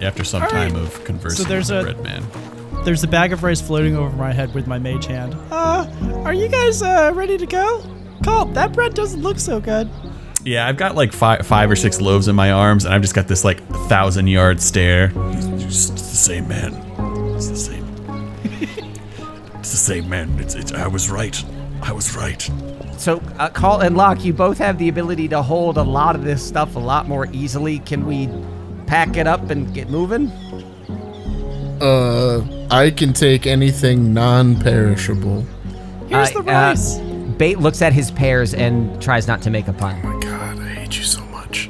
After 0.01 0.23
some 0.23 0.41
All 0.41 0.49
right. 0.49 0.71
time 0.71 0.75
of 0.75 1.03
conversing 1.03 1.43
So 1.45 1.49
there's 1.49 1.69
with 1.69 1.83
the 1.85 1.91
a- 1.91 1.93
bread 1.93 2.03
man. 2.03 2.23
There's 2.85 3.03
a 3.03 3.07
bag 3.07 3.33
of 3.33 3.43
rice 3.43 3.61
floating 3.61 3.95
over 3.95 4.15
my 4.15 4.31
head 4.31 4.53
with 4.53 4.67
my 4.67 4.77
mage 4.79 5.05
hand. 5.07 5.35
Uh, 5.51 5.85
are 6.23 6.33
you 6.33 6.47
guys 6.47 6.81
uh, 6.81 7.11
ready 7.15 7.37
to 7.37 7.45
go? 7.45 7.83
Colt, 8.23 8.53
that 8.53 8.73
bread 8.73 8.93
doesn't 8.93 9.21
look 9.21 9.39
so 9.39 9.59
good. 9.59 9.89
Yeah, 10.45 10.67
I've 10.67 10.77
got 10.77 10.93
like 10.95 11.11
five, 11.11 11.45
five 11.47 11.71
or 11.71 11.75
six 11.75 11.99
loaves 11.99 12.27
in 12.27 12.35
my 12.35 12.51
arms, 12.51 12.85
and 12.85 12.93
I've 12.93 13.01
just 13.01 13.15
got 13.15 13.27
this 13.27 13.43
like 13.43 13.65
thousand 13.89 14.27
yard 14.27 14.61
stare. 14.61 15.11
It's 15.15 15.89
the 15.89 15.97
same 15.97 16.47
man. 16.47 16.73
It's 17.35 17.47
the 17.49 17.55
same. 17.55 17.85
it's 19.59 19.71
the 19.71 19.77
same 19.77 20.07
man. 20.07 20.37
It's, 20.39 20.53
it's. 20.53 20.71
I 20.71 20.85
was 20.87 21.09
right. 21.09 21.43
I 21.81 21.91
was 21.91 22.15
right. 22.15 22.47
So, 22.97 23.17
uh, 23.39 23.49
Colt 23.49 23.81
and 23.83 23.97
Locke, 23.97 24.23
you 24.23 24.33
both 24.33 24.59
have 24.59 24.77
the 24.77 24.87
ability 24.87 25.27
to 25.29 25.41
hold 25.41 25.77
a 25.77 25.83
lot 25.83 26.15
of 26.15 26.23
this 26.23 26.45
stuff 26.45 26.75
a 26.75 26.79
lot 26.79 27.07
more 27.07 27.27
easily. 27.33 27.79
Can 27.79 28.05
we 28.05 28.29
pack 28.85 29.17
it 29.17 29.25
up 29.25 29.49
and 29.49 29.73
get 29.73 29.89
moving? 29.89 30.29
Uh, 31.81 32.45
I 32.69 32.91
can 32.91 33.13
take 33.13 33.47
anything 33.47 34.13
non-perishable. 34.13 35.41
Here's 36.07 36.29
Uh, 36.35 36.41
the 36.41 36.51
uh, 36.51 36.69
rice. 36.69 36.97
Bait 37.37 37.59
looks 37.59 37.81
at 37.81 37.91
his 37.93 38.11
pears 38.11 38.53
and 38.53 39.01
tries 39.01 39.27
not 39.27 39.41
to 39.41 39.49
make 39.49 39.67
a 39.67 39.73
pun. 39.73 40.14
My 40.85 40.91
God, 40.91 40.93
I 40.93 40.93
hate 40.93 40.97
you 40.97 41.03
so 41.03 41.25
much. 41.25 41.69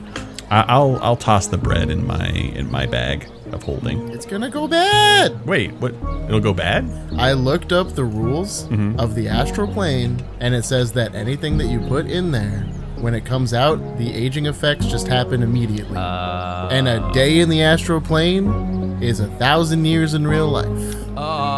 I, 0.51 0.61
I'll 0.68 0.99
I'll 1.01 1.16
toss 1.18 1.47
the 1.47 1.57
bread 1.57 1.89
in 1.89 2.05
my 2.05 2.28
in 2.28 2.70
my 2.72 2.86
bag 2.86 3.28
of 3.51 3.63
holding. 3.63 4.09
It's 4.09 4.26
gonna 4.26 4.49
go 4.49 4.68
bad. 4.68 5.45
Wait, 5.45 5.72
what? 5.74 5.93
It'll 6.28 6.39
go 6.39 6.53
bad? 6.53 6.86
I 7.18 7.34
looked 7.34 7.72
up 7.72 7.93
the 7.95 8.03
rules 8.03 8.68
Mm-hmm. 8.68 8.99
of 8.99 9.16
the 9.16 9.28
astral 9.28 9.68
plane, 9.68 10.22
and 10.39 10.53
it 10.53 10.66
says 10.66 10.91
that 10.93 11.16
anything 11.16 11.57
that 11.59 11.68
you 11.68 11.80
put 11.88 12.07
in 12.07 12.32
there, 12.32 12.61
when 12.99 13.13
it 13.13 13.26
comes 13.26 13.53
out, 13.53 13.97
the 13.97 14.13
aging 14.13 14.45
effects 14.47 14.86
just 14.88 15.07
happen 15.07 15.41
immediately. 15.43 15.97
Uh, 15.97 16.68
and 16.72 16.88
a 16.88 17.11
day 17.13 17.39
in 17.39 17.49
the 17.49 17.61
astral 17.63 18.01
plane 18.01 18.47
is 19.01 19.20
a 19.20 19.28
thousand 19.38 19.86
years 19.86 20.13
in 20.13 20.26
real 20.28 20.47
life. 20.47 20.68
oh, 21.18 21.55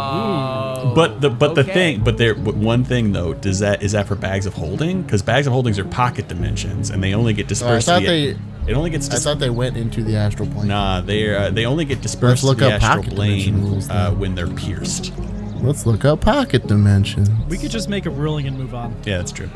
But 0.94 1.20
the 1.20 1.30
but 1.30 1.54
the 1.54 1.64
thing, 1.64 2.02
but 2.02 2.18
there, 2.18 2.34
but 2.34 2.54
one 2.54 2.84
thing 2.84 3.12
though, 3.12 3.34
does 3.34 3.58
that 3.60 3.82
is 3.82 3.92
that 3.92 4.06
for 4.06 4.14
bags 4.14 4.46
of 4.46 4.54
holding? 4.54 5.02
Because 5.02 5.22
bags 5.22 5.46
of 5.46 5.52
holdings 5.52 5.78
are 5.78 5.84
pocket 5.84 6.28
dimensions, 6.28 6.90
and 6.90 7.02
they 7.02 7.14
only 7.14 7.32
get 7.32 7.48
dispersed. 7.48 7.88
Oh, 7.88 7.92
thought 7.94 8.02
via- 8.02 8.34
they- 8.34 8.38
It 8.70 8.74
only 8.74 8.90
gets. 8.90 9.08
I 9.10 9.16
thought 9.16 9.38
they 9.38 9.50
went 9.50 9.76
into 9.76 10.02
the 10.02 10.16
astral 10.16 10.48
plane. 10.48 10.68
nah, 10.68 11.00
they 11.00 11.34
uh, 11.34 11.50
they 11.50 11.64
only 11.66 11.84
get 11.86 12.00
dispersed 12.02 12.44
look 12.44 12.58
to 12.58 12.64
the 12.64 12.74
up 12.74 12.82
astral 12.82 13.02
pocket 13.04 13.10
dimension 13.16 13.54
plane 13.60 13.70
rules, 13.70 13.90
uh, 13.90 14.10
when 14.12 14.34
they're 14.34 14.46
pierced. 14.46 15.12
Let's 15.60 15.86
look 15.86 16.04
up 16.04 16.20
pocket 16.20 16.66
dimensions. 16.68 17.28
We 17.48 17.58
could 17.58 17.70
just 17.72 17.88
make 17.88 18.06
a 18.06 18.10
ruling 18.10 18.46
and 18.46 18.56
move 18.56 18.74
on. 18.74 18.94
Yeah, 19.04 19.16
that's 19.16 19.32
true. 19.32 19.48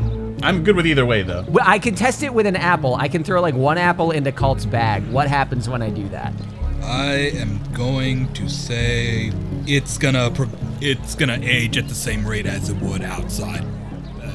I'm 0.42 0.64
good 0.64 0.74
with 0.74 0.86
either 0.86 1.06
way 1.06 1.22
though. 1.22 1.44
Well, 1.48 1.64
I 1.66 1.78
can 1.78 1.94
test 1.94 2.22
it 2.24 2.34
with 2.34 2.46
an 2.46 2.56
apple. 2.56 2.96
I 2.96 3.06
can 3.06 3.22
throw 3.22 3.40
like 3.40 3.54
one 3.54 3.78
apple 3.78 4.10
into 4.10 4.32
Colt's 4.32 4.64
bag. 4.66 5.06
What 5.12 5.28
happens 5.28 5.68
when 5.68 5.80
I 5.82 5.90
do 5.90 6.08
that? 6.08 6.32
I 6.82 7.30
am 7.36 7.60
going 7.72 8.32
to 8.32 8.48
say 8.48 9.30
it's 9.68 9.96
gonna 9.98 10.30
pro- 10.32 10.48
it's 10.82 11.14
gonna 11.14 11.38
age 11.42 11.78
at 11.78 11.88
the 11.88 11.94
same 11.94 12.26
rate 12.26 12.46
as 12.46 12.68
it 12.68 12.76
would 12.78 13.02
outside. 13.02 13.64
Uh, 14.22 14.30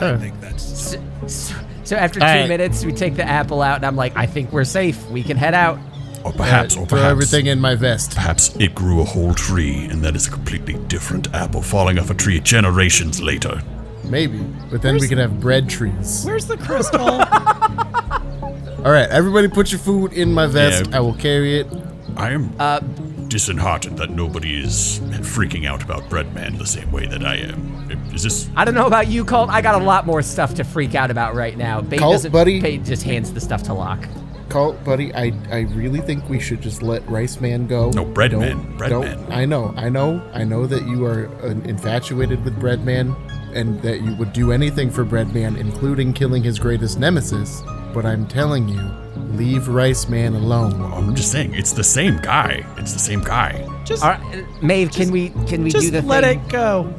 I 0.00 0.04
Oh. 0.04 0.18
think 0.18 0.40
that's 0.40 0.62
So, 0.62 0.98
so- 1.26 1.54
so 1.84 1.96
after 1.96 2.18
two 2.20 2.26
Alright. 2.26 2.48
minutes, 2.48 2.84
we 2.84 2.92
take 2.92 3.16
the 3.16 3.26
apple 3.28 3.62
out, 3.62 3.76
and 3.76 3.86
I'm 3.86 3.96
like, 3.96 4.16
I 4.16 4.26
think 4.26 4.52
we're 4.52 4.64
safe. 4.64 4.98
We 5.10 5.22
can 5.22 5.36
head 5.36 5.54
out. 5.54 5.78
Or 6.24 6.32
perhaps, 6.32 6.76
Uh, 6.76 6.84
throw 6.86 7.02
everything 7.02 7.46
in 7.46 7.60
my 7.60 7.74
vest. 7.74 8.14
Perhaps 8.14 8.54
it 8.58 8.74
grew 8.74 9.00
a 9.00 9.04
whole 9.04 9.34
tree, 9.34 9.86
and 9.90 10.02
that 10.02 10.16
is 10.16 10.26
a 10.26 10.30
completely 10.30 10.74
different 10.88 11.28
apple 11.34 11.60
falling 11.62 11.98
off 11.98 12.08
a 12.10 12.14
tree 12.14 12.40
generations 12.40 13.20
later. 13.22 13.60
Maybe. 14.04 14.38
But 14.70 14.82
then 14.82 14.94
we 14.94 15.00
Where's- 15.00 15.08
could 15.10 15.18
have 15.18 15.40
bread 15.40 15.68
trees. 15.68 16.22
Where's 16.24 16.46
the 16.46 16.56
crystal? 16.56 17.08
All 18.84 18.92
right, 18.92 19.08
everybody 19.10 19.48
put 19.48 19.70
your 19.72 19.78
food 19.78 20.12
in 20.12 20.32
my 20.32 20.46
vest. 20.46 20.86
Yeah. 20.90 20.96
I 20.98 21.00
will 21.00 21.14
carry 21.14 21.58
it. 21.60 21.66
I 22.16 22.30
am 22.32 22.52
Uh, 22.58 22.80
disheartened 23.34 23.98
that 23.98 24.10
nobody 24.10 24.62
is 24.62 25.00
freaking 25.22 25.66
out 25.66 25.82
about 25.82 26.04
Breadman 26.04 26.56
the 26.56 26.64
same 26.66 26.92
way 26.92 27.04
that 27.06 27.24
I 27.24 27.34
am. 27.34 27.90
Is 28.14 28.22
this 28.22 28.48
I 28.54 28.64
don't 28.64 28.74
know 28.74 28.86
about 28.86 29.08
you, 29.08 29.24
Colt. 29.24 29.50
I 29.50 29.60
got 29.60 29.74
a 29.80 29.84
lot 29.84 30.06
more 30.06 30.22
stuff 30.22 30.54
to 30.54 30.62
freak 30.62 30.94
out 30.94 31.10
about 31.10 31.34
right 31.34 31.58
now. 31.58 31.80
Bait 31.80 31.98
Colt, 31.98 32.30
buddy. 32.30 32.60
Bait 32.60 32.84
just 32.84 33.02
hands 33.02 33.32
the 33.32 33.40
stuff 33.40 33.64
to 33.64 33.74
Locke. 33.74 34.06
Colt, 34.50 34.84
buddy, 34.84 35.12
I, 35.16 35.32
I 35.50 35.60
really 35.74 36.00
think 36.00 36.28
we 36.28 36.38
should 36.38 36.60
just 36.60 36.80
let 36.80 37.04
Rice 37.08 37.40
Man 37.40 37.66
go. 37.66 37.90
No, 37.90 38.04
Breadman. 38.04 38.30
Don't- 38.30 38.40
Man, 38.40 38.76
Bread 38.76 38.90
don't- 38.90 39.02
Man. 39.04 39.32
I 39.32 39.44
know, 39.46 39.74
I 39.76 39.88
know, 39.88 40.22
I 40.32 40.44
know 40.44 40.66
that 40.68 40.86
you 40.86 41.04
are 41.04 41.26
uh, 41.42 41.48
infatuated 41.64 42.44
with 42.44 42.56
Breadman 42.60 43.16
and 43.52 43.82
that 43.82 44.02
you 44.02 44.14
would 44.14 44.32
do 44.32 44.52
anything 44.52 44.92
for 44.92 45.04
Breadman, 45.04 45.58
including 45.58 46.12
killing 46.12 46.44
his 46.44 46.60
greatest 46.60 47.00
nemesis. 47.00 47.62
But 47.94 48.04
I'm 48.04 48.26
telling 48.26 48.68
you, 48.68 48.82
leave 49.36 49.68
Rice 49.68 50.08
Man 50.08 50.34
alone. 50.34 50.82
I'm 50.92 51.14
just 51.14 51.30
saying, 51.30 51.54
it's 51.54 51.72
the 51.72 51.84
same 51.84 52.18
guy. 52.18 52.66
It's 52.76 52.92
the 52.92 52.98
same 52.98 53.20
guy. 53.22 53.64
Just, 53.84 54.02
All 54.02 54.10
right, 54.10 54.62
Maeve, 54.62 54.90
can 54.90 55.12
we 55.12 55.30
can 55.46 55.62
we 55.62 55.70
just 55.70 55.86
do 55.86 55.90
the 55.92 56.02
let 56.02 56.24
thing? 56.24 56.40
it 56.40 56.48
go. 56.48 56.92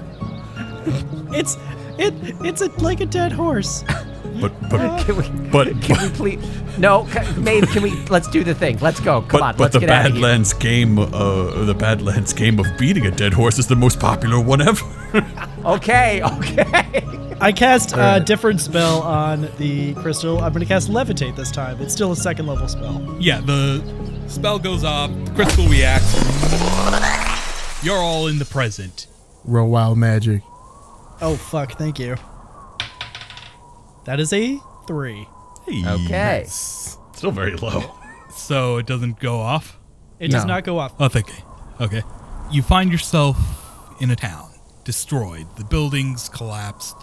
It's 1.34 1.58
it 1.98 2.14
it's 2.46 2.62
a, 2.62 2.68
like 2.82 3.02
a 3.02 3.06
dead 3.06 3.34
horse. 3.34 3.84
But 4.42 4.70
but 4.70 4.80
Can 5.06 5.16
we, 5.18 5.50
but 5.50 5.82
can 5.82 6.02
we 6.02 6.10
please? 6.16 6.78
No, 6.78 7.06
ca- 7.06 7.32
Maeve, 7.38 7.68
can 7.70 7.84
we? 7.84 7.92
Let's 8.08 8.28
do 8.28 8.44
the 8.44 8.54
thing. 8.54 8.78
Let's 8.80 9.00
go. 9.00 9.22
Come 9.22 9.40
but, 9.40 9.42
on, 9.42 9.52
but 9.54 9.60
let's 9.62 9.74
the 9.74 9.80
get 9.80 9.90
out 9.90 10.06
of 10.08 10.12
here. 10.14 10.22
Badlands 10.22 10.54
game, 10.54 11.00
uh, 11.00 11.64
the 11.64 11.74
Badlands 11.74 12.34
game 12.34 12.60
of 12.60 12.66
beating 12.78 13.06
a 13.06 13.12
dead 13.12 13.34
horse 13.34 13.58
is 13.60 13.68
the 13.68 13.76
most 13.76 14.00
popular 14.00 14.40
one 14.40 14.62
ever. 14.62 14.86
Okay, 15.66 16.22
okay. 16.22 17.04
I 17.42 17.52
cast 17.52 17.94
a 17.98 18.22
different 18.24 18.62
spell 18.62 19.02
on 19.02 19.50
the 19.58 19.96
crystal. 19.96 20.38
I'm 20.40 20.54
gonna 20.54 20.64
cast 20.66 20.90
levitate 20.92 21.36
this 21.36 21.50
time. 21.50 21.82
It's 21.82 21.92
still 21.92 22.12
a 22.12 22.16
second 22.16 22.46
level 22.46 22.68
spell. 22.68 23.18
Yeah, 23.20 23.42
the 23.42 23.82
spell 24.28 24.60
goes 24.60 24.84
off, 24.84 25.10
crystal 25.34 25.66
reacts. 25.68 26.14
You're 27.84 27.98
all 27.98 28.28
in 28.28 28.38
the 28.38 28.46
present. 28.46 29.08
Roll 29.44 29.70
wild 29.72 29.98
magic. 29.98 30.44
Oh 31.20 31.36
fuck! 31.36 31.80
Thank 31.80 31.98
you. 31.98 32.16
That 34.06 34.20
is 34.20 34.32
a 34.34 34.60
three. 34.88 35.28
Okay. 35.68 36.46
Still 36.48 37.32
very 37.32 37.56
low. 37.56 37.96
So 38.36 38.78
it 38.78 38.86
doesn't 38.86 39.20
go 39.20 39.40
off. 39.40 39.78
It 40.20 40.30
does 40.30 40.46
No. 40.46 40.54
not 40.56 40.64
go 40.64 40.78
off. 40.80 40.94
Oh, 41.00 41.08
thank 41.08 41.28
you. 41.30 41.44
Okay. 41.82 42.04
You 42.52 42.62
find 42.62 42.92
yourself 42.92 43.38
in 44.00 44.12
a 44.12 44.16
town, 44.16 44.52
destroyed. 44.84 45.48
The 45.58 45.64
buildings 45.66 46.30
collapsed, 46.30 46.96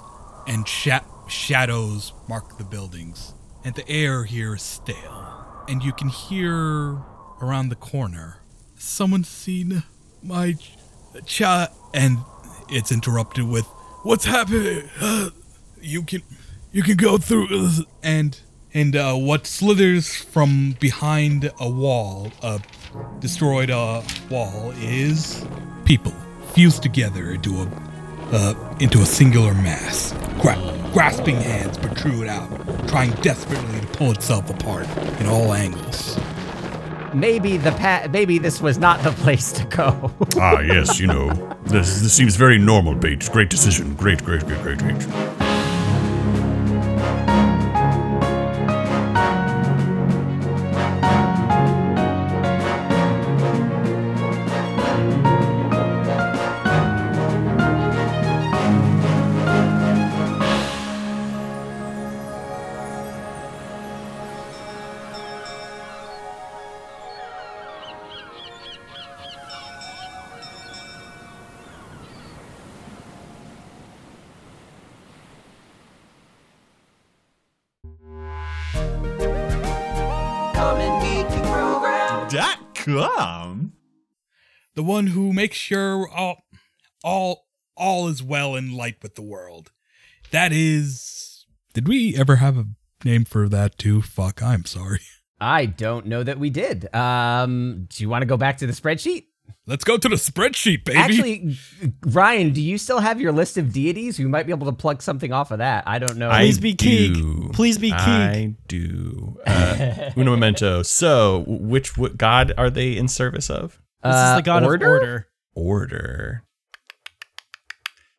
and 0.47 0.67
sha- 0.69 1.01
shadows 1.29 2.13
mark 2.29 2.59
the 2.59 2.65
buildings. 2.65 3.35
And 3.65 3.75
the 3.75 3.89
air 3.89 4.25
here 4.25 4.55
is 4.55 4.63
stale. 4.63 5.65
And 5.69 5.83
you 5.83 5.93
can 5.93 6.09
hear 6.09 6.99
around 7.41 7.69
the 7.71 7.77
corner 7.77 8.39
someone's 8.77 9.29
seen 9.29 9.83
my 10.23 10.53
ch- 10.53 10.77
child. 11.27 11.71
And 11.95 12.19
it's 12.69 12.93
interrupted 12.93 13.45
with, 13.49 13.67
What's 14.05 14.25
happening? 14.25 14.89
Uh, 15.01 15.31
you 15.81 16.03
can. 16.03 16.23
You 16.75 16.83
can 16.83 16.97
go 16.97 17.19
through 17.19 17.69
and 18.03 18.41
and 18.73 18.97
uh, 18.97 19.13
what 19.15 19.47
slithers 19.47 20.15
from 20.17 20.75
behind 20.81 21.51
a 21.61 21.69
wall, 21.69 22.33
a 22.43 22.61
destroyed 23.21 23.71
uh, 23.71 24.01
wall, 24.31 24.73
is 24.79 25.47
people 25.85 26.15
fused 26.55 26.83
together 26.83 27.33
into 27.33 27.57
a 27.61 27.69
uh, 28.33 28.77
into 28.81 29.03
a 29.03 29.07
singular 29.07 29.53
mass. 29.53 30.15
Gra- 30.41 30.57
grasping 30.95 31.37
hands 31.37 31.77
protrude 31.77 32.27
out, 32.27 32.49
trying 32.89 33.11
desperately 33.21 33.81
to 33.81 33.87
pull 33.89 34.11
itself 34.13 34.49
apart 34.49 34.89
in 35.21 35.27
all 35.27 35.53
angles. 35.53 36.19
Maybe 37.13 37.59
the 37.59 37.73
pa- 37.73 38.07
Maybe 38.11 38.39
this 38.39 38.63
was 38.63 38.79
not 38.79 39.03
the 39.03 39.13
place 39.13 39.53
to 39.53 39.65
go. 39.67 40.11
ah, 40.37 40.61
yes, 40.61 40.99
you 40.99 41.07
know, 41.07 41.29
this 41.67 42.01
this 42.01 42.15
seems 42.15 42.37
very 42.37 42.57
normal, 42.57 42.95
Bait. 42.95 43.29
Great 43.31 43.51
decision. 43.51 43.95
Great, 43.95 44.25
great, 44.25 44.41
great, 44.47 44.63
great, 44.63 44.79
great. 44.79 45.42
Dot 82.87 83.15
com. 83.17 83.73
The 84.75 84.83
one 84.83 85.09
who 85.09 85.33
makes 85.33 85.57
sure 85.57 86.09
all 86.09 86.45
all 87.05 87.47
all 87.77 88.09
is 88.09 88.23
well 88.23 88.55
and 88.55 88.75
light 88.75 88.97
with 89.03 89.15
the 89.15 89.23
world. 89.23 89.71
That 90.31 90.53
is. 90.53 91.47
Did 91.75 91.89
we 91.89 92.17
ever 92.17 92.37
have 92.37 92.57
a 92.57 92.67
name 93.05 93.25
for 93.25 93.49
that 93.49 93.79
too? 93.79 94.03
Fuck, 94.03 94.43
I'm 94.43 94.65
sorry. 94.65 95.01
I 95.41 95.67
don't 95.67 96.07
know 96.07 96.23
that 96.23 96.39
we 96.39 96.51
did. 96.51 96.95
Um, 96.95 97.87
do 97.89 98.03
you 98.03 98.09
want 98.09 98.23
to 98.23 98.27
go 98.27 98.37
back 98.37 98.59
to 98.59 98.67
the 98.67 98.73
spreadsheet? 98.73 99.25
Let's 99.65 99.85
go 99.85 99.97
to 99.97 100.09
the 100.09 100.17
spreadsheet, 100.17 100.85
baby. 100.85 100.99
Actually, 100.99 101.57
Ryan, 102.05 102.53
do 102.53 102.61
you 102.61 102.79
still 102.79 102.99
have 102.99 103.21
your 103.21 103.31
list 103.31 103.57
of 103.57 103.73
deities? 103.73 104.19
We 104.19 104.25
might 104.25 104.45
be 104.45 104.53
able 104.53 104.67
to 104.67 104.73
plug 104.73 105.03
something 105.03 105.33
off 105.33 105.53
of 105.53 105.59
that. 105.59 105.85
I 105.87 106.01
don't 106.01 106.17
know. 106.17 106.31
I 106.31 106.41
Please 106.41 106.59
be 106.59 106.75
Keek. 106.75 107.53
Please 107.53 107.79
be 107.79 107.91
Keek. 107.93 107.99
I 108.01 108.55
do. 108.67 109.39
Uh, 109.47 110.11
uno 110.17 110.33
memento. 110.33 110.83
So, 110.83 111.45
which 111.47 111.97
what 111.97 112.17
god 112.17 112.53
are 112.59 112.71
they 112.71 112.97
in 112.97 113.07
service 113.07 113.49
of? 113.51 113.81
This 114.03 114.11
is 114.15 114.21
Uh, 114.21 114.37
the 114.37 114.43
god 114.43 114.65
order? 114.65 114.85
of 114.87 114.91
order. 115.03 115.29
Order. 115.55 116.43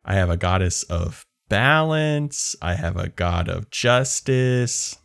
I 0.02 0.14
have 0.14 0.30
a 0.30 0.38
goddess 0.38 0.82
of 0.84 1.26
balance. 1.50 2.56
I 2.62 2.74
have 2.74 2.96
a 2.96 3.10
god 3.10 3.48
of 3.50 3.70
justice. 3.70 4.96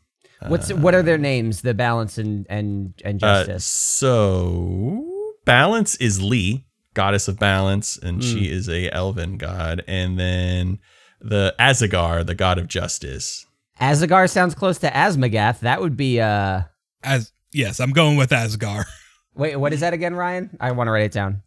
What's 0.48 0.72
what 0.72 0.96
are 0.96 1.04
their 1.04 1.18
names? 1.18 1.64
The 1.64 1.74
balance 1.74 2.18
and 2.18 2.46
and 2.50 2.94
and 3.04 3.22
Uh, 3.22 3.44
justice. 3.44 3.66
so 3.66 5.09
balance 5.46 5.96
is 5.96 6.22
Lee, 6.22 6.66
goddess 6.94 7.28
of 7.28 7.40
balance, 7.40 7.98
and 7.98 8.18
Hmm. 8.24 8.30
she 8.30 8.50
is 8.50 8.68
a 8.70 8.90
elven 8.94 9.38
god. 9.38 9.84
And 9.88 10.20
then 10.20 10.80
the 11.22 11.56
Azagar, 11.60 12.26
the 12.26 12.36
god 12.36 12.58
of 12.58 12.68
justice. 12.68 13.46
Azagar 13.80 14.30
sounds 14.30 14.56
close 14.56 14.78
to 14.80 14.90
Asmagath. 14.92 15.60
That 15.60 15.82
would 15.82 15.96
be 15.98 16.20
uh. 16.20 16.64
As 17.04 17.32
yes, 17.54 17.80
I'm 17.80 17.92
going 17.92 18.18
with 18.18 18.32
Asgar. 18.32 18.84
Wait, 19.36 19.56
what 19.56 19.72
is 19.74 19.80
that 19.80 19.94
again, 19.94 20.16
Ryan? 20.16 20.58
I 20.60 20.72
want 20.72 20.88
to 20.88 20.92
write 20.92 21.06
it 21.06 21.12
down. 21.14 21.44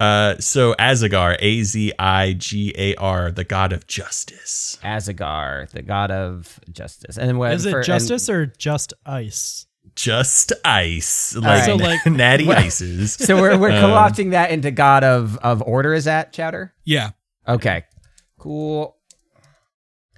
Uh, 0.00 0.36
so 0.38 0.74
Azagar, 0.74 1.36
A 1.40 1.62
Z 1.62 1.92
I 1.98 2.32
G 2.32 2.72
A 2.76 2.94
R, 2.96 3.30
the 3.32 3.44
god 3.44 3.72
of 3.72 3.86
justice. 3.86 4.78
Azagar, 4.82 5.68
the 5.70 5.82
god 5.82 6.10
of 6.10 6.58
justice. 6.72 7.16
And 7.16 7.28
then 7.28 7.38
what? 7.38 7.52
Is 7.52 7.66
it 7.66 7.70
for- 7.70 7.78
and- 7.78 7.86
justice 7.86 8.28
or 8.28 8.46
just 8.46 8.92
ice? 9.06 9.66
Just 9.98 10.52
ice, 10.64 11.34
like, 11.34 11.64
So, 11.64 11.74
like- 11.74 12.06
natty 12.06 12.48
ices. 12.48 13.14
so 13.14 13.34
we're 13.40 13.58
we're 13.58 13.72
Um, 13.72 13.80
co-opting 13.80 14.30
that 14.30 14.50
into 14.52 14.70
god 14.70 15.02
of 15.02 15.36
of 15.38 15.60
order. 15.62 15.92
Is 15.92 16.04
that 16.04 16.32
Chowder? 16.32 16.72
Yeah. 16.84 17.10
Okay, 17.48 17.82
cool. 18.38 18.96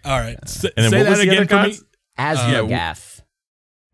All 0.04 0.18
right. 0.20 0.38
S- 0.42 0.64
and 0.64 0.72
then 0.76 0.90
say 0.90 0.98
what 0.98 1.04
that 1.04 1.10
was 1.10 1.18
the 1.20 1.22
again 1.28 1.36
other 1.38 1.46
for 1.46 1.62
me. 1.62 1.68
gods? 1.70 1.84
Asmagath. 2.18 3.20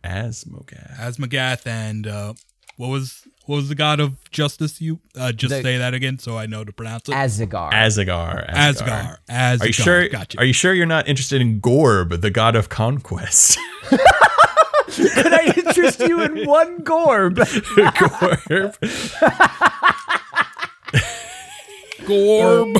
Asmogath. 0.04 0.96
Asmagath 0.98 1.66
and 1.66 2.06
uh, 2.08 2.34
what 2.76 2.88
was 2.88 3.22
what 3.46 3.56
was 3.56 3.68
the 3.68 3.74
god 3.76 4.00
of 4.00 4.16
justice? 4.30 4.80
You 4.80 4.98
uh, 5.16 5.30
just 5.32 5.50
The- 5.54 5.62
say 5.62 5.78
that 5.78 5.94
again 5.94 6.18
so 6.18 6.36
I 6.36 6.46
know 6.46 6.64
to 6.64 6.72
pronounce 6.72 7.08
it. 7.08 7.12
Azagar. 7.12 7.70
Azagar. 7.72 8.50
Asgar. 8.50 9.18
Asgar. 9.30 9.60
Are 9.62 9.66
you 9.66 9.72
sure? 9.72 10.08
Gotcha. 10.08 10.38
Are 10.38 10.44
you 10.44 10.52
sure 10.52 10.74
you're 10.74 10.86
not 10.86 11.06
interested 11.06 11.40
in 11.40 11.60
Gorb, 11.60 12.20
the 12.22 12.30
god 12.30 12.56
of 12.56 12.68
conquest? 12.68 13.56
Could 15.14 15.32
I 15.32 15.52
interest 15.56 16.00
you 16.00 16.22
in 16.22 16.46
one 16.46 16.82
gorb? 16.82 17.34
Gorb. 17.96 18.76
Gorb. 22.06 22.76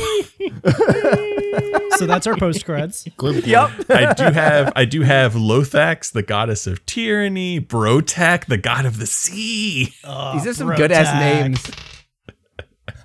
So 1.98 2.06
that's 2.06 2.26
our 2.26 2.36
post 2.36 2.66
creds. 2.66 3.06
Yep. 3.46 3.90
I 3.90 4.12
do 4.14 4.24
have 4.24 4.72
I 4.76 4.84
do 4.84 5.02
have 5.02 5.34
Lothax, 5.34 6.10
the 6.10 6.22
goddess 6.22 6.66
of 6.66 6.84
tyranny, 6.86 7.60
Brotak, 7.60 8.46
the 8.46 8.58
god 8.58 8.86
of 8.86 8.98
the 8.98 9.06
sea. 9.06 9.94
Uh, 10.04 10.34
These 10.34 10.46
are 10.46 10.54
some 10.54 10.74
good 10.74 10.92
ass 10.92 11.18
names. 11.18 11.70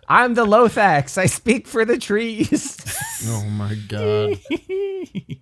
I'm 0.08 0.34
the 0.34 0.44
Lothax. 0.46 1.18
I 1.18 1.26
speak 1.26 1.68
for 1.68 1.86
the 1.86 1.98
trees. 1.98 2.78
Oh 3.28 3.46
my 3.46 3.76
god. 3.88 4.40